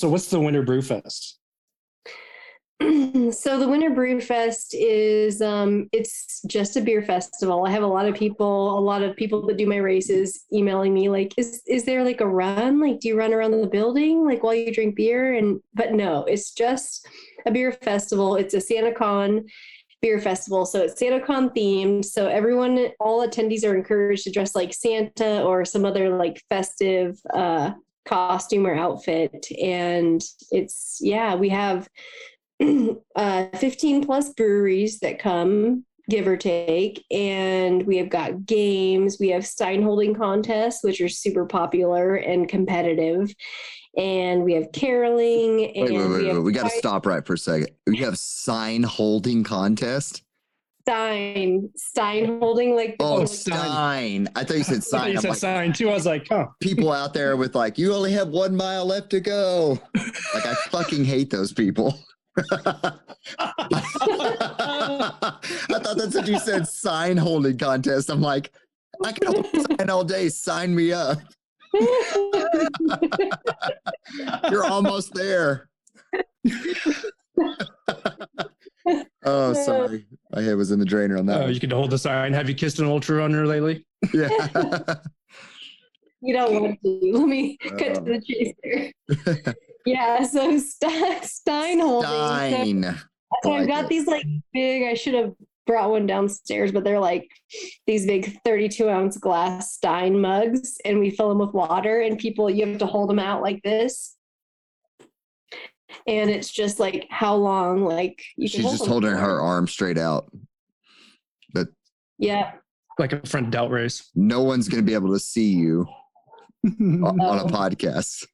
So 0.00 0.08
what's 0.08 0.30
the 0.30 0.40
Winter 0.40 0.62
Brew 0.62 0.80
Fest? 0.80 1.38
so 2.80 3.58
the 3.58 3.68
Winter 3.68 3.90
Brew 3.90 4.18
Fest 4.18 4.74
is 4.74 5.42
um 5.42 5.90
it's 5.92 6.40
just 6.46 6.78
a 6.78 6.80
beer 6.80 7.02
festival. 7.02 7.66
I 7.66 7.70
have 7.70 7.82
a 7.82 7.86
lot 7.86 8.06
of 8.06 8.14
people, 8.14 8.78
a 8.78 8.80
lot 8.80 9.02
of 9.02 9.14
people 9.14 9.46
that 9.46 9.58
do 9.58 9.66
my 9.66 9.76
races 9.76 10.46
emailing 10.54 10.94
me 10.94 11.10
like 11.10 11.34
is 11.36 11.60
is 11.66 11.84
there 11.84 12.02
like 12.02 12.22
a 12.22 12.26
run? 12.26 12.80
Like 12.80 13.00
do 13.00 13.08
you 13.08 13.18
run 13.18 13.34
around 13.34 13.50
the 13.50 13.66
building 13.66 14.24
like 14.24 14.42
while 14.42 14.54
you 14.54 14.72
drink 14.72 14.96
beer 14.96 15.34
and 15.34 15.60
but 15.74 15.92
no, 15.92 16.24
it's 16.24 16.52
just 16.52 17.06
a 17.44 17.50
beer 17.50 17.70
festival. 17.70 18.36
It's 18.36 18.54
a 18.54 18.56
SantaCon 18.56 19.50
beer 20.00 20.18
festival. 20.18 20.64
So 20.64 20.80
it's 20.80 20.98
SantaCon 20.98 21.54
themed. 21.54 22.06
So 22.06 22.26
everyone 22.26 22.88
all 23.00 23.28
attendees 23.28 23.64
are 23.64 23.76
encouraged 23.76 24.24
to 24.24 24.30
dress 24.30 24.54
like 24.54 24.72
Santa 24.72 25.42
or 25.42 25.66
some 25.66 25.84
other 25.84 26.16
like 26.16 26.42
festive 26.48 27.20
uh 27.34 27.72
costume 28.10 28.66
or 28.66 28.74
outfit 28.74 29.46
and 29.62 30.22
it's 30.50 30.98
yeah, 31.00 31.34
we 31.36 31.48
have 31.48 31.88
uh, 33.16 33.46
15 33.56 34.04
plus 34.04 34.32
breweries 34.34 34.98
that 35.00 35.18
come, 35.18 35.84
give 36.08 36.26
or 36.26 36.36
take. 36.36 37.04
And 37.10 37.84
we 37.86 37.96
have 37.96 38.10
got 38.10 38.44
games. 38.44 39.16
We 39.18 39.28
have 39.30 39.46
Stein 39.46 39.82
holding 39.82 40.14
contests, 40.14 40.84
which 40.84 41.00
are 41.00 41.08
super 41.08 41.46
popular 41.46 42.16
and 42.16 42.48
competitive. 42.48 43.32
And 43.96 44.44
we 44.44 44.54
have 44.54 44.72
caroling. 44.72 45.76
And 45.76 45.88
Wait, 45.88 45.98
wait, 45.98 46.24
wait, 46.24 46.32
we 46.34 46.40
We 46.40 46.52
got 46.52 46.70
to 46.70 46.78
stop 46.78 47.06
right 47.06 47.24
for 47.24 47.34
a 47.34 47.38
second. 47.38 47.68
We 47.86 47.98
have 47.98 48.18
sign 48.18 48.82
holding 48.82 49.42
contest. 49.42 50.22
Stein, 50.82 51.70
Stein 51.76 52.40
holding 52.40 52.74
like 52.74 52.96
the 52.98 53.04
Oh, 53.04 53.14
like- 53.16 53.28
sign. 53.28 54.28
I 54.34 54.44
thought 54.44 54.56
you 54.56 54.64
said 54.64 54.76
you 54.76 54.80
sign. 54.80 55.10
I'm 55.16 55.22
said 55.22 55.28
like, 55.30 55.38
sign 55.38 55.72
too. 55.72 55.90
I 55.90 55.94
was 55.94 56.06
like, 56.06 56.26
oh, 56.30 56.46
people 56.60 56.90
out 56.92 57.14
there 57.14 57.36
with 57.36 57.54
like, 57.54 57.78
you 57.78 57.92
only 57.94 58.12
have 58.12 58.28
one 58.28 58.56
mile 58.56 58.86
left 58.86 59.10
to 59.10 59.20
go. 59.20 59.78
Like, 60.34 60.46
I 60.46 60.54
fucking 60.70 61.04
hate 61.04 61.30
those 61.30 61.52
people. 61.52 61.98
I 62.52 62.94
thought 65.68 65.96
that's 65.96 66.14
what 66.14 66.26
you 66.26 66.38
said. 66.38 66.66
Sign 66.66 67.16
holding 67.16 67.58
contest. 67.58 68.08
I'm 68.10 68.20
like, 68.22 68.52
I 69.04 69.12
can 69.12 69.32
hold 69.32 69.46
sign 69.78 69.90
all 69.90 70.04
day. 70.04 70.28
Sign 70.28 70.74
me 70.74 70.92
up. 70.92 71.18
You're 74.50 74.64
almost 74.64 75.14
there. 75.14 75.68
oh, 79.24 79.52
sorry. 79.52 80.06
My 80.32 80.42
head 80.42 80.56
was 80.56 80.70
in 80.70 80.78
the 80.78 80.84
drainer 80.84 81.18
on 81.18 81.26
that. 81.26 81.38
oh, 81.38 81.40
one. 81.42 81.54
you 81.54 81.60
can 81.60 81.70
hold 81.70 81.90
the 81.90 81.98
sign. 81.98 82.32
Have 82.32 82.48
you 82.48 82.54
kissed 82.54 82.78
an 82.78 82.86
ultra 82.86 83.16
runner 83.16 83.46
lately? 83.46 83.84
Yeah. 84.14 84.28
you 86.20 86.34
don't 86.34 86.54
want 86.54 86.78
to. 86.82 87.10
Let 87.12 87.28
me 87.28 87.56
cut 87.56 87.94
to 87.94 88.00
the 88.00 88.14
um, 88.14 88.22
chase 88.22 88.54
there. 88.62 89.54
yeah, 89.86 90.22
so 90.22 90.58
Ste- 90.58 91.24
Stein 91.24 91.80
holding. 91.80 92.08
Stein. 92.08 92.98
So 93.42 93.52
I 93.52 93.60
I've 93.60 93.68
got 93.68 93.84
it. 93.84 93.88
these 93.88 94.06
like 94.06 94.24
big, 94.52 94.84
I 94.84 94.94
should 94.94 95.14
have 95.14 95.32
brought 95.66 95.90
one 95.90 96.06
downstairs, 96.06 96.72
but 96.72 96.84
they're 96.84 97.00
like 97.00 97.28
these 97.86 98.06
big 98.06 98.38
32 98.44 98.88
ounce 98.88 99.18
glass 99.18 99.74
Stein 99.74 100.20
mugs, 100.20 100.78
and 100.84 101.00
we 101.00 101.10
fill 101.10 101.28
them 101.28 101.38
with 101.38 101.54
water, 101.54 102.00
and 102.00 102.18
people, 102.18 102.48
you 102.48 102.66
have 102.66 102.78
to 102.78 102.86
hold 102.86 103.10
them 103.10 103.18
out 103.18 103.42
like 103.42 103.62
this. 103.62 104.16
And 106.06 106.30
it's 106.30 106.50
just 106.50 106.78
like 106.80 107.06
how 107.10 107.34
long, 107.36 107.84
like 107.84 108.22
you 108.36 108.48
She's 108.48 108.62
hold 108.62 108.72
just 108.74 108.84
them 108.84 108.90
holding 108.92 109.10
for. 109.12 109.16
her 109.18 109.40
arm 109.40 109.66
straight 109.68 109.98
out. 109.98 110.30
but 111.52 111.68
Yeah. 112.18 112.52
Like 112.98 113.12
a 113.12 113.24
front 113.26 113.50
delt 113.50 113.70
race. 113.70 114.10
No 114.14 114.42
one's 114.42 114.68
going 114.68 114.82
to 114.84 114.86
be 114.86 114.94
able 114.94 115.12
to 115.12 115.18
see 115.20 115.50
you 115.52 115.86
o- 116.66 117.06
on 117.06 117.38
a 117.38 117.44
podcast. 117.46 118.26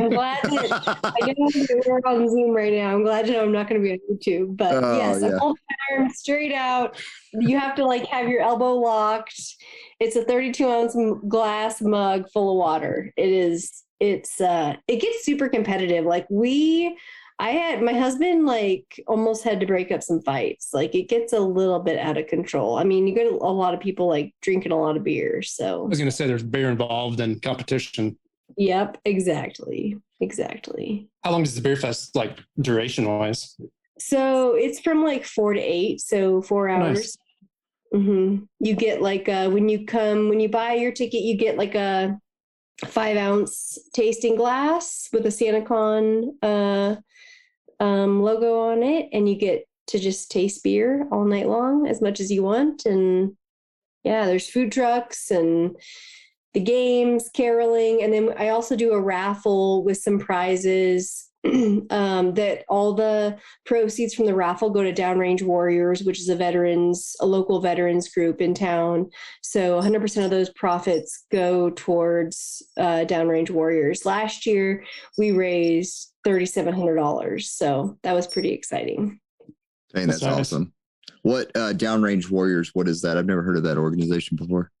I'm 0.00 0.08
glad 0.08 0.38
that 0.42 1.00
I 1.04 1.34
know 1.36 1.80
we're 1.86 1.98
on 2.06 2.26
Zoom 2.30 2.52
right 2.52 2.72
now. 2.72 2.94
I'm 2.94 3.02
glad 3.04 3.26
to 3.26 3.32
know 3.32 3.42
I'm 3.42 3.52
not 3.52 3.68
going 3.68 3.82
to 3.82 3.86
be 3.86 3.92
on 3.92 3.98
YouTube. 4.10 4.56
But 4.56 4.82
Oh, 4.82 4.96
yes, 4.96 5.20
yeah. 5.20 5.36
Hold 5.36 5.58
my 5.90 5.96
arm 5.98 6.08
straight 6.10 6.52
out. 6.54 6.96
You 7.34 7.58
have 7.58 7.74
to 7.74 7.84
like 7.84 8.06
have 8.06 8.26
your 8.28 8.40
elbow 8.40 8.72
locked. 8.72 9.38
It's 10.00 10.16
a 10.16 10.24
32 10.24 10.66
ounce 10.66 10.96
glass 11.28 11.82
mug 11.82 12.24
full 12.32 12.52
of 12.52 12.56
water. 12.56 13.12
It 13.18 13.28
is. 13.28 13.82
It's. 14.00 14.40
uh 14.40 14.76
It 14.88 15.00
gets 15.00 15.24
super 15.24 15.48
competitive. 15.48 16.04
Like 16.04 16.26
we. 16.30 16.96
I 17.38 17.50
had 17.50 17.82
my 17.82 17.92
husband 17.92 18.46
like 18.46 18.98
almost 19.06 19.44
had 19.44 19.60
to 19.60 19.66
break 19.66 19.92
up 19.92 20.02
some 20.02 20.22
fights. 20.22 20.70
Like 20.72 20.94
it 20.94 21.10
gets 21.10 21.34
a 21.34 21.38
little 21.40 21.80
bit 21.80 21.98
out 21.98 22.16
of 22.16 22.28
control. 22.28 22.78
I 22.78 22.84
mean, 22.84 23.06
you 23.06 23.14
get 23.14 23.26
a 23.30 23.36
lot 23.36 23.74
of 23.74 23.80
people 23.80 24.08
like 24.08 24.34
drinking 24.40 24.72
a 24.72 24.80
lot 24.80 24.96
of 24.96 25.04
beer. 25.04 25.42
So 25.42 25.84
I 25.84 25.88
was 25.88 25.98
going 25.98 26.10
to 26.10 26.16
say 26.16 26.26
there's 26.26 26.42
beer 26.42 26.70
involved 26.70 27.20
and 27.20 27.40
competition. 27.42 28.16
yep, 28.56 28.96
exactly. 29.04 29.98
Exactly. 30.22 31.10
How 31.24 31.32
long 31.32 31.42
does 31.42 31.54
the 31.54 31.60
beer 31.60 31.76
fest 31.76 32.16
like 32.16 32.38
duration 32.58 33.06
wise? 33.06 33.54
So 33.98 34.54
it's 34.54 34.80
from 34.80 35.04
like 35.04 35.26
four 35.26 35.52
to 35.52 35.60
eight, 35.60 36.00
so 36.00 36.40
four 36.40 36.70
hours. 36.70 37.18
Nice. 37.92 38.02
hmm 38.02 38.36
You 38.60 38.74
get 38.76 39.02
like 39.02 39.28
uh, 39.28 39.50
when 39.50 39.68
you 39.68 39.84
come 39.84 40.30
when 40.30 40.40
you 40.40 40.48
buy 40.48 40.72
your 40.72 40.92
ticket, 40.92 41.20
you 41.20 41.36
get 41.36 41.58
like 41.58 41.74
a 41.74 42.18
five 42.84 43.16
ounce 43.16 43.78
tasting 43.94 44.36
glass 44.36 45.08
with 45.12 45.24
a 45.26 45.30
SantaCon 45.30 46.34
uh, 46.42 46.96
um, 47.82 48.22
logo 48.22 48.60
on 48.70 48.82
it, 48.82 49.08
and 49.12 49.28
you 49.28 49.36
get 49.36 49.66
to 49.88 49.98
just 49.98 50.30
taste 50.30 50.62
beer 50.62 51.06
all 51.10 51.24
night 51.24 51.48
long 51.48 51.86
as 51.86 52.02
much 52.02 52.20
as 52.20 52.30
you 52.30 52.42
want. 52.42 52.84
And 52.86 53.36
yeah, 54.04 54.26
there's 54.26 54.48
food 54.48 54.72
trucks 54.72 55.30
and 55.30 55.76
the 56.56 56.60
games, 56.62 57.28
caroling, 57.34 58.02
and 58.02 58.10
then 58.14 58.32
I 58.38 58.48
also 58.48 58.76
do 58.76 58.94
a 58.94 59.00
raffle 59.00 59.84
with 59.84 59.98
some 59.98 60.18
prizes. 60.18 61.28
um, 61.90 62.32
that 62.34 62.64
all 62.68 62.94
the 62.94 63.36
proceeds 63.66 64.14
from 64.14 64.24
the 64.24 64.34
raffle 64.34 64.70
go 64.70 64.82
to 64.82 64.92
Downrange 64.92 65.42
Warriors, 65.42 66.02
which 66.02 66.18
is 66.18 66.28
a 66.30 66.34
veterans, 66.34 67.14
a 67.20 67.26
local 67.26 67.60
veterans 67.60 68.08
group 68.08 68.40
in 68.40 68.52
town. 68.52 69.08
So 69.42 69.80
100% 69.80 70.24
of 70.24 70.30
those 70.30 70.50
profits 70.50 71.26
go 71.30 71.70
towards 71.70 72.66
uh, 72.78 73.04
Downrange 73.06 73.50
Warriors. 73.50 74.04
Last 74.04 74.44
year, 74.44 74.82
we 75.18 75.30
raised 75.30 76.12
$3,700. 76.26 77.42
So 77.42 77.96
that 78.02 78.14
was 78.14 78.26
pretty 78.26 78.50
exciting. 78.50 79.20
Dang, 79.94 80.08
that's 80.08 80.20
That's 80.20 80.22
nice. 80.22 80.40
awesome. 80.40 80.72
What 81.22 81.52
uh, 81.54 81.74
Downrange 81.74 82.28
Warriors? 82.28 82.70
What 82.72 82.88
is 82.88 83.02
that? 83.02 83.18
I've 83.18 83.26
never 83.26 83.42
heard 83.42 83.58
of 83.58 83.62
that 83.64 83.76
organization 83.76 84.36
before. 84.36 84.72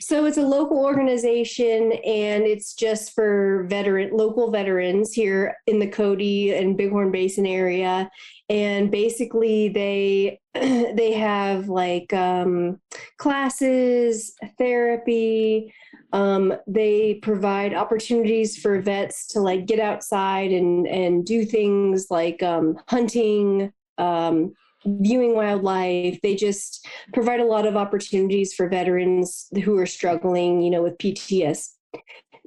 So 0.00 0.26
it's 0.26 0.36
a 0.36 0.42
local 0.42 0.78
organization 0.84 1.92
and 1.92 2.44
it's 2.44 2.74
just 2.74 3.14
for 3.14 3.64
veteran 3.68 4.10
local 4.16 4.50
veterans 4.50 5.12
here 5.12 5.56
in 5.66 5.78
the 5.78 5.86
Cody 5.86 6.54
and 6.54 6.76
Bighorn 6.76 7.12
Basin 7.12 7.46
area. 7.46 8.10
And 8.48 8.90
basically 8.90 9.68
they 9.68 10.40
they 10.54 11.12
have 11.12 11.68
like 11.68 12.12
um, 12.12 12.80
classes, 13.18 14.34
therapy. 14.58 15.72
Um, 16.12 16.54
they 16.66 17.14
provide 17.14 17.74
opportunities 17.74 18.56
for 18.56 18.80
vets 18.80 19.26
to 19.28 19.40
like 19.40 19.66
get 19.66 19.80
outside 19.80 20.50
and 20.52 20.86
and 20.86 21.24
do 21.24 21.44
things 21.44 22.06
like 22.10 22.42
um, 22.42 22.78
hunting, 22.88 23.72
um, 23.98 24.54
viewing 24.86 25.34
wildlife. 25.34 26.20
They 26.22 26.34
just 26.34 26.86
provide 27.12 27.40
a 27.40 27.44
lot 27.44 27.66
of 27.66 27.76
opportunities 27.76 28.54
for 28.54 28.68
veterans 28.68 29.48
who 29.64 29.76
are 29.78 29.86
struggling, 29.86 30.62
you 30.62 30.70
know, 30.70 30.82
with 30.82 30.98
PTS. 30.98 31.68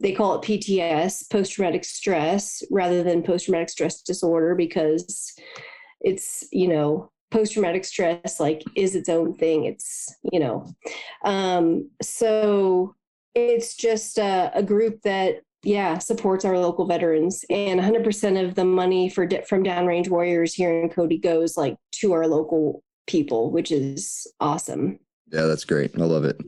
They 0.02 0.14
call 0.14 0.40
it 0.40 0.46
PTS, 0.46 1.30
post 1.30 1.54
traumatic 1.54 1.84
stress, 1.84 2.64
rather 2.72 3.04
than 3.04 3.24
post 3.24 3.46
traumatic 3.46 3.70
stress 3.70 4.02
disorder, 4.02 4.56
because 4.56 5.34
it's, 6.02 6.48
you 6.52 6.70
know, 6.70 7.12
post 7.32 7.54
traumatic 7.54 7.86
stress 7.86 8.40
like 8.40 8.64
is 8.76 8.96
its 8.96 9.10
own 9.10 9.36
thing. 9.36 9.66
It's 9.66 10.14
you 10.32 10.40
know, 10.40 10.66
um, 11.24 11.90
so 12.02 12.96
it's 13.36 13.76
just 13.76 14.18
a, 14.18 14.52
a 14.54 14.64
group 14.64 15.02
that 15.04 15.42
yeah 15.64 15.98
supports 15.98 16.46
our 16.46 16.58
local 16.58 16.86
veterans. 16.86 17.44
And 17.50 17.80
100% 17.80 18.46
of 18.46 18.56
the 18.56 18.66
money 18.66 19.10
for 19.10 19.28
from 19.48 19.64
downrange 19.64 20.10
warriors 20.10 20.54
here 20.54 20.72
in 20.72 20.90
cody 20.90 21.18
goes 21.18 21.58
like 21.58 21.76
to 21.94 22.14
our 22.14 22.28
local 22.28 22.84
people 23.08 23.52
which 23.52 23.72
is 23.72 24.28
awesome. 24.40 25.00
Yeah 25.32 25.44
that's 25.44 25.66
great. 25.66 25.92
I 26.00 26.04
love 26.04 26.26
it. 26.26 26.40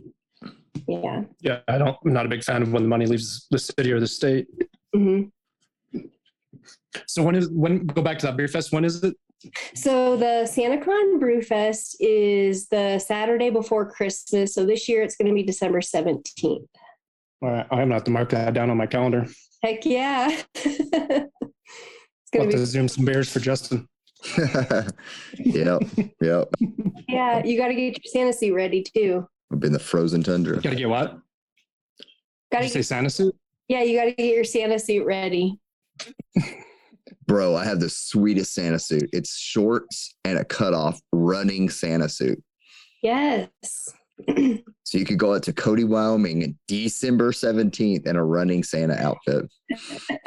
Yeah. 0.87 1.23
Yeah 1.41 1.59
i 1.67 1.77
don't 1.77 1.97
i'm 2.05 2.13
not 2.13 2.25
a 2.25 2.29
big 2.29 2.43
fan 2.43 2.61
of 2.61 2.71
when 2.71 2.83
the 2.83 2.89
money 2.89 3.05
leaves 3.05 3.47
the 3.51 3.59
city 3.59 3.91
or 3.91 3.99
the 3.99 4.07
state. 4.07 4.47
Mm-hmm. 4.95 5.99
so 7.07 7.23
when 7.23 7.35
is 7.35 7.49
when 7.49 7.85
go 7.85 8.01
back 8.01 8.19
to 8.19 8.25
that 8.27 8.37
beer 8.37 8.47
fest 8.47 8.71
when 8.71 8.85
is 8.85 9.03
it? 9.03 9.15
So 9.73 10.15
the 10.17 10.47
SantaCon 10.47 11.19
Brew 11.19 11.41
Fest 11.41 11.97
is 11.99 12.67
the 12.67 12.99
Saturday 12.99 13.49
before 13.49 13.89
Christmas. 13.89 14.53
So 14.53 14.65
this 14.65 14.87
year 14.87 15.01
it's 15.01 15.15
going 15.15 15.27
to 15.27 15.33
be 15.33 15.43
December 15.43 15.81
17th. 15.81 16.67
All 17.41 17.49
right, 17.49 17.65
I'm 17.71 17.79
gonna 17.79 17.93
have 17.95 18.03
to 18.05 18.11
mark 18.11 18.29
that 18.29 18.53
down 18.53 18.69
on 18.69 18.77
my 18.77 18.85
calendar. 18.85 19.25
Heck 19.63 19.85
yeah! 19.85 20.41
it's 20.55 20.89
gonna 20.91 21.29
I'll 22.39 22.45
be- 22.45 22.51
to 22.51 22.65
zoom 22.65 22.87
some 22.87 23.05
bears 23.05 23.31
for 23.31 23.39
Justin. 23.39 23.87
yep, 25.37 25.81
yep. 26.21 26.47
Yeah, 27.09 27.43
you 27.43 27.57
got 27.57 27.69
to 27.69 27.73
get 27.73 27.97
your 27.97 28.11
Santa 28.11 28.33
suit 28.33 28.53
ready 28.53 28.83
too. 28.83 29.27
I've 29.51 29.59
been 29.59 29.73
the 29.73 29.79
frozen 29.79 30.21
tundra. 30.21 30.61
Got 30.61 30.69
to 30.71 30.75
get 30.75 30.89
what? 30.89 31.19
Got 32.51 32.61
to 32.61 32.69
say 32.69 32.83
Santa 32.83 33.09
suit. 33.09 33.35
Yeah, 33.67 33.81
you 33.81 33.97
got 33.97 34.05
to 34.05 34.11
get 34.11 34.35
your 34.35 34.43
Santa 34.43 34.77
suit 34.77 35.05
ready. 35.05 35.59
Bro, 37.27 37.55
I 37.55 37.65
have 37.65 37.79
the 37.79 37.89
sweetest 37.89 38.53
Santa 38.53 38.79
suit. 38.79 39.09
It's 39.11 39.35
shorts 39.37 40.15
and 40.23 40.37
a 40.37 40.45
cutoff 40.45 40.99
running 41.11 41.69
Santa 41.69 42.09
suit. 42.09 42.43
Yes. 43.01 43.89
so 44.83 44.97
you 44.97 45.05
could 45.05 45.19
go 45.19 45.35
out 45.35 45.43
to 45.43 45.53
Cody, 45.53 45.83
Wyoming, 45.83 46.57
December 46.67 47.31
17th 47.31 48.05
in 48.05 48.15
a 48.15 48.23
running 48.23 48.63
Santa 48.63 48.95
outfit. 48.95 49.51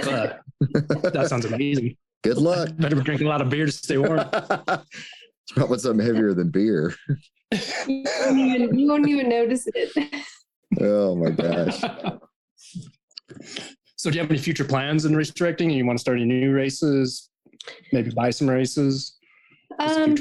Uh, 0.02 0.28
that 0.60 1.26
sounds 1.28 1.44
amazing. 1.44 1.96
Good 2.22 2.38
luck. 2.38 2.70
Better 2.76 2.96
be 2.96 3.02
drinking 3.02 3.26
a 3.26 3.30
lot 3.30 3.40
of 3.40 3.50
beer 3.50 3.66
to 3.66 3.72
stay 3.72 3.98
warm. 3.98 4.28
Probably 5.50 5.78
something 5.78 6.04
heavier 6.04 6.32
than 6.32 6.50
beer. 6.50 6.94
you, 7.86 8.04
won't 8.20 8.38
even, 8.38 8.78
you 8.78 8.88
won't 8.88 9.08
even 9.08 9.28
notice 9.28 9.66
it. 9.74 10.24
Oh 10.80 11.14
my 11.14 11.30
gosh. 11.30 11.82
So 14.04 14.10
do 14.10 14.16
you 14.16 14.20
have 14.20 14.30
any 14.30 14.38
future 14.38 14.64
plans 14.64 15.06
in 15.06 15.16
race 15.16 15.30
directing? 15.30 15.70
You 15.70 15.86
want 15.86 15.98
to 15.98 16.00
start 16.02 16.18
any 16.18 16.26
new 16.26 16.52
races? 16.52 17.30
Maybe 17.90 18.10
buy 18.10 18.28
some 18.28 18.50
races? 18.50 19.16
Um, 19.78 20.14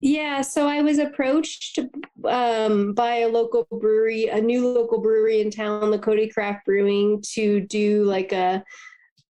yeah, 0.00 0.42
so 0.42 0.68
I 0.68 0.82
was 0.82 0.98
approached 0.98 1.78
um, 2.24 2.92
by 2.92 3.16
a 3.16 3.28
local 3.28 3.66
brewery, 3.70 4.28
a 4.28 4.40
new 4.40 4.68
local 4.68 5.00
brewery 5.00 5.40
in 5.40 5.50
town, 5.50 5.90
the 5.90 5.98
Cody 5.98 6.28
Craft 6.28 6.66
Brewing, 6.66 7.22
to 7.32 7.60
do 7.60 8.04
like 8.04 8.32
a. 8.32 8.62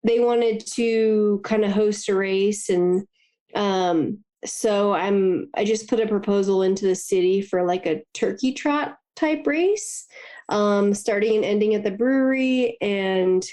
They 0.03 0.19
wanted 0.19 0.65
to 0.73 1.41
kind 1.43 1.65
of 1.65 1.71
host 1.71 2.09
a 2.09 2.15
race, 2.15 2.69
and 2.69 3.07
um, 3.55 4.19
so 4.45 4.93
I'm. 4.93 5.49
I 5.55 5.65
just 5.65 5.89
put 5.89 5.99
a 5.99 6.07
proposal 6.07 6.61
into 6.61 6.85
the 6.85 6.95
city 6.95 7.41
for 7.41 7.65
like 7.65 7.87
a 7.87 8.03
turkey 8.13 8.53
trot 8.53 8.97
type 9.15 9.45
race, 9.47 10.05
um, 10.49 10.93
starting 10.93 11.37
and 11.37 11.45
ending 11.45 11.73
at 11.73 11.83
the 11.83 11.91
brewery, 11.91 12.77
and 12.81 13.43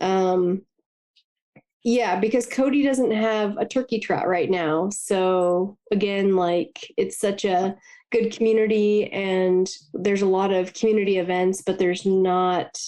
um, 0.00 0.62
yeah, 1.84 2.18
because 2.18 2.46
Cody 2.46 2.82
doesn't 2.84 3.10
have 3.10 3.56
a 3.56 3.66
turkey 3.66 3.98
trot 3.98 4.28
right 4.28 4.50
now. 4.50 4.88
So 4.90 5.76
again, 5.90 6.36
like 6.36 6.92
it's 6.96 7.18
such 7.18 7.44
a 7.44 7.76
good 8.12 8.30
community 8.32 9.10
and 9.12 9.68
there's 9.92 10.22
a 10.22 10.26
lot 10.26 10.52
of 10.52 10.74
community 10.74 11.18
events, 11.18 11.62
but 11.62 11.78
there's 11.78 12.06
not 12.06 12.78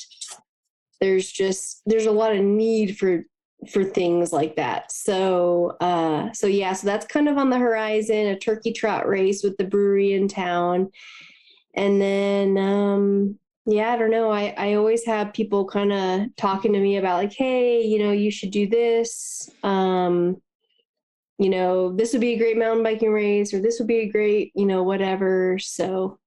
there's 1.00 1.30
just 1.30 1.82
there's 1.86 2.06
a 2.06 2.12
lot 2.12 2.36
of 2.36 2.42
need 2.42 2.96
for 2.96 3.24
for 3.68 3.82
things 3.82 4.32
like 4.32 4.56
that. 4.56 4.92
So 4.92 5.76
uh 5.80 6.30
so 6.32 6.46
yeah, 6.46 6.72
so 6.74 6.86
that's 6.86 7.06
kind 7.06 7.28
of 7.28 7.36
on 7.36 7.50
the 7.50 7.58
horizon, 7.58 8.26
a 8.26 8.38
turkey 8.38 8.72
trot 8.72 9.08
race 9.08 9.42
with 9.42 9.56
the 9.56 9.64
brewery 9.64 10.12
in 10.12 10.28
town. 10.28 10.90
And 11.74 12.00
then 12.00 12.58
um 12.58 13.38
yeah 13.66 13.92
i 13.92 13.96
don't 13.96 14.10
know. 14.10 14.30
I 14.30 14.54
i 14.56 14.74
always 14.74 15.04
have 15.06 15.32
people 15.32 15.64
kind 15.64 15.92
of 15.92 16.36
talking 16.36 16.72
to 16.72 16.80
me 16.80 16.96
about 16.96 17.16
like 17.16 17.32
hey 17.32 17.82
you 17.82 17.98
know 17.98 18.12
you 18.12 18.30
should 18.30 18.50
do 18.50 18.68
this 18.68 19.50
um 19.62 20.36
you 21.38 21.50
know 21.50 21.92
this 21.94 22.12
would 22.12 22.20
be 22.20 22.34
a 22.34 22.38
great 22.38 22.56
mountain 22.56 22.82
biking 22.82 23.12
race 23.12 23.52
or 23.52 23.60
this 23.60 23.78
would 23.78 23.88
be 23.88 24.00
a 24.00 24.08
great 24.08 24.52
you 24.54 24.66
know 24.66 24.82
whatever. 24.82 25.58
So 25.58 26.18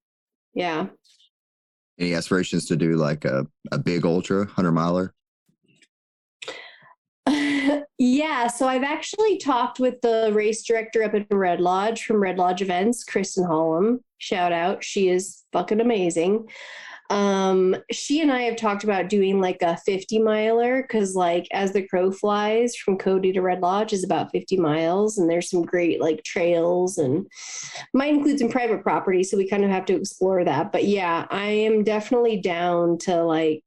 yeah. 0.54 0.88
Any 2.00 2.14
aspirations 2.14 2.66
to 2.66 2.76
do 2.76 2.96
like 2.96 3.26
a, 3.26 3.48
a 3.72 3.78
big 3.78 4.06
ultra 4.06 4.40
100 4.40 4.72
miler? 4.72 5.14
Yeah 8.00 8.46
so 8.46 8.68
i've 8.68 8.84
actually 8.84 9.40
talked 9.40 9.80
with 9.80 10.00
the 10.02 10.30
race 10.32 10.64
director 10.64 11.04
up 11.04 11.16
at 11.16 11.26
red 11.32 11.60
lodge 11.60 12.06
from 12.06 12.22
red 12.22 12.38
lodge 12.38 12.62
events 12.62 13.04
kristen 13.04 13.44
hollum. 13.44 14.02
Shout 14.20 14.52
out. 14.52 14.84
She 14.84 15.10
is 15.10 15.44
fucking 15.52 15.82
amazing 15.82 16.48
um 17.10 17.76
she 17.92 18.22
and 18.22 18.32
i 18.32 18.42
have 18.42 18.56
talked 18.58 18.84
about 18.84 19.10
doing 19.10 19.40
like 19.40 19.62
a 19.62 19.78
50 19.78 20.20
miler 20.20 20.82
because 20.82 21.16
like 21.16 21.48
as 21.52 21.72
the 21.72 21.88
crow 21.88 22.12
flies 22.12 22.76
from 22.76 22.98
cody 22.98 23.32
to 23.32 23.42
red 23.42 23.62
lodge 23.62 23.94
is 23.94 24.04
about 24.04 24.32
50 24.32 24.58
miles 24.58 25.18
and 25.18 25.30
there's 25.30 25.50
some 25.50 25.64
great 25.64 26.02
like 26.02 26.24
trails 26.24 26.98
and 26.98 27.26
mine 27.94 28.16
includes 28.16 28.42
some 28.42 28.50
private 28.50 28.84
property 28.84 29.24
so 29.24 29.38
we 29.38 29.48
kind 29.50 29.64
of 29.64 29.70
have 29.70 29.86
to 29.86 29.96
explore 29.96 30.44
that. 30.44 30.72
But 30.72 30.86
yeah 30.86 31.26
i 31.30 31.46
am 31.46 31.84
definitely 31.84 32.42
down 32.42 32.98
to 33.00 33.24
like 33.24 33.64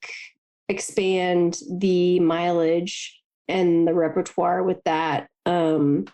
expand 0.71 1.59
the 1.69 2.21
mileage 2.21 3.21
and 3.49 3.87
the 3.87 3.95
repertoire 3.95 4.63
with 4.63 4.83
that. 4.85 5.29
Um 5.45 6.07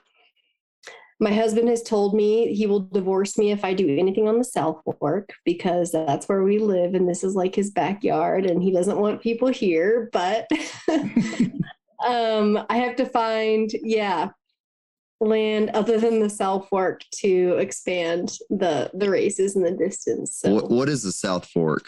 my 1.19 1.33
husband 1.33 1.69
has 1.69 1.83
told 1.83 2.15
me 2.15 2.53
he 2.55 2.67
will 2.67 2.81
divorce 2.81 3.39
me 3.39 3.51
if 3.51 3.65
I 3.65 3.73
do 3.73 3.97
anything 3.97 4.29
on 4.29 4.39
the 4.39 4.45
South 4.45 4.83
Fork 4.99 5.31
because 5.45 5.91
that's 5.91 6.29
where 6.29 6.43
we 6.43 6.59
live 6.59 6.95
and 6.95 7.09
this 7.09 7.25
is 7.25 7.35
like 7.35 7.55
his 7.55 7.71
backyard 7.71 8.45
and 8.45 8.63
he 8.63 8.71
doesn't 8.71 8.99
want 8.99 9.23
people 9.23 9.49
here. 9.49 10.11
But 10.13 10.47
um, 12.07 12.65
I 12.69 12.77
have 12.77 12.97
to 12.97 13.07
find, 13.07 13.71
yeah, 13.83 14.29
land 15.21 15.71
other 15.71 15.99
than 15.99 16.21
the 16.21 16.29
South 16.29 16.69
Fork 16.69 17.01
to 17.17 17.57
expand 17.59 18.37
the 18.51 18.91
the 18.93 19.09
races 19.09 19.57
and 19.57 19.65
the 19.65 19.71
distance. 19.71 20.39
So. 20.39 20.55
What, 20.55 20.71
what 20.71 20.89
is 20.91 21.03
the 21.03 21.13
South 21.13 21.49
Fork? 21.49 21.87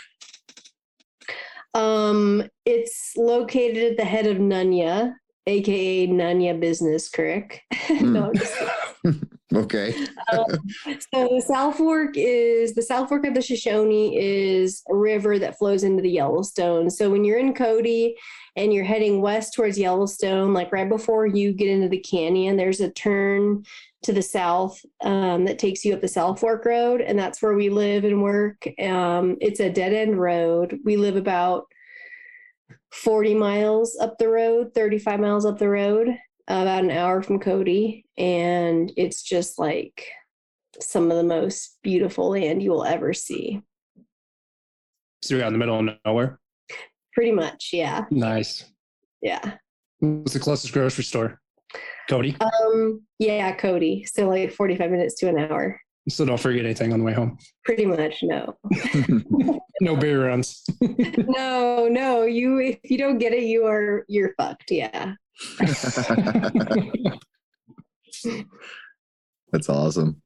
Um, 1.75 2.49
it's 2.65 3.13
located 3.17 3.93
at 3.93 3.97
the 3.99 4.05
head 4.05 4.27
of 4.27 4.39
Nunya, 4.39 5.13
aka 5.47 6.07
Nunya 6.07 6.59
Business 6.59 7.09
Creek. 7.09 7.63
Mm. 7.89 8.31
okay. 9.55 9.95
um, 10.33 10.45
so 11.13 11.29
the 11.29 11.45
South 11.47 11.77
Fork 11.77 12.15
is 12.17 12.75
the 12.75 12.83
South 12.83 13.09
Fork 13.09 13.27
of 13.27 13.35
the 13.35 13.43
Shoshone 13.43 14.17
is 14.17 14.83
a 14.89 14.95
river 14.95 15.39
that 15.39 15.59
flows 15.59 15.85
into 15.85 16.03
the 16.03 16.11
Yellowstone. 16.11 16.91
So 16.91 17.11
when 17.11 17.25
you're 17.25 17.39
in 17.39 17.55
Cody 17.55 18.17
and 18.57 18.73
you're 18.73 18.85
heading 18.85 19.21
west 19.21 19.55
towards 19.55 19.79
Yellowstone, 19.79 20.53
like 20.53 20.73
right 20.73 20.89
before 20.89 21.27
you 21.27 21.53
get 21.53 21.69
into 21.69 21.89
the 21.89 22.01
canyon, 22.01 22.57
there's 22.57 22.81
a 22.81 22.91
turn 22.91 23.65
to 24.03 24.13
the 24.13 24.23
south 24.23 24.81
um, 25.03 25.45
that 25.45 25.59
takes 25.59 25.85
you 25.85 25.93
up 25.93 26.01
the 26.01 26.09
South 26.09 26.39
Fork 26.39 26.65
Road, 26.65 27.01
and 27.01 27.19
that's 27.19 27.43
where 27.43 27.55
we 27.55 27.69
live 27.69 28.05
and 28.05 28.23
work. 28.23 28.69
Um, 28.81 29.37
it's 29.41 29.61
a 29.61 29.71
dead 29.71 29.93
end 29.93 30.21
road. 30.21 30.79
We 30.85 30.97
live 30.97 31.17
about 31.17 31.65
40 32.93 33.35
miles 33.35 33.97
up 34.01 34.19
the 34.19 34.29
road, 34.29 34.73
35 34.75 35.21
miles 35.21 35.45
up 35.45 35.59
the 35.59 35.69
road 35.69 36.17
about 36.49 36.83
an 36.83 36.91
hour 36.91 37.23
from 37.23 37.39
Cody, 37.39 38.07
and 38.17 38.91
it's 38.97 39.23
just 39.23 39.59
like 39.59 40.07
some 40.81 41.11
of 41.11 41.17
the 41.17 41.25
most 41.25 41.79
beautiful 41.83 42.31
land 42.31 42.63
you 42.63 42.71
will 42.71 42.85
ever 42.85 43.13
see. 43.13 43.63
So 45.23 45.35
you're 45.35 45.45
out 45.45 45.49
in 45.49 45.53
the 45.53 45.59
middle 45.59 45.79
of 45.79 45.97
nowhere? 46.05 46.41
Pretty 47.13 47.33
much, 47.33 47.71
yeah. 47.73 48.07
Nice. 48.11 48.65
Yeah. 49.21 49.55
What's 49.99 50.33
the 50.33 50.41
closest 50.41 50.73
grocery 50.73 51.05
store? 51.05 51.41
Cody? 52.09 52.37
Um, 52.41 53.03
yeah, 53.19 53.55
Cody. 53.55 54.05
So 54.05 54.29
like 54.29 54.53
45 54.53 54.91
minutes 54.91 55.17
to 55.17 55.29
an 55.29 55.39
hour. 55.39 55.81
So 56.09 56.25
don't 56.25 56.41
forget 56.41 56.65
anything 56.65 56.93
on 56.93 57.01
the 57.01 57.05
way 57.05 57.13
home. 57.13 57.39
Pretty 57.65 57.85
much, 57.85 58.23
no. 58.23 58.57
no 59.81 59.97
beer 59.97 60.27
runs. 60.27 60.65
no, 60.81 61.89
no. 61.89 62.25
You 62.25 62.59
if 62.59 62.79
you 62.85 62.99
don't 62.99 63.19
get 63.19 63.33
it, 63.33 63.43
you 63.45 63.67
are 63.67 64.05
you're 64.09 64.35
fucked. 64.37 64.71
Yeah. 64.71 65.15
That's 69.53 69.69
awesome. 69.69 70.23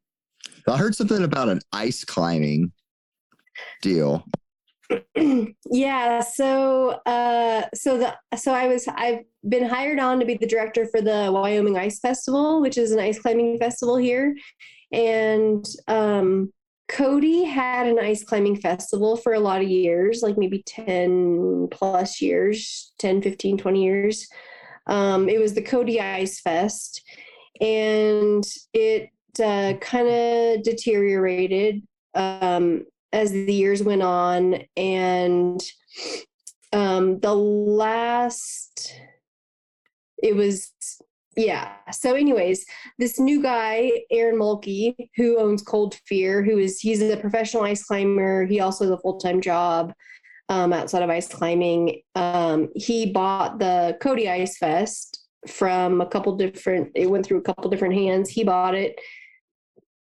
I 0.69 0.77
heard 0.77 0.95
something 0.95 1.25
about 1.25 1.49
an 1.49 1.61
ice 1.73 2.05
climbing 2.05 2.73
deal. 3.83 4.25
yeah, 5.71 6.21
so 6.21 7.01
uh 7.07 7.63
so 7.75 7.99
the 7.99 8.15
so 8.37 8.53
I 8.53 8.69
was 8.69 8.87
I've 8.89 9.25
been 9.49 9.69
hired 9.69 9.99
on 9.99 10.21
to 10.21 10.27
be 10.27 10.37
the 10.37 10.47
director 10.47 10.87
for 10.87 11.01
the 11.01 11.31
Wyoming 11.33 11.77
Ice 11.79 11.99
Festival, 11.99 12.61
which 12.61 12.79
is 12.79 12.93
an 12.93 13.01
ice 13.01 13.19
climbing 13.19 13.59
festival 13.59 13.97
here. 13.97 14.37
And 14.93 15.65
um 15.89 16.53
Cody 16.93 17.45
had 17.45 17.87
an 17.87 17.99
ice 17.99 18.23
climbing 18.23 18.57
festival 18.57 19.17
for 19.17 19.33
a 19.33 19.41
lot 19.41 19.63
of 19.63 19.69
years, 19.69 20.21
like 20.23 20.37
maybe 20.37 20.63
10 20.67 21.69
plus 21.71 22.21
years, 22.21 22.93
10, 22.99 23.23
15, 23.23 23.57
20 23.57 23.83
years. 23.83 24.29
Um, 24.87 25.29
it 25.29 25.41
was 25.41 25.55
the 25.55 25.63
Cody 25.63 26.01
Ice 26.01 26.41
Fest, 26.41 27.03
and 27.61 28.45
it 28.75 29.09
uh, 29.43 29.75
kind 29.81 30.09
of 30.09 30.63
deteriorated 30.65 31.83
um, 32.15 32.85
as 33.13 33.31
the 33.31 33.55
years 33.55 33.83
went 33.83 34.03
on. 34.03 34.63
And 34.77 35.63
um, 36.75 37.21
the 37.21 37.35
last, 37.35 38.95
it 40.23 40.37
was 40.37 40.73
yeah. 41.37 41.73
So, 41.93 42.15
anyways, 42.15 42.65
this 42.99 43.19
new 43.19 43.43
guy, 43.43 43.91
Aaron 44.11 44.39
Mulkey, 44.39 44.95
who 45.17 45.39
owns 45.39 45.63
Cold 45.63 45.95
Fear, 46.07 46.43
who 46.43 46.59
is 46.59 46.81
he's 46.81 47.01
a 47.03 47.17
professional 47.17 47.65
ice 47.65 47.85
climber. 47.85 48.45
He 48.47 48.61
also 48.61 48.85
has 48.85 48.91
a 48.91 48.99
full 48.99 49.19
time 49.19 49.41
job 49.41 49.95
um, 50.49 50.73
outside 50.73 51.03
of 51.03 51.11
ice 51.11 51.29
climbing. 51.29 52.03
Um, 52.15 52.69
he 52.75 53.07
bought 53.07 53.59
the 53.59 53.97
Cody 54.01 54.29
Ice 54.29 54.59
Fest 54.59 55.27
from 55.49 56.01
a 56.01 56.07
couple 56.07 56.37
different. 56.37 56.91
It 56.95 57.11
went 57.11 57.25
through 57.25 57.39
a 57.39 57.43
couple 57.43 57.71
different 57.71 57.95
hands. 57.95 58.29
He 58.29 58.45
bought 58.45 58.75
it. 58.75 59.01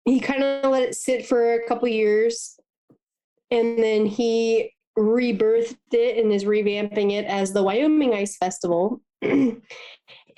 He 0.05 0.19
kind 0.19 0.43
of 0.43 0.71
let 0.71 0.83
it 0.83 0.97
sit 0.97 1.27
for 1.27 1.55
a 1.55 1.67
couple 1.69 1.87
years, 1.87 2.59
and 3.53 3.79
then 3.79 4.07
he 4.07 4.73
rebirthed 4.99 5.77
it 5.93 6.23
and 6.23 6.33
is 6.33 6.45
revamping 6.45 7.13
it 7.13 7.25
as 7.27 7.53
the 7.53 7.63
Wyoming 7.63 8.13
Ice 8.13 8.37
Festival. 8.37 9.01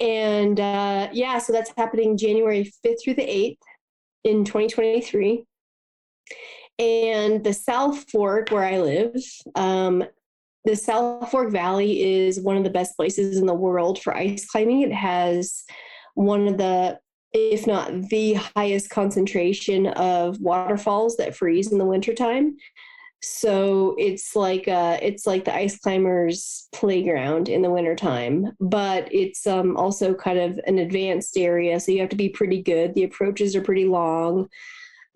And 0.01 0.59
uh, 0.59 1.09
yeah, 1.13 1.39
so 1.39 1.53
that's 1.53 1.73
happening 1.77 2.17
January 2.17 2.73
5th 2.85 3.03
through 3.03 3.15
the 3.15 3.23
8th 3.23 3.59
in 4.25 4.45
2023. 4.45 5.45
And 6.79 7.45
the 7.45 7.53
South 7.53 8.11
Fork, 8.11 8.51
where 8.51 8.65
I 8.65 8.79
live, 8.79 9.15
um, 9.55 10.05
the 10.65 10.75
South 10.75 11.31
Fork 11.31 11.51
Valley 11.51 12.03
is 12.03 12.41
one 12.41 12.57
of 12.57 12.65
the 12.65 12.71
best 12.71 12.97
places 12.97 13.39
in 13.39 13.47
the 13.47 13.55
world 13.55 14.03
for 14.03 14.17
ice 14.17 14.47
climbing. 14.47 14.81
It 14.81 14.93
has 14.93 15.65
one 16.15 16.49
of 16.49 16.57
the, 16.57 16.99
if 17.33 17.67
not 17.67 18.09
the 18.09 18.35
highest 18.57 18.91
concentration 18.91 19.89
of 19.89 20.41
waterfalls 20.41 21.17
that 21.19 21.37
freeze 21.37 21.71
in 21.71 21.79
the 21.79 21.85
wintertime 21.85 22.57
so 23.25 23.95
it's 23.99 24.37
like 24.37 24.69
uh 24.69 24.99
it's 25.01 25.27
like 25.27 25.45
the 25.45 25.55
ice 25.55 25.79
climbers 25.79 26.69
playground 26.73 27.49
in 27.49 27.63
the 27.63 27.71
wintertime 27.71 28.53
but 28.61 29.09
it's 29.13 29.47
um 29.47 29.77
also 29.77 30.15
kind 30.15 30.39
of 30.39 30.61
an 30.67 30.79
advanced 30.79 31.37
area 31.37 31.81
so 31.81 31.91
you 31.91 32.01
have 32.01 32.11
to 32.11 32.17
be 32.17 32.29
pretty 32.29 32.63
good. 32.63 32.95
The 32.95 33.05
approaches 33.05 33.57
are 33.57 33.63
pretty 33.63 33.87
long. 33.87 34.49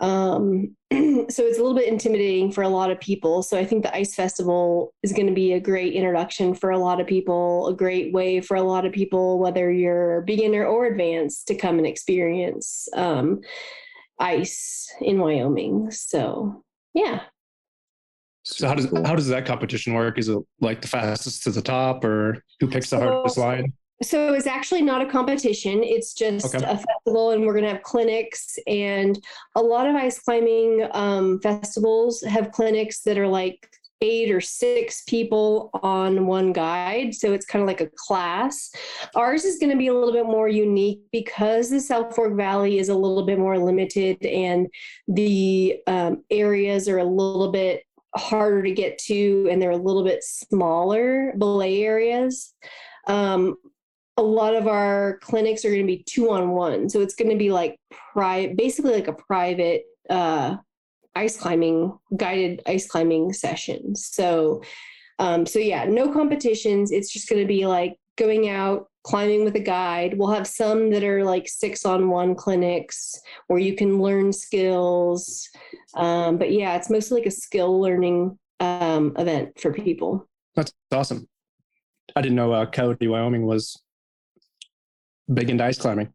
Um 0.00 0.76
so 0.90 1.42
it's 1.42 1.58
a 1.58 1.62
little 1.62 1.74
bit 1.74 1.88
intimidating 1.88 2.50
for 2.52 2.62
a 2.62 2.68
lot 2.68 2.90
of 2.90 3.00
people. 3.00 3.42
So 3.42 3.58
i 3.58 3.64
think 3.64 3.82
the 3.82 3.94
ice 3.94 4.14
festival 4.14 4.94
is 5.02 5.12
going 5.12 5.26
to 5.26 5.34
be 5.34 5.52
a 5.52 5.60
great 5.60 5.92
introduction 5.92 6.54
for 6.54 6.70
a 6.70 6.78
lot 6.78 7.00
of 7.00 7.06
people 7.06 7.68
a 7.68 7.74
great 7.74 8.12
way 8.12 8.40
for 8.40 8.56
a 8.56 8.62
lot 8.62 8.86
of 8.86 8.92
people 8.92 9.38
whether 9.38 9.70
you're 9.70 10.22
beginner 10.22 10.64
or 10.64 10.86
advanced 10.86 11.46
to 11.48 11.54
come 11.54 11.78
and 11.78 11.86
experience 11.86 12.88
um 12.94 13.40
ice 14.18 14.88
in 15.00 15.18
wyoming. 15.18 15.90
So 15.90 16.64
yeah 16.94 17.22
so 18.50 18.66
how 18.66 18.74
does 18.74 18.86
how 19.04 19.14
does 19.14 19.28
that 19.28 19.44
competition 19.44 19.92
work? 19.92 20.18
Is 20.18 20.28
it 20.28 20.38
like 20.60 20.80
the 20.80 20.88
fastest 20.88 21.42
to 21.44 21.50
the 21.50 21.60
top, 21.60 22.02
or 22.02 22.42
who 22.60 22.66
picks 22.66 22.90
the 22.90 22.98
hardest 22.98 23.36
line? 23.36 23.72
So 24.02 24.32
it's 24.32 24.46
actually 24.46 24.82
not 24.82 25.02
a 25.02 25.06
competition. 25.06 25.82
It's 25.82 26.14
just 26.14 26.54
okay. 26.54 26.64
a 26.64 26.78
festival, 26.78 27.32
and 27.32 27.44
we're 27.44 27.52
going 27.52 27.64
to 27.64 27.72
have 27.72 27.82
clinics. 27.82 28.58
And 28.66 29.22
a 29.54 29.60
lot 29.60 29.86
of 29.86 29.96
ice 29.96 30.18
climbing 30.18 30.88
um, 30.92 31.40
festivals 31.40 32.22
have 32.22 32.52
clinics 32.52 33.00
that 33.02 33.18
are 33.18 33.28
like 33.28 33.68
eight 34.00 34.30
or 34.30 34.40
six 34.40 35.02
people 35.08 35.70
on 35.82 36.26
one 36.26 36.52
guide. 36.52 37.14
So 37.14 37.32
it's 37.32 37.44
kind 37.44 37.62
of 37.62 37.66
like 37.66 37.80
a 37.80 37.90
class. 37.96 38.70
Ours 39.14 39.44
is 39.44 39.58
going 39.58 39.72
to 39.72 39.76
be 39.76 39.88
a 39.88 39.94
little 39.94 40.12
bit 40.12 40.26
more 40.26 40.48
unique 40.48 41.00
because 41.12 41.68
the 41.68 41.80
South 41.80 42.14
Fork 42.14 42.36
Valley 42.36 42.78
is 42.78 42.88
a 42.88 42.94
little 42.94 43.26
bit 43.26 43.38
more 43.38 43.58
limited 43.58 44.24
and 44.24 44.68
the 45.08 45.80
um, 45.86 46.22
areas 46.30 46.88
are 46.88 46.98
a 46.98 47.04
little 47.04 47.50
bit 47.50 47.82
harder 48.18 48.62
to 48.62 48.70
get 48.70 48.98
to 48.98 49.48
and 49.50 49.60
they're 49.60 49.70
a 49.70 49.76
little 49.76 50.04
bit 50.04 50.22
smaller 50.22 51.32
belay 51.38 51.82
areas. 51.82 52.54
Um, 53.06 53.56
a 54.16 54.22
lot 54.22 54.56
of 54.56 54.66
our 54.66 55.18
clinics 55.22 55.64
are 55.64 55.70
going 55.70 55.82
to 55.82 55.86
be 55.86 56.02
two 56.02 56.30
on 56.30 56.50
one. 56.50 56.88
So 56.88 57.00
it's 57.00 57.14
going 57.14 57.30
to 57.30 57.36
be 57.36 57.52
like 57.52 57.78
private, 58.12 58.56
basically 58.56 58.92
like 58.92 59.06
a 59.06 59.12
private 59.12 59.84
uh, 60.10 60.56
ice 61.14 61.36
climbing, 61.36 61.96
guided 62.16 62.60
ice 62.66 62.88
climbing 62.88 63.32
session. 63.32 63.94
So, 63.94 64.62
um, 65.20 65.46
so 65.46 65.60
yeah, 65.60 65.84
no 65.84 66.12
competitions. 66.12 66.90
It's 66.90 67.12
just 67.12 67.28
going 67.28 67.40
to 67.40 67.46
be 67.46 67.66
like 67.66 67.96
going 68.16 68.48
out, 68.48 68.87
climbing 69.04 69.44
with 69.44 69.56
a 69.56 69.60
guide. 69.60 70.18
We'll 70.18 70.30
have 70.30 70.46
some 70.46 70.90
that 70.90 71.04
are 71.04 71.24
like 71.24 71.48
six 71.48 71.84
on 71.84 72.10
one 72.10 72.34
clinics 72.34 73.20
where 73.46 73.58
you 73.58 73.74
can 73.74 74.00
learn 74.00 74.32
skills. 74.32 75.48
Um, 75.94 76.38
but 76.38 76.52
yeah, 76.52 76.76
it's 76.76 76.90
mostly 76.90 77.20
like 77.20 77.26
a 77.26 77.30
skill 77.30 77.80
learning 77.80 78.38
um, 78.60 79.14
event 79.18 79.58
for 79.60 79.72
people. 79.72 80.28
That's 80.54 80.72
awesome. 80.92 81.28
I 82.16 82.22
didn't 82.22 82.36
know 82.36 82.52
uh, 82.52 82.66
Cody, 82.66 83.06
Wyoming 83.06 83.46
was 83.46 83.80
big 85.32 85.50
into 85.50 85.64
ice 85.64 85.78
climbing. 85.78 86.12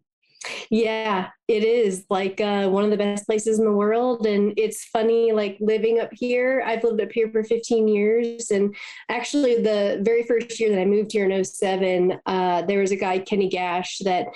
Yeah, 0.70 1.30
it 1.48 1.64
is 1.64 2.06
like 2.10 2.42
uh, 2.42 2.68
one 2.70 2.84
of 2.84 2.90
the 2.90 2.98
best 2.98 3.26
places 3.26 3.60
in 3.60 3.66
the 3.66 3.72
world. 3.72 4.26
And 4.26 4.54
it's 4.58 4.86
funny, 4.86 5.32
like 5.32 5.58
living 5.60 6.00
up 6.00 6.10
here. 6.14 6.64
I've 6.66 6.84
lived 6.84 7.02
up 7.02 7.12
here 7.12 7.30
for 7.32 7.44
15 7.44 7.88
years. 7.88 8.52
And 8.52 8.76
actually, 9.10 9.62
the 9.62 10.02
very 10.04 10.24
first 10.24 10.60
year 10.60 10.70
that 10.70 10.82
I 10.82 10.86
moved 10.86 11.12
here 11.12 11.30
in 11.30 11.44
07, 11.44 12.20
uh, 12.26 12.64
there 12.64 12.80
was 12.80 12.92
a 12.92 12.98
guy, 12.98 13.20
Kenny 13.20 13.50
Gash, 13.50 14.00
that 14.00 14.28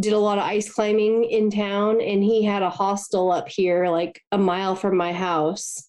did 0.00 0.12
a 0.12 0.18
lot 0.18 0.38
of 0.38 0.44
ice 0.44 0.70
climbing 0.72 1.24
in 1.24 1.50
town. 1.50 2.00
And 2.00 2.22
he 2.22 2.44
had 2.44 2.62
a 2.62 2.70
hostel 2.70 3.30
up 3.30 3.48
here, 3.48 3.88
like 3.88 4.20
a 4.32 4.38
mile 4.38 4.74
from 4.74 4.96
my 4.96 5.12
house. 5.12 5.86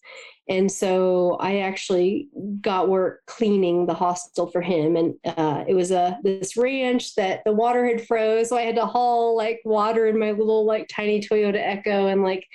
And 0.48 0.70
so 0.70 1.36
I 1.40 1.60
actually 1.60 2.28
got 2.60 2.88
work 2.88 3.20
cleaning 3.26 3.86
the 3.86 3.94
hostel 3.94 4.48
for 4.48 4.60
him. 4.60 4.96
And 4.96 5.14
uh, 5.24 5.64
it 5.68 5.74
was 5.74 5.92
a 5.92 6.18
this 6.24 6.56
ranch 6.56 7.14
that 7.14 7.42
the 7.44 7.52
water 7.52 7.86
had 7.86 8.06
froze. 8.06 8.48
So 8.48 8.56
I 8.56 8.62
had 8.62 8.74
to 8.74 8.86
haul 8.86 9.36
like 9.36 9.60
water 9.64 10.06
in 10.06 10.18
my 10.18 10.32
little 10.32 10.66
like 10.66 10.88
tiny 10.88 11.20
Toyota 11.20 11.60
Echo 11.60 12.08
and 12.08 12.24
like 12.24 12.46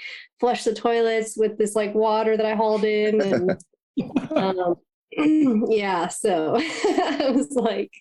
flush 0.42 0.66
the 0.66 0.74
toilets 0.74 1.38
with 1.38 1.58
this 1.58 1.74
like 1.76 1.94
water 1.96 2.36
that 2.36 2.46
I 2.46 2.56
hauled 2.56 2.84
in. 2.84 3.22
And 3.22 3.52
um, 4.36 4.76
yeah, 5.70 6.10
so 6.10 6.56
I 6.60 7.32
was 7.34 7.52
like, 7.52 7.92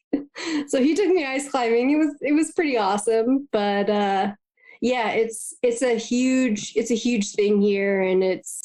so 0.67 0.83
he 0.83 0.97
took 0.97 1.09
me 1.09 1.25
ice 1.25 1.49
climbing. 1.49 1.91
It 1.91 1.97
was 1.97 2.17
it 2.21 2.33
was 2.33 2.53
pretty 2.53 2.77
awesome. 2.77 3.49
But 3.53 3.89
uh 3.89 4.33
yeah, 4.81 5.11
it's 5.11 5.55
it's 5.63 5.83
a 5.83 5.97
huge 5.97 6.73
it's 6.75 6.91
a 6.91 6.97
huge 6.97 7.33
thing 7.33 7.63
here 7.63 8.03
and 8.03 8.25
it's 8.25 8.63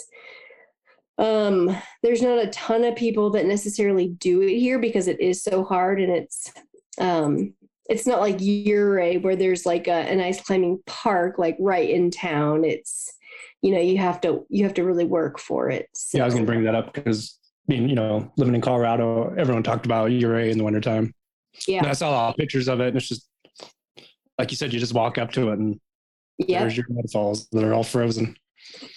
um, 1.19 1.75
there's 2.01 2.21
not 2.21 2.39
a 2.39 2.47
ton 2.47 2.83
of 2.85 2.95
people 2.95 3.29
that 3.31 3.45
necessarily 3.45 4.07
do 4.07 4.41
it 4.41 4.57
here 4.57 4.79
because 4.79 5.07
it 5.07 5.19
is 5.19 5.43
so 5.43 5.63
hard 5.63 5.99
and 6.01 6.11
it's 6.11 6.51
um, 6.97 7.53
it's 7.89 8.07
not 8.07 8.19
like 8.21 8.39
Ouray 8.41 9.17
where 9.17 9.35
there's 9.35 9.65
like 9.65 9.87
a, 9.87 9.91
an 9.91 10.21
ice 10.21 10.41
climbing 10.41 10.81
park 10.85 11.37
like 11.37 11.57
right 11.59 11.89
in 11.89 12.09
town. 12.09 12.63
It's 12.63 13.11
you 13.61 13.73
know 13.73 13.81
you 13.81 13.97
have 13.97 14.21
to 14.21 14.45
you 14.49 14.63
have 14.63 14.73
to 14.75 14.83
really 14.83 15.05
work 15.05 15.39
for 15.39 15.69
it. 15.69 15.89
So. 15.93 16.17
Yeah, 16.17 16.23
I 16.23 16.25
was 16.25 16.33
gonna 16.33 16.45
bring 16.45 16.63
that 16.63 16.75
up 16.75 16.93
because 16.93 17.37
being 17.67 17.89
you 17.89 17.95
know 17.95 18.31
living 18.37 18.55
in 18.55 18.61
Colorado, 18.61 19.33
everyone 19.37 19.63
talked 19.63 19.85
about 19.85 20.11
Ouray 20.11 20.49
in 20.49 20.57
the 20.57 20.63
wintertime. 20.63 21.13
Yeah, 21.67 21.79
and 21.79 21.87
I 21.87 21.93
saw 21.93 22.11
all 22.11 22.33
pictures 22.33 22.69
of 22.69 22.79
it, 22.79 22.89
and 22.89 22.97
it's 22.97 23.07
just 23.07 23.27
like 24.39 24.51
you 24.51 24.57
said, 24.57 24.71
you 24.71 24.79
just 24.79 24.93
walk 24.93 25.17
up 25.17 25.31
to 25.33 25.49
it 25.49 25.59
and 25.59 25.79
there's 26.47 26.77
your 26.77 26.85
waterfalls 26.89 27.49
that 27.49 27.63
are 27.63 27.73
all 27.73 27.83
frozen. 27.83 28.37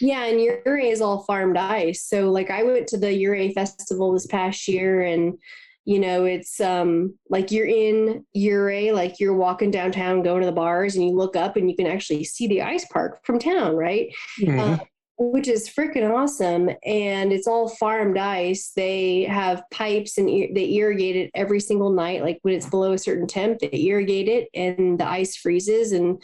Yeah, 0.01 0.25
and 0.25 0.41
Ouray 0.67 0.91
is 0.91 1.01
all 1.01 1.25
farmed 1.25 1.57
ice. 1.57 2.05
So 2.05 2.31
like 2.31 2.51
I 2.51 2.63
went 2.63 2.87
to 2.89 2.99
the 2.99 3.27
Ouray 3.27 3.53
festival 3.53 4.13
this 4.13 4.27
past 4.27 4.69
year 4.69 5.03
and 5.03 5.39
you 5.85 5.99
know, 5.99 6.25
it's 6.25 6.61
um 6.61 7.19
like 7.29 7.51
you're 7.51 7.67
in 7.67 8.25
Ouray, 8.37 8.93
like 8.93 9.19
you're 9.19 9.35
walking 9.35 9.71
downtown, 9.71 10.23
going 10.23 10.41
to 10.41 10.47
the 10.47 10.53
bars, 10.53 10.95
and 10.95 11.05
you 11.05 11.13
look 11.13 11.35
up 11.35 11.57
and 11.57 11.69
you 11.69 11.77
can 11.77 11.87
actually 11.87 12.25
see 12.25 12.47
the 12.47 12.63
ice 12.63 12.87
park 12.87 13.25
from 13.25 13.39
town, 13.39 13.75
right? 13.75 14.09
Mm-hmm. 14.41 14.59
Uh, 14.61 14.79
which 15.19 15.49
is 15.49 15.69
freaking 15.69 16.11
awesome. 16.11 16.71
And 16.85 17.33
it's 17.33 17.47
all 17.47 17.69
farmed 17.69 18.19
ice. 18.19 18.73
They 18.75 19.25
have 19.25 19.63
pipes 19.71 20.19
and 20.19 20.29
they 20.29 20.75
irrigate 20.75 21.17
it 21.17 21.31
every 21.35 21.61
single 21.61 21.93
night. 21.93 22.23
Like 22.23 22.39
when 22.43 22.55
it's 22.55 22.69
below 22.69 22.93
a 22.93 22.99
certain 22.99 23.27
temp, 23.27 23.61
they 23.61 23.71
irrigate 23.73 24.29
it 24.29 24.49
and 24.55 24.99
the 24.99 25.07
ice 25.07 25.37
freezes 25.37 25.93
and 25.93 26.23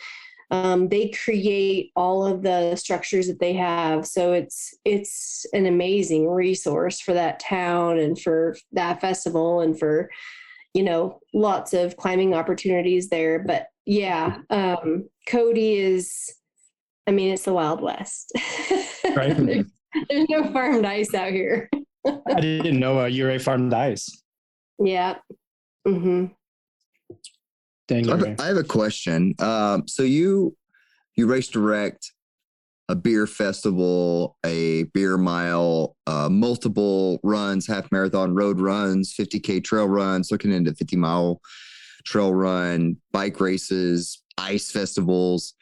um, 0.50 0.88
they 0.88 1.10
create 1.10 1.92
all 1.94 2.24
of 2.24 2.42
the 2.42 2.74
structures 2.76 3.26
that 3.28 3.40
they 3.40 3.52
have. 3.52 4.06
So 4.06 4.32
it's 4.32 4.74
it's 4.84 5.46
an 5.52 5.66
amazing 5.66 6.28
resource 6.28 7.00
for 7.00 7.12
that 7.14 7.40
town 7.40 7.98
and 7.98 8.18
for 8.18 8.56
that 8.72 9.00
festival 9.00 9.60
and 9.60 9.78
for 9.78 10.10
you 10.74 10.82
know 10.82 11.20
lots 11.34 11.74
of 11.74 11.96
climbing 11.96 12.34
opportunities 12.34 13.08
there. 13.08 13.38
But 13.38 13.66
yeah 13.88 14.40
um, 14.50 15.08
cody 15.26 15.76
is 15.78 16.34
i 17.06 17.10
mean 17.10 17.32
it's 17.32 17.44
the 17.44 17.52
wild 17.52 17.82
west. 17.82 18.32
Right. 19.16 19.34
there's, 19.34 19.64
there's 20.10 20.28
no 20.28 20.52
farmed 20.52 20.84
ice 20.84 21.14
out 21.14 21.30
here. 21.30 21.70
I 22.06 22.40
didn't 22.40 22.78
know 22.78 22.98
uh, 22.98 23.08
Ouray 23.08 23.38
farmed 23.38 23.72
ice. 23.72 24.22
yeah. 24.78 25.16
Hmm 25.86 26.26
I 28.12 28.28
have, 28.28 28.40
I 28.40 28.46
have 28.46 28.56
a 28.56 28.64
question. 28.64 29.34
Um, 29.38 29.86
so 29.88 30.02
you 30.02 30.56
you 31.16 31.26
race 31.26 31.48
direct 31.48 32.12
a 32.88 32.94
beer 32.94 33.26
festival, 33.26 34.36
a 34.46 34.84
beer 34.94 35.18
mile, 35.18 35.96
uh, 36.06 36.28
multiple 36.30 37.20
runs, 37.22 37.66
half 37.66 37.90
marathon, 37.92 38.34
road 38.34 38.60
runs, 38.60 39.14
50k 39.14 39.62
trail 39.62 39.86
runs, 39.86 40.30
looking 40.30 40.52
into 40.52 40.74
50 40.74 40.96
mile 40.96 41.40
trail 42.04 42.32
run, 42.32 42.96
bike 43.12 43.40
races, 43.40 44.22
ice 44.38 44.70
festivals. 44.70 45.54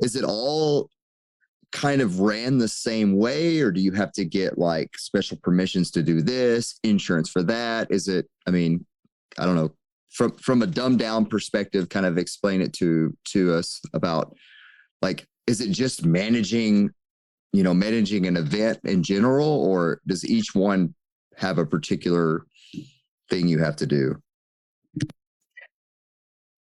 Is 0.00 0.14
it 0.14 0.24
all 0.24 0.90
kind 1.72 2.00
of 2.00 2.20
ran 2.20 2.58
the 2.58 2.68
same 2.68 3.16
way, 3.16 3.60
or 3.60 3.72
do 3.72 3.80
you 3.80 3.92
have 3.92 4.12
to 4.12 4.24
get 4.24 4.58
like 4.58 4.96
special 4.96 5.38
permissions 5.42 5.90
to 5.92 6.02
do 6.02 6.22
this, 6.22 6.78
insurance 6.84 7.28
for 7.28 7.42
that? 7.42 7.90
Is 7.90 8.06
it? 8.06 8.26
I 8.46 8.52
mean, 8.52 8.86
I 9.38 9.44
don't 9.44 9.56
know 9.56 9.72
from 10.18 10.32
from 10.32 10.62
a 10.62 10.66
dumbed 10.66 10.98
down 10.98 11.24
perspective 11.24 11.88
kind 11.88 12.04
of 12.04 12.18
explain 12.18 12.60
it 12.60 12.72
to 12.72 13.16
to 13.24 13.54
us 13.54 13.80
about 13.94 14.34
like 15.00 15.26
is 15.46 15.60
it 15.60 15.70
just 15.70 16.04
managing 16.04 16.90
you 17.52 17.62
know 17.62 17.72
managing 17.72 18.26
an 18.26 18.36
event 18.36 18.78
in 18.82 19.02
general 19.02 19.48
or 19.48 20.00
does 20.08 20.26
each 20.26 20.54
one 20.54 20.92
have 21.36 21.56
a 21.58 21.64
particular 21.64 22.42
thing 23.30 23.46
you 23.46 23.60
have 23.60 23.76
to 23.76 23.86
do 23.86 24.16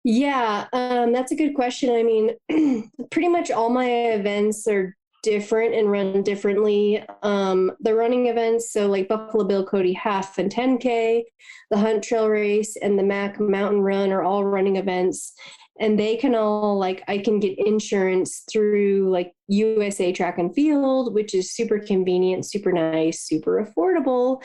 Yeah, 0.04 0.68
um, 0.72 1.12
that's 1.12 1.34
a 1.34 1.36
good 1.36 1.54
question. 1.54 1.94
I 1.94 2.02
mean, 2.02 2.90
pretty 3.12 3.28
much 3.28 3.52
all 3.52 3.70
my 3.70 3.90
events 3.90 4.66
are 4.66 4.96
different 5.28 5.76
and 5.76 5.92
run 5.92 6.24
differently. 6.24 7.04
Um, 7.22 7.74
the 7.82 7.94
running 7.94 8.28
events, 8.28 8.72
so 8.72 8.88
like 8.88 9.10
Buffalo 9.10 9.44
Bill 9.44 9.66
Cody 9.66 9.92
half 9.92 10.38
and 10.38 10.50
10K, 10.50 11.24
the 11.70 11.78
Hunt 11.78 12.02
Trail 12.02 12.30
Race, 12.30 12.78
and 12.78 12.98
the 12.98 13.04
Mac 13.04 13.38
Mountain 13.38 13.82
Run 13.82 14.14
are 14.14 14.24
all 14.24 14.46
running 14.46 14.78
events. 14.78 15.34
And 15.80 16.00
they 16.00 16.18
can 16.18 16.36
all, 16.36 16.78
like, 16.78 17.04
I 17.08 17.20
can 17.20 17.40
get 17.40 17.58
insurance 17.60 18.44
through 18.52 19.10
like 19.12 19.34
USA 19.48 20.12
Track 20.12 20.38
and 20.38 20.54
Field, 20.54 21.14
which 21.14 21.34
is 21.34 21.52
super 21.52 21.80
convenient, 21.80 22.46
super 22.46 22.72
nice, 22.72 23.22
super 23.22 23.66
affordable. 23.66 24.42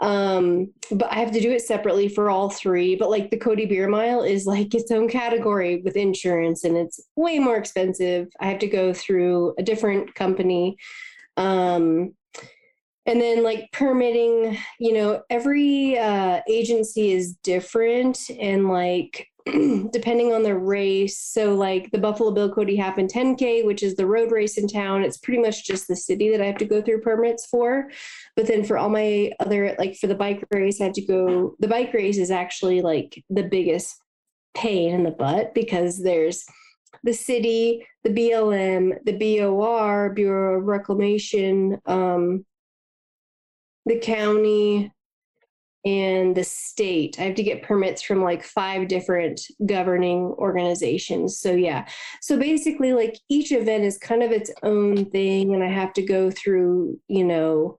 Um 0.00 0.72
but 0.90 1.10
i 1.10 1.16
have 1.16 1.32
to 1.32 1.40
do 1.40 1.50
it 1.52 1.62
separately 1.62 2.08
for 2.08 2.28
all 2.28 2.50
three. 2.50 2.96
But 2.96 3.10
like 3.10 3.30
the 3.30 3.38
cody 3.38 3.64
beer 3.64 3.88
mile 3.88 4.22
is 4.22 4.46
like 4.46 4.74
its 4.74 4.90
own 4.90 5.08
category 5.08 5.80
with 5.82 5.96
insurance 5.96 6.64
and 6.64 6.76
it's 6.76 7.00
way 7.16 7.38
more 7.38 7.56
expensive. 7.56 8.28
I 8.40 8.46
have 8.48 8.58
to 8.58 8.66
go 8.66 8.92
through 8.92 9.54
a 9.58 9.62
different 9.62 10.14
company. 10.14 10.76
Um 11.36 12.14
and 13.06 13.20
then 13.20 13.42
like 13.42 13.70
permitting 13.72 14.58
you 14.78 14.92
know 14.92 15.22
every 15.30 15.98
uh 15.98 16.42
agency 16.46 17.12
is 17.12 17.34
different. 17.42 18.18
And 18.38 18.68
like 18.68 19.28
depending 19.92 20.32
on 20.32 20.42
the 20.42 20.56
race. 20.56 21.18
So 21.18 21.54
like 21.54 21.90
the 21.92 21.98
buffalo 21.98 22.32
bill 22.32 22.52
cody 22.52 22.74
happened 22.74 23.12
10k 23.12 23.64
which 23.64 23.82
is 23.82 23.94
the 23.94 24.06
road 24.06 24.32
race 24.32 24.58
in 24.58 24.66
town. 24.66 25.02
It's 25.02 25.18
pretty 25.18 25.40
much 25.40 25.64
just 25.64 25.86
the 25.86 25.96
city 25.96 26.30
that 26.30 26.40
i 26.40 26.46
have 26.46 26.58
to 26.58 26.64
go 26.64 26.82
through 26.82 27.02
permits 27.02 27.46
for. 27.46 27.88
But 28.34 28.46
then 28.46 28.64
for 28.64 28.76
all 28.76 28.88
my 28.88 29.30
other 29.38 29.76
like 29.78 29.96
for 29.96 30.08
the 30.08 30.14
bike 30.14 30.44
race 30.50 30.80
i 30.80 30.84
have 30.84 30.94
to 30.94 31.06
go 31.06 31.54
the 31.60 31.68
bike 31.68 31.92
race 31.92 32.18
is 32.18 32.30
actually 32.30 32.82
like 32.82 33.22
the 33.30 33.44
biggest 33.44 33.96
pain 34.54 34.94
in 34.94 35.02
the 35.04 35.10
butt 35.10 35.54
because 35.54 36.02
there's 36.02 36.44
the 37.04 37.12
city 37.12 37.86
the 38.04 38.10
blm 38.10 38.96
the 39.04 39.12
bor 39.12 40.12
bureau 40.14 40.58
of 40.58 40.64
reclamation 40.64 41.78
um, 41.86 42.44
the 43.84 43.98
county 43.98 44.90
and 45.86 46.36
the 46.36 46.44
state 46.44 47.16
i 47.18 47.22
have 47.22 47.34
to 47.34 47.42
get 47.42 47.62
permits 47.62 48.02
from 48.02 48.22
like 48.22 48.42
five 48.42 48.88
different 48.88 49.40
governing 49.64 50.34
organizations 50.38 51.38
so 51.38 51.52
yeah 51.52 51.86
so 52.20 52.36
basically 52.36 52.92
like 52.92 53.16
each 53.30 53.52
event 53.52 53.84
is 53.84 53.96
kind 53.96 54.22
of 54.22 54.30
its 54.32 54.50
own 54.62 55.06
thing 55.06 55.54
and 55.54 55.62
i 55.62 55.68
have 55.68 55.92
to 55.92 56.02
go 56.02 56.30
through 56.30 56.98
you 57.08 57.24
know 57.24 57.78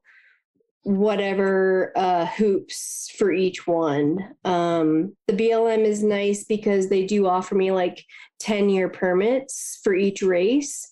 whatever 0.87 1.91
uh, 1.97 2.25
hoops 2.25 3.13
for 3.17 3.29
each 3.33 3.67
one. 3.67 4.19
Um, 4.45 5.17
the 5.27 5.33
BLM 5.33 5.83
is 5.83 6.01
nice 6.01 6.45
because 6.45 6.87
they 6.87 7.05
do 7.05 7.27
offer 7.27 7.55
me 7.55 7.73
like 7.73 8.05
10 8.39 8.69
year 8.69 8.87
permits 8.87 9.81
for 9.83 9.93
each 9.93 10.21
race. 10.21 10.89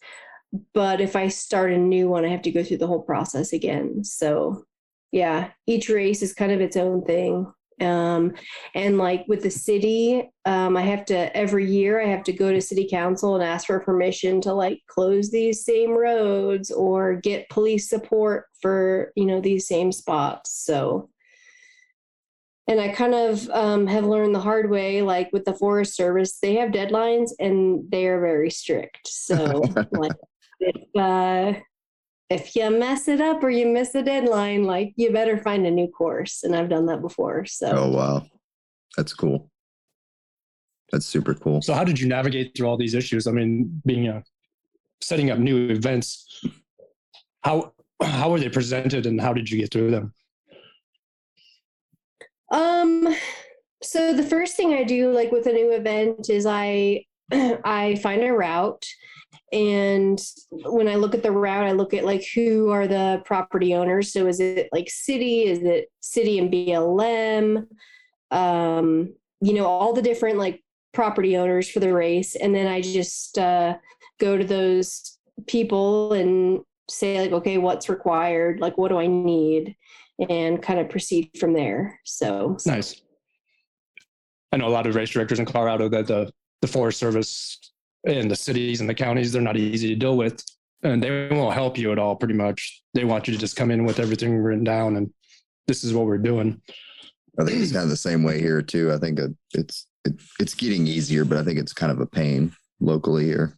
But 0.74 1.00
if 1.00 1.16
I 1.16 1.30
start 1.30 1.72
a 1.72 1.78
new 1.78 2.10
one, 2.10 2.26
I 2.26 2.28
have 2.28 2.42
to 2.42 2.52
go 2.52 2.62
through 2.62 2.80
the 2.80 2.88
whole 2.88 3.04
process 3.04 3.54
again. 3.54 4.04
So, 4.04 4.66
yeah, 5.16 5.52
each 5.66 5.88
race 5.88 6.22
is 6.22 6.34
kind 6.34 6.52
of 6.52 6.60
its 6.60 6.76
own 6.76 7.02
thing. 7.06 7.48
Um, 7.80 8.34
and 8.74 8.98
like 8.98 9.24
with 9.30 9.44
the 9.44 9.50
city, 9.50 10.30
um, 10.44 10.76
I 10.76 10.82
have 10.82 11.06
to 11.06 11.36
every 11.36 11.66
year 11.66 12.02
I 12.02 12.08
have 12.08 12.26
to 12.26 12.34
go 12.34 12.52
to 12.52 12.60
city 12.60 12.86
council 12.90 13.34
and 13.34 13.44
ask 13.44 13.68
for 13.68 13.80
permission 13.80 14.42
to 14.42 14.54
like 14.54 14.82
close 14.88 15.32
these 15.32 15.64
same 15.64 15.92
roads 15.92 16.70
or 16.70 17.16
get 17.16 17.48
police 17.50 17.90
support 17.90 18.48
for 18.62 19.14
you 19.16 19.24
know 19.24 19.40
these 19.40 19.70
same 19.70 19.94
spots. 19.94 20.52
So, 20.66 21.10
and 22.68 22.82
I 22.82 22.90
kind 22.90 23.16
of 23.16 23.50
um, 23.52 23.88
have 23.88 24.04
learned 24.04 24.36
the 24.36 24.40
hard 24.42 24.70
way, 24.70 25.02
like 25.02 25.30
with 25.32 25.46
the 25.46 25.56
Forest 25.56 25.96
Service, 25.96 26.40
they 26.42 26.56
have 26.56 26.72
deadlines 26.72 27.30
and 27.40 27.90
they 27.90 28.08
are 28.08 28.20
very 28.20 28.52
strict. 28.52 29.08
So, 29.08 29.64
like 29.94 30.12
if 30.60 30.76
uh, 30.94 31.58
if 32.30 32.56
you 32.56 32.70
mess 32.70 33.08
it 33.08 33.22
up 33.22 33.44
or 33.44 33.50
you 33.50 33.68
miss 33.68 33.94
a 33.96 34.02
deadline, 34.02 34.64
like 34.64 34.94
you 34.96 35.12
better 35.12 35.38
find 35.38 35.66
a 35.66 35.72
new 35.72 35.88
course. 35.88 36.44
And 36.44 36.56
I've 36.56 36.70
done 36.70 36.88
that 36.88 37.02
before. 37.02 37.46
So 37.46 37.72
oh 37.72 37.90
wow 37.90 38.26
that's 38.98 39.14
cool 39.14 39.50
that's 40.92 41.06
super 41.06 41.34
cool 41.34 41.62
So 41.62 41.74
how 41.74 41.84
did 41.84 42.00
you 42.00 42.08
navigate 42.08 42.56
through 42.56 42.68
all 42.68 42.78
these 42.78 42.94
issues? 42.94 43.28
I 43.28 43.32
mean, 43.32 43.82
being 43.86 44.08
a 44.08 44.24
setting 45.02 45.32
up 45.32 45.40
new 45.40 45.70
events, 45.70 46.44
how 47.42 47.74
how 48.02 48.32
were 48.32 48.40
they 48.40 48.50
presented 48.50 49.06
and 49.06 49.20
how 49.20 49.34
did 49.34 49.50
you 49.50 49.58
get 49.58 49.72
through 49.72 49.92
them? 49.92 50.14
Um, 52.52 53.16
so 53.82 54.14
the 54.14 54.24
first 54.24 54.56
thing 54.56 54.74
I 54.74 54.84
do, 54.84 55.12
like 55.12 55.32
with 55.32 55.48
a 55.48 55.54
new 55.54 55.72
event, 55.72 56.30
is 56.30 56.46
I 56.46 57.06
I 57.32 57.96
find 58.02 58.24
a 58.24 58.32
route, 58.32 58.86
and 59.56 60.20
when 60.52 60.90
I 60.90 60.96
look 60.96 61.16
at 61.16 61.24
the 61.24 61.32
route, 61.32 61.64
I 61.66 61.72
look 61.72 61.94
at 61.94 62.04
like 62.04 62.26
who 62.36 62.72
are 62.72 62.88
the 62.88 63.22
property 63.24 63.74
owners. 63.74 64.12
So 64.12 64.28
is 64.28 64.42
it 64.42 64.68
like 64.74 64.90
city? 64.90 65.46
Is 65.46 65.60
it 65.60 65.90
city 66.02 66.38
and 66.38 66.52
BLM? 66.52 67.66
Um, 68.32 69.14
you 69.40 69.54
know, 69.54 69.66
all 69.66 69.94
the 69.94 70.02
different 70.02 70.38
like 70.38 70.62
property 70.94 71.38
owners 71.38 71.70
for 71.70 71.80
the 71.80 71.94
race, 71.94 72.36
and 72.36 72.54
then 72.54 72.68
I 72.68 72.82
just 72.82 73.38
uh, 73.38 73.78
go 74.20 74.38
to 74.38 74.44
those 74.44 75.18
people 75.48 76.12
and 76.12 76.60
say 76.90 77.22
like, 77.22 77.32
okay, 77.32 77.58
what's 77.58 77.88
required? 77.88 78.60
Like, 78.60 78.78
what 78.78 78.90
do 78.90 78.98
I 78.98 79.08
need? 79.08 79.76
and 80.30 80.62
kind 80.62 80.80
of 80.80 80.90
proceed 80.90 81.30
from 81.40 81.54
there. 81.54 82.00
So 82.06 82.58
Nice. 82.66 83.02
I 84.52 84.58
know 84.58 84.68
a 84.68 84.70
lot 84.70 84.88
of 84.88 84.96
race 84.96 85.10
directors 85.10 85.40
in 85.40 85.46
Colorado 85.46 85.90
that 85.90 86.08
the 86.08 86.32
the 86.62 86.68
Forest 86.68 87.00
Service 87.00 87.60
and 88.06 88.30
the 88.30 88.36
cities 88.36 88.82
and 88.82 88.90
the 88.90 88.94
counties 88.94 89.32
they're 89.32 89.42
not 89.42 89.58
easy 89.58 89.90
to 89.90 89.96
deal 89.96 90.18
with, 90.18 90.44
and 90.84 91.02
they 91.02 91.28
won't 91.30 91.54
help 91.54 91.78
you 91.78 91.92
at 91.92 92.00
all. 92.00 92.16
Pretty 92.16 92.34
much, 92.36 92.82
they 92.94 93.04
want 93.06 93.28
you 93.28 93.34
to 93.34 93.40
just 93.40 93.56
come 93.56 93.72
in 93.72 93.86
with 93.86 94.00
everything 94.00 94.36
written 94.38 94.64
down, 94.64 94.96
and 94.98 95.12
this 95.68 95.84
is 95.84 95.94
what 95.94 96.06
we're 96.06 96.18
doing. 96.20 96.62
i 97.40 97.44
think 97.44 97.60
it's 97.60 97.72
kind 97.72 97.84
of 97.84 97.90
the 97.90 97.98
same 97.98 98.24
way 98.24 98.40
here 98.40 98.62
too 98.62 98.94
i 98.94 98.98
think 98.98 99.20
it's 99.54 99.88
it, 100.06 100.14
it's 100.40 100.54
getting 100.54 100.86
easier 100.88 101.26
but 101.26 101.38
i 101.38 101.44
think 101.44 101.60
it's 101.60 101.74
kind 101.74 101.92
of 101.92 102.00
a 102.00 102.06
pain 102.06 102.56
locally 102.80 103.26
here 103.26 103.58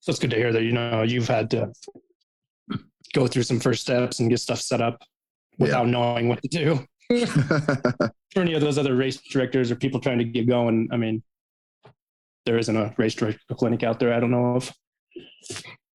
So 0.00 0.10
it's 0.10 0.18
good 0.20 0.30
to 0.30 0.36
hear 0.36 0.52
that 0.52 0.62
you 0.62 0.72
know 0.72 1.02
you've 1.02 1.26
had 1.28 1.50
to 1.50 1.72
go 3.12 3.26
through 3.26 3.42
some 3.42 3.58
first 3.60 3.82
steps 3.82 4.20
and 4.20 4.30
get 4.30 4.38
stuff 4.40 4.60
set 4.60 4.80
up 4.80 5.02
without 5.58 5.88
knowing 5.88 6.28
what 6.28 6.40
to 6.42 6.48
do. 6.48 6.86
For 8.32 8.40
any 8.40 8.54
of 8.54 8.60
those 8.60 8.78
other 8.78 8.94
race 8.94 9.16
directors 9.20 9.70
or 9.70 9.76
people 9.76 10.00
trying 10.00 10.18
to 10.18 10.24
get 10.24 10.46
going, 10.46 10.88
I 10.92 10.96
mean, 10.96 11.22
there 12.46 12.56
isn't 12.58 12.76
a 12.76 12.94
race 12.96 13.14
director 13.14 13.40
clinic 13.54 13.82
out 13.82 14.00
there. 14.00 14.14
I 14.14 14.20
don't 14.20 14.30
know 14.30 14.56
of. 14.56 14.72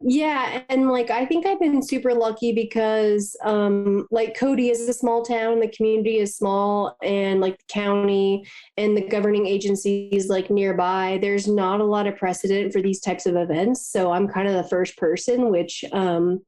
Yeah, 0.03 0.63
and 0.69 0.89
like 0.89 1.11
I 1.11 1.27
think 1.27 1.45
I've 1.45 1.59
been 1.59 1.83
super 1.83 2.13
lucky 2.15 2.53
because 2.53 3.37
um 3.43 4.07
like 4.09 4.35
Cody 4.35 4.69
is 4.69 4.89
a 4.89 4.93
small 4.93 5.23
town, 5.23 5.59
the 5.59 5.67
community 5.67 6.17
is 6.17 6.35
small 6.35 6.97
and 7.03 7.39
like 7.39 7.59
the 7.59 7.71
county 7.71 8.43
and 8.77 8.97
the 8.97 9.07
governing 9.07 9.45
agencies 9.45 10.27
like 10.27 10.49
nearby, 10.49 11.19
there's 11.21 11.47
not 11.47 11.81
a 11.81 11.85
lot 11.85 12.07
of 12.07 12.15
precedent 12.15 12.73
for 12.73 12.81
these 12.81 12.99
types 12.99 13.27
of 13.27 13.35
events. 13.35 13.85
So 13.87 14.11
I'm 14.11 14.27
kind 14.27 14.47
of 14.47 14.55
the 14.55 14.67
first 14.69 14.97
person, 14.97 15.51
which 15.51 15.85
um 15.91 16.41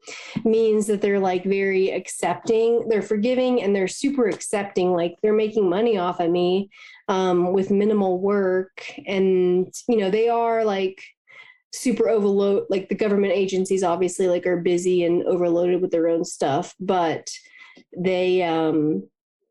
means 0.43 0.87
that 0.87 1.01
they're 1.01 1.19
like 1.19 1.43
very 1.43 1.91
accepting, 1.91 2.87
they're 2.89 3.03
forgiving 3.03 3.61
and 3.61 3.75
they're 3.75 3.87
super 3.87 4.27
accepting 4.27 4.93
like 4.93 5.13
they're 5.21 5.31
making 5.31 5.69
money 5.69 5.95
off 5.99 6.19
of 6.19 6.31
me 6.31 6.71
um 7.07 7.53
with 7.53 7.69
minimal 7.69 8.19
work 8.19 8.83
and 9.05 9.71
you 9.87 9.97
know, 9.97 10.09
they 10.09 10.27
are 10.27 10.63
like 10.65 11.03
super 11.73 12.07
overload 12.07 12.65
like 12.69 12.87
the 12.87 12.95
government 12.95 13.33
agencies 13.33 13.83
obviously 13.83 14.27
like 14.27 14.45
are 14.45 14.57
busy 14.57 15.03
and 15.03 15.23
overloaded 15.23 15.81
with 15.81 15.89
their 15.89 16.07
own 16.07 16.23
stuff 16.23 16.75
but 16.79 17.31
they 17.97 18.43
um 18.43 19.03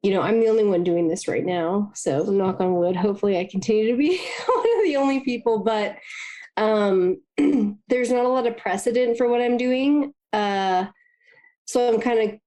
you 0.03 0.13
know 0.13 0.23
i'm 0.23 0.39
the 0.39 0.49
only 0.49 0.65
one 0.65 0.85
doing 0.85 1.09
this 1.09 1.27
right 1.27 1.45
now 1.45 1.91
so 1.95 2.23
knock 2.25 2.61
on 2.61 2.75
wood 2.75 2.95
hopefully 2.95 3.39
i 3.39 3.45
continue 3.45 3.91
to 3.91 3.97
be 3.97 4.19
one 4.47 4.79
of 4.79 4.85
the 4.85 4.97
only 4.97 5.21
people 5.21 5.59
but 5.59 5.97
um 6.57 7.21
there's 7.89 8.13
not 8.13 8.25
a 8.25 8.29
lot 8.29 8.47
of 8.47 8.57
precedent 8.57 9.19
for 9.19 9.27
what 9.27 9.43
i'm 9.43 9.57
doing 9.57 10.15
uh 10.33 10.87
so 11.67 11.93
i'm 11.93 12.01
kind 12.01 12.31
of 12.31 12.39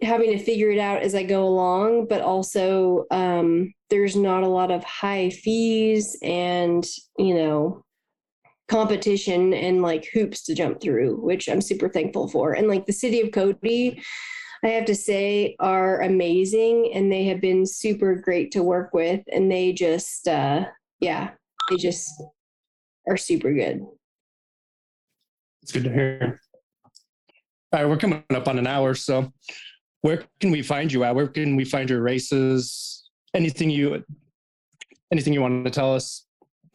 having 0.00 0.30
to 0.30 0.42
figure 0.42 0.70
it 0.70 0.78
out 0.78 1.02
as 1.02 1.14
i 1.14 1.22
go 1.22 1.46
along 1.46 2.06
but 2.08 2.22
also 2.22 3.04
um 3.10 3.74
there's 3.90 4.16
not 4.16 4.42
a 4.42 4.48
lot 4.48 4.70
of 4.70 4.82
high 4.84 5.28
fees 5.28 6.16
and 6.22 6.86
you 7.18 7.34
know 7.34 7.84
competition 8.68 9.54
and 9.54 9.82
like 9.82 10.08
hoops 10.12 10.42
to 10.44 10.54
jump 10.54 10.80
through, 10.80 11.16
which 11.16 11.48
I'm 11.48 11.60
super 11.60 11.88
thankful 11.88 12.28
for. 12.28 12.52
And 12.52 12.68
like 12.68 12.86
the 12.86 12.92
city 12.92 13.20
of 13.20 13.32
Cody, 13.32 14.02
I 14.62 14.68
have 14.68 14.84
to 14.86 14.94
say, 14.94 15.56
are 15.58 16.02
amazing 16.02 16.92
and 16.94 17.10
they 17.10 17.24
have 17.24 17.40
been 17.40 17.64
super 17.64 18.14
great 18.14 18.50
to 18.52 18.62
work 18.62 18.92
with. 18.92 19.22
And 19.32 19.50
they 19.50 19.72
just, 19.72 20.28
uh, 20.28 20.66
yeah, 21.00 21.30
they 21.70 21.76
just 21.76 22.10
are 23.08 23.16
super 23.16 23.52
good. 23.52 23.86
It's 25.62 25.72
good 25.72 25.84
to 25.84 25.92
hear. 25.92 26.40
All 27.72 27.80
right, 27.80 27.88
we're 27.88 27.96
coming 27.96 28.22
up 28.30 28.48
on 28.48 28.58
an 28.58 28.66
hour. 28.66 28.94
So 28.94 29.32
where 30.02 30.24
can 30.40 30.50
we 30.50 30.62
find 30.62 30.92
you 30.92 31.04
at? 31.04 31.14
Where 31.14 31.28
can 31.28 31.56
we 31.56 31.64
find 31.64 31.88
your 31.88 32.00
races? 32.00 33.08
Anything 33.34 33.70
you 33.70 34.04
anything 35.12 35.32
you 35.32 35.40
want 35.40 35.64
to 35.64 35.70
tell 35.70 35.94
us? 35.94 36.26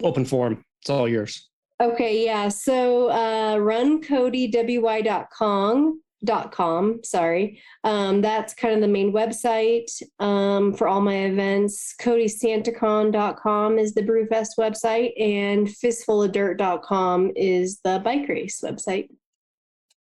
Open 0.02 0.26
forum. 0.26 0.64
It's 0.82 0.90
all 0.90 1.08
yours. 1.08 1.50
Okay, 1.84 2.26
yeah. 2.26 2.48
So 2.48 3.10
uh, 3.10 3.58
runcodywy.com 3.58 6.00
dot 6.24 6.54
com 6.54 7.04
sorry. 7.04 7.60
Um, 7.84 8.22
that's 8.22 8.54
kind 8.54 8.74
of 8.74 8.80
the 8.80 8.88
main 8.88 9.12
website 9.12 9.92
um, 10.20 10.74
for 10.74 10.88
all 10.88 11.02
my 11.02 11.26
events. 11.26 11.94
codysantacon.com 12.00 13.78
is 13.78 13.94
the 13.94 14.04
brewfest 14.04 14.52
website 14.58 15.22
and 15.22 15.68
fistfulofdirt.com 15.68 17.34
is 17.36 17.82
the 17.84 18.00
bike 18.06 18.30
race 18.30 18.62
website. 18.64 19.10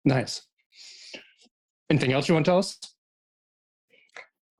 Nice. 0.04 0.42
Anything 1.88 2.12
else 2.12 2.28
you 2.28 2.34
want 2.34 2.44
to 2.44 2.50
tell 2.50 2.58
us 2.58 2.93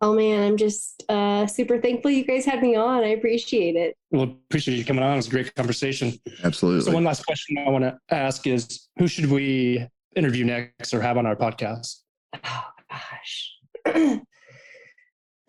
Oh 0.04 0.12
man, 0.12 0.42
I'm 0.42 0.58
just 0.58 1.02
uh, 1.08 1.46
super 1.46 1.80
thankful 1.80 2.10
you 2.10 2.26
guys 2.26 2.44
had 2.44 2.60
me 2.60 2.76
on. 2.76 3.02
I 3.02 3.08
appreciate 3.08 3.74
it. 3.74 3.96
Well, 4.10 4.24
appreciate 4.24 4.76
you 4.76 4.84
coming 4.84 5.02
on. 5.02 5.14
It 5.14 5.16
was 5.16 5.28
a 5.28 5.30
great 5.30 5.54
conversation. 5.54 6.12
Absolutely. 6.42 6.82
So 6.82 6.92
one 6.92 7.04
last 7.04 7.24
question 7.24 7.56
I 7.56 7.70
want 7.70 7.84
to 7.84 7.96
ask 8.10 8.46
is 8.46 8.90
who 8.98 9.06
should 9.08 9.30
we 9.30 9.88
interview 10.14 10.44
next 10.44 10.92
or 10.92 11.00
have 11.00 11.16
on 11.16 11.24
our 11.24 11.36
podcast? 11.36 12.00
Oh 12.44 12.64
gosh. 12.90 13.56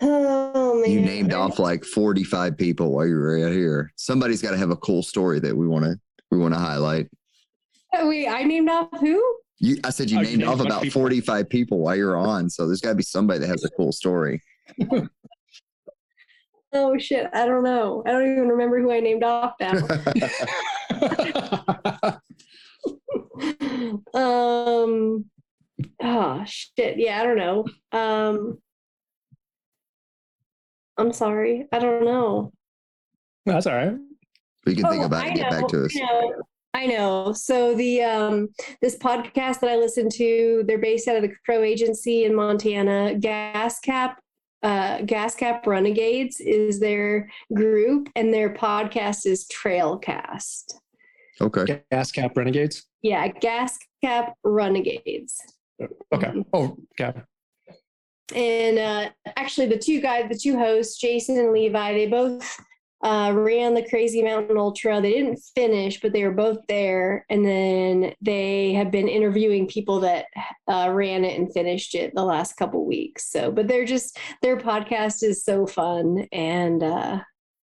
oh 0.01 0.81
man. 0.81 0.89
You 0.89 1.01
named 1.01 1.33
off 1.33 1.59
like 1.59 1.83
45 1.83 2.57
people 2.57 2.93
while 2.93 3.07
you 3.07 3.15
were 3.15 3.45
out 3.45 3.51
here. 3.51 3.91
Somebody's 3.97 4.41
got 4.41 4.51
to 4.51 4.57
have 4.57 4.71
a 4.71 4.77
cool 4.77 5.03
story 5.03 5.41
that 5.41 5.53
we 5.53 5.67
want 5.67 5.83
to 5.83 5.99
we 6.31 6.37
want 6.37 6.53
to 6.53 6.59
highlight. 6.61 7.09
Oh, 7.93 8.07
wait, 8.07 8.29
I 8.29 8.43
named 8.43 8.69
off 8.69 8.87
who? 9.01 9.21
You, 9.59 9.77
I 9.83 9.89
said 9.89 10.09
you 10.11 10.17
Oh, 10.17 10.21
you 10.21 10.27
named 10.27 10.39
named 10.39 10.49
off 10.49 10.55
a 10.55 10.57
bunch 10.63 10.69
of 10.69 10.73
about 10.77 10.83
people. 10.83 11.01
45 11.01 11.49
people 11.49 11.79
while 11.79 11.95
you're 11.95 12.17
on. 12.17 12.49
So 12.49 12.67
there's 12.67 12.81
got 12.81 12.89
to 12.89 12.95
be 12.95 13.03
somebody 13.03 13.39
that 13.39 13.47
has 13.47 13.63
a 13.63 13.69
cool 13.71 13.91
story. 13.91 14.41
Oh 16.77 16.97
shit, 16.97 17.29
I 17.31 17.45
don't 17.45 17.63
know. 17.63 18.03
I 18.05 18.11
don't 18.11 18.29
even 18.29 18.49
remember 18.49 18.81
who 18.81 18.91
I 18.91 18.99
named 18.99 19.23
off 19.23 19.53
now. 19.61 19.71
um 24.13 25.25
oh 26.03 26.43
shit. 26.45 26.97
Yeah, 26.97 27.21
I 27.21 27.23
don't 27.23 27.37
know. 27.37 27.65
Um 27.97 28.57
I'm 30.97 31.13
sorry. 31.13 31.65
I 31.71 31.79
don't 31.79 32.03
know. 32.03 32.51
That's 33.45 33.67
all 33.67 33.75
right. 33.75 33.95
we 34.65 34.75
can 34.75 34.85
think 34.89 35.03
Oh, 35.03 35.05
about 35.05 35.23
it 35.25 35.29
and 35.29 35.37
get 35.37 35.49
back 35.51 35.67
to 35.69 35.85
us. 35.85 35.97
I 36.75 36.87
know. 36.87 37.31
So 37.31 37.73
the 37.73 38.03
um 38.03 38.49
this 38.81 38.97
podcast 38.97 39.61
that 39.61 39.69
I 39.69 39.77
listen 39.77 40.09
to, 40.09 40.65
they're 40.67 40.77
based 40.77 41.07
out 41.07 41.15
of 41.15 41.21
the 41.21 41.33
Crow 41.45 41.63
Agency 41.63 42.25
in 42.25 42.35
Montana. 42.35 43.15
Gas 43.15 43.79
Cap, 43.79 44.19
uh, 44.61 45.01
Gas 45.03 45.35
Cap 45.35 45.65
Renegades 45.65 46.41
is 46.41 46.81
their 46.81 47.31
group, 47.53 48.09
and 48.17 48.33
their 48.33 48.53
podcast 48.53 49.25
is 49.25 49.47
Trailcast. 49.47 50.73
Okay. 51.39 51.81
Gas 51.91 52.11
cap 52.11 52.35
renegades. 52.35 52.83
Yeah, 53.01 53.27
Gas 53.29 53.77
Cap 54.03 54.33
Renegades. 54.43 55.39
Okay. 56.13 56.33
Oh, 56.51 56.77
okay. 56.99 57.21
And 58.33 58.79
uh, 58.79 59.09
actually, 59.37 59.67
the 59.67 59.77
two 59.77 60.01
guys, 60.01 60.27
the 60.29 60.37
two 60.37 60.57
hosts, 60.57 60.99
Jason 60.99 61.37
and 61.37 61.53
Levi, 61.53 61.93
they 61.93 62.07
both 62.07 62.57
uh, 63.05 63.31
ran 63.31 63.75
the 63.75 63.87
Crazy 63.87 64.23
Mountain 64.23 64.57
Ultra. 64.57 64.99
They 64.99 65.11
didn't 65.11 65.39
finish, 65.53 66.01
but 66.01 66.11
they 66.11 66.23
were 66.23 66.31
both 66.31 66.57
there. 66.67 67.23
And 67.29 67.45
then 67.45 68.13
they 68.19 68.73
have 68.73 68.89
been 68.89 69.07
interviewing 69.07 69.67
people 69.67 69.99
that 69.99 70.25
uh, 70.67 70.89
ran 70.91 71.23
it 71.23 71.39
and 71.39 71.53
finished 71.53 71.93
it 71.93 72.15
the 72.15 72.23
last 72.23 72.53
couple 72.53 72.83
weeks. 72.83 73.29
So, 73.29 73.51
but 73.51 73.67
they're 73.67 73.85
just 73.85 74.17
their 74.41 74.57
podcast 74.57 75.21
is 75.21 75.43
so 75.43 75.67
fun, 75.67 76.27
and 76.31 76.81
uh, 76.81 77.19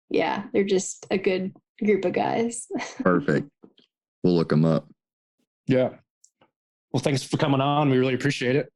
yeah, 0.08 0.44
they're 0.52 0.62
just 0.62 1.04
a 1.10 1.18
good 1.18 1.52
group 1.84 2.04
of 2.04 2.12
guys. 2.12 2.68
Perfect. 3.00 3.50
We'll 4.22 4.36
look 4.36 4.50
them 4.50 4.64
up. 4.64 4.88
Yeah. 5.66 5.90
Well, 6.92 7.02
thanks 7.02 7.24
for 7.24 7.38
coming 7.38 7.60
on. 7.60 7.90
We 7.90 7.98
really 7.98 8.14
appreciate 8.14 8.54
it. 8.54 8.72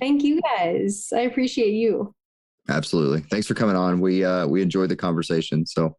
Thank 0.00 0.22
you 0.22 0.40
guys. 0.40 1.08
I 1.14 1.20
appreciate 1.20 1.74
you. 1.74 2.14
Absolutely. 2.68 3.20
Thanks 3.30 3.46
for 3.46 3.54
coming 3.54 3.76
on. 3.76 4.00
We 4.00 4.24
uh 4.24 4.46
we 4.46 4.62
enjoyed 4.62 4.90
the 4.90 4.96
conversation. 4.96 5.66
So 5.66 5.96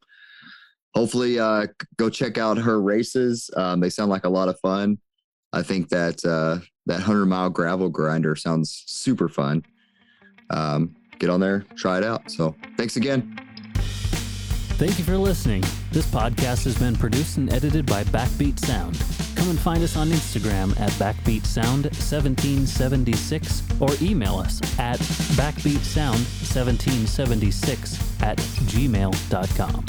hopefully 0.93 1.39
uh 1.39 1.67
go 1.97 2.09
check 2.09 2.37
out 2.37 2.57
her 2.57 2.81
races. 2.81 3.49
Um, 3.55 3.79
they 3.79 3.89
sound 3.89 4.09
like 4.09 4.25
a 4.25 4.29
lot 4.29 4.49
of 4.49 4.59
fun. 4.59 4.99
I 5.51 5.63
think 5.63 5.89
that 5.89 6.23
uh 6.23 6.59
that 6.85 7.01
hundred 7.01 7.25
mile 7.25 7.49
gravel 7.49 7.89
grinder 7.89 8.35
sounds 8.35 8.83
super 8.87 9.27
fun. 9.27 9.63
Um, 10.51 10.95
get 11.19 11.29
on 11.29 11.39
there, 11.39 11.65
try 11.75 11.97
it 11.97 12.03
out. 12.03 12.29
So 12.31 12.55
thanks 12.77 12.95
again. 12.95 13.48
Thank 14.79 14.97
you 14.97 15.03
for 15.03 15.17
listening. 15.17 15.61
This 15.91 16.05
podcast 16.05 16.63
has 16.63 16.79
been 16.79 16.95
produced 16.95 17.35
and 17.35 17.51
edited 17.51 17.85
by 17.85 18.05
Backbeat 18.05 18.57
Sound. 18.59 18.97
Come 19.35 19.49
and 19.49 19.59
find 19.59 19.83
us 19.83 19.97
on 19.97 20.07
Instagram 20.07 20.71
at 20.79 20.91
Backbeat 20.91 21.45
Sound 21.45 21.83
1776 21.83 23.63
or 23.81 23.89
email 24.01 24.37
us 24.37 24.61
at 24.79 24.99
backbeatsound1776 25.35 28.23
at 28.23 28.37
gmail.com. 28.37 29.85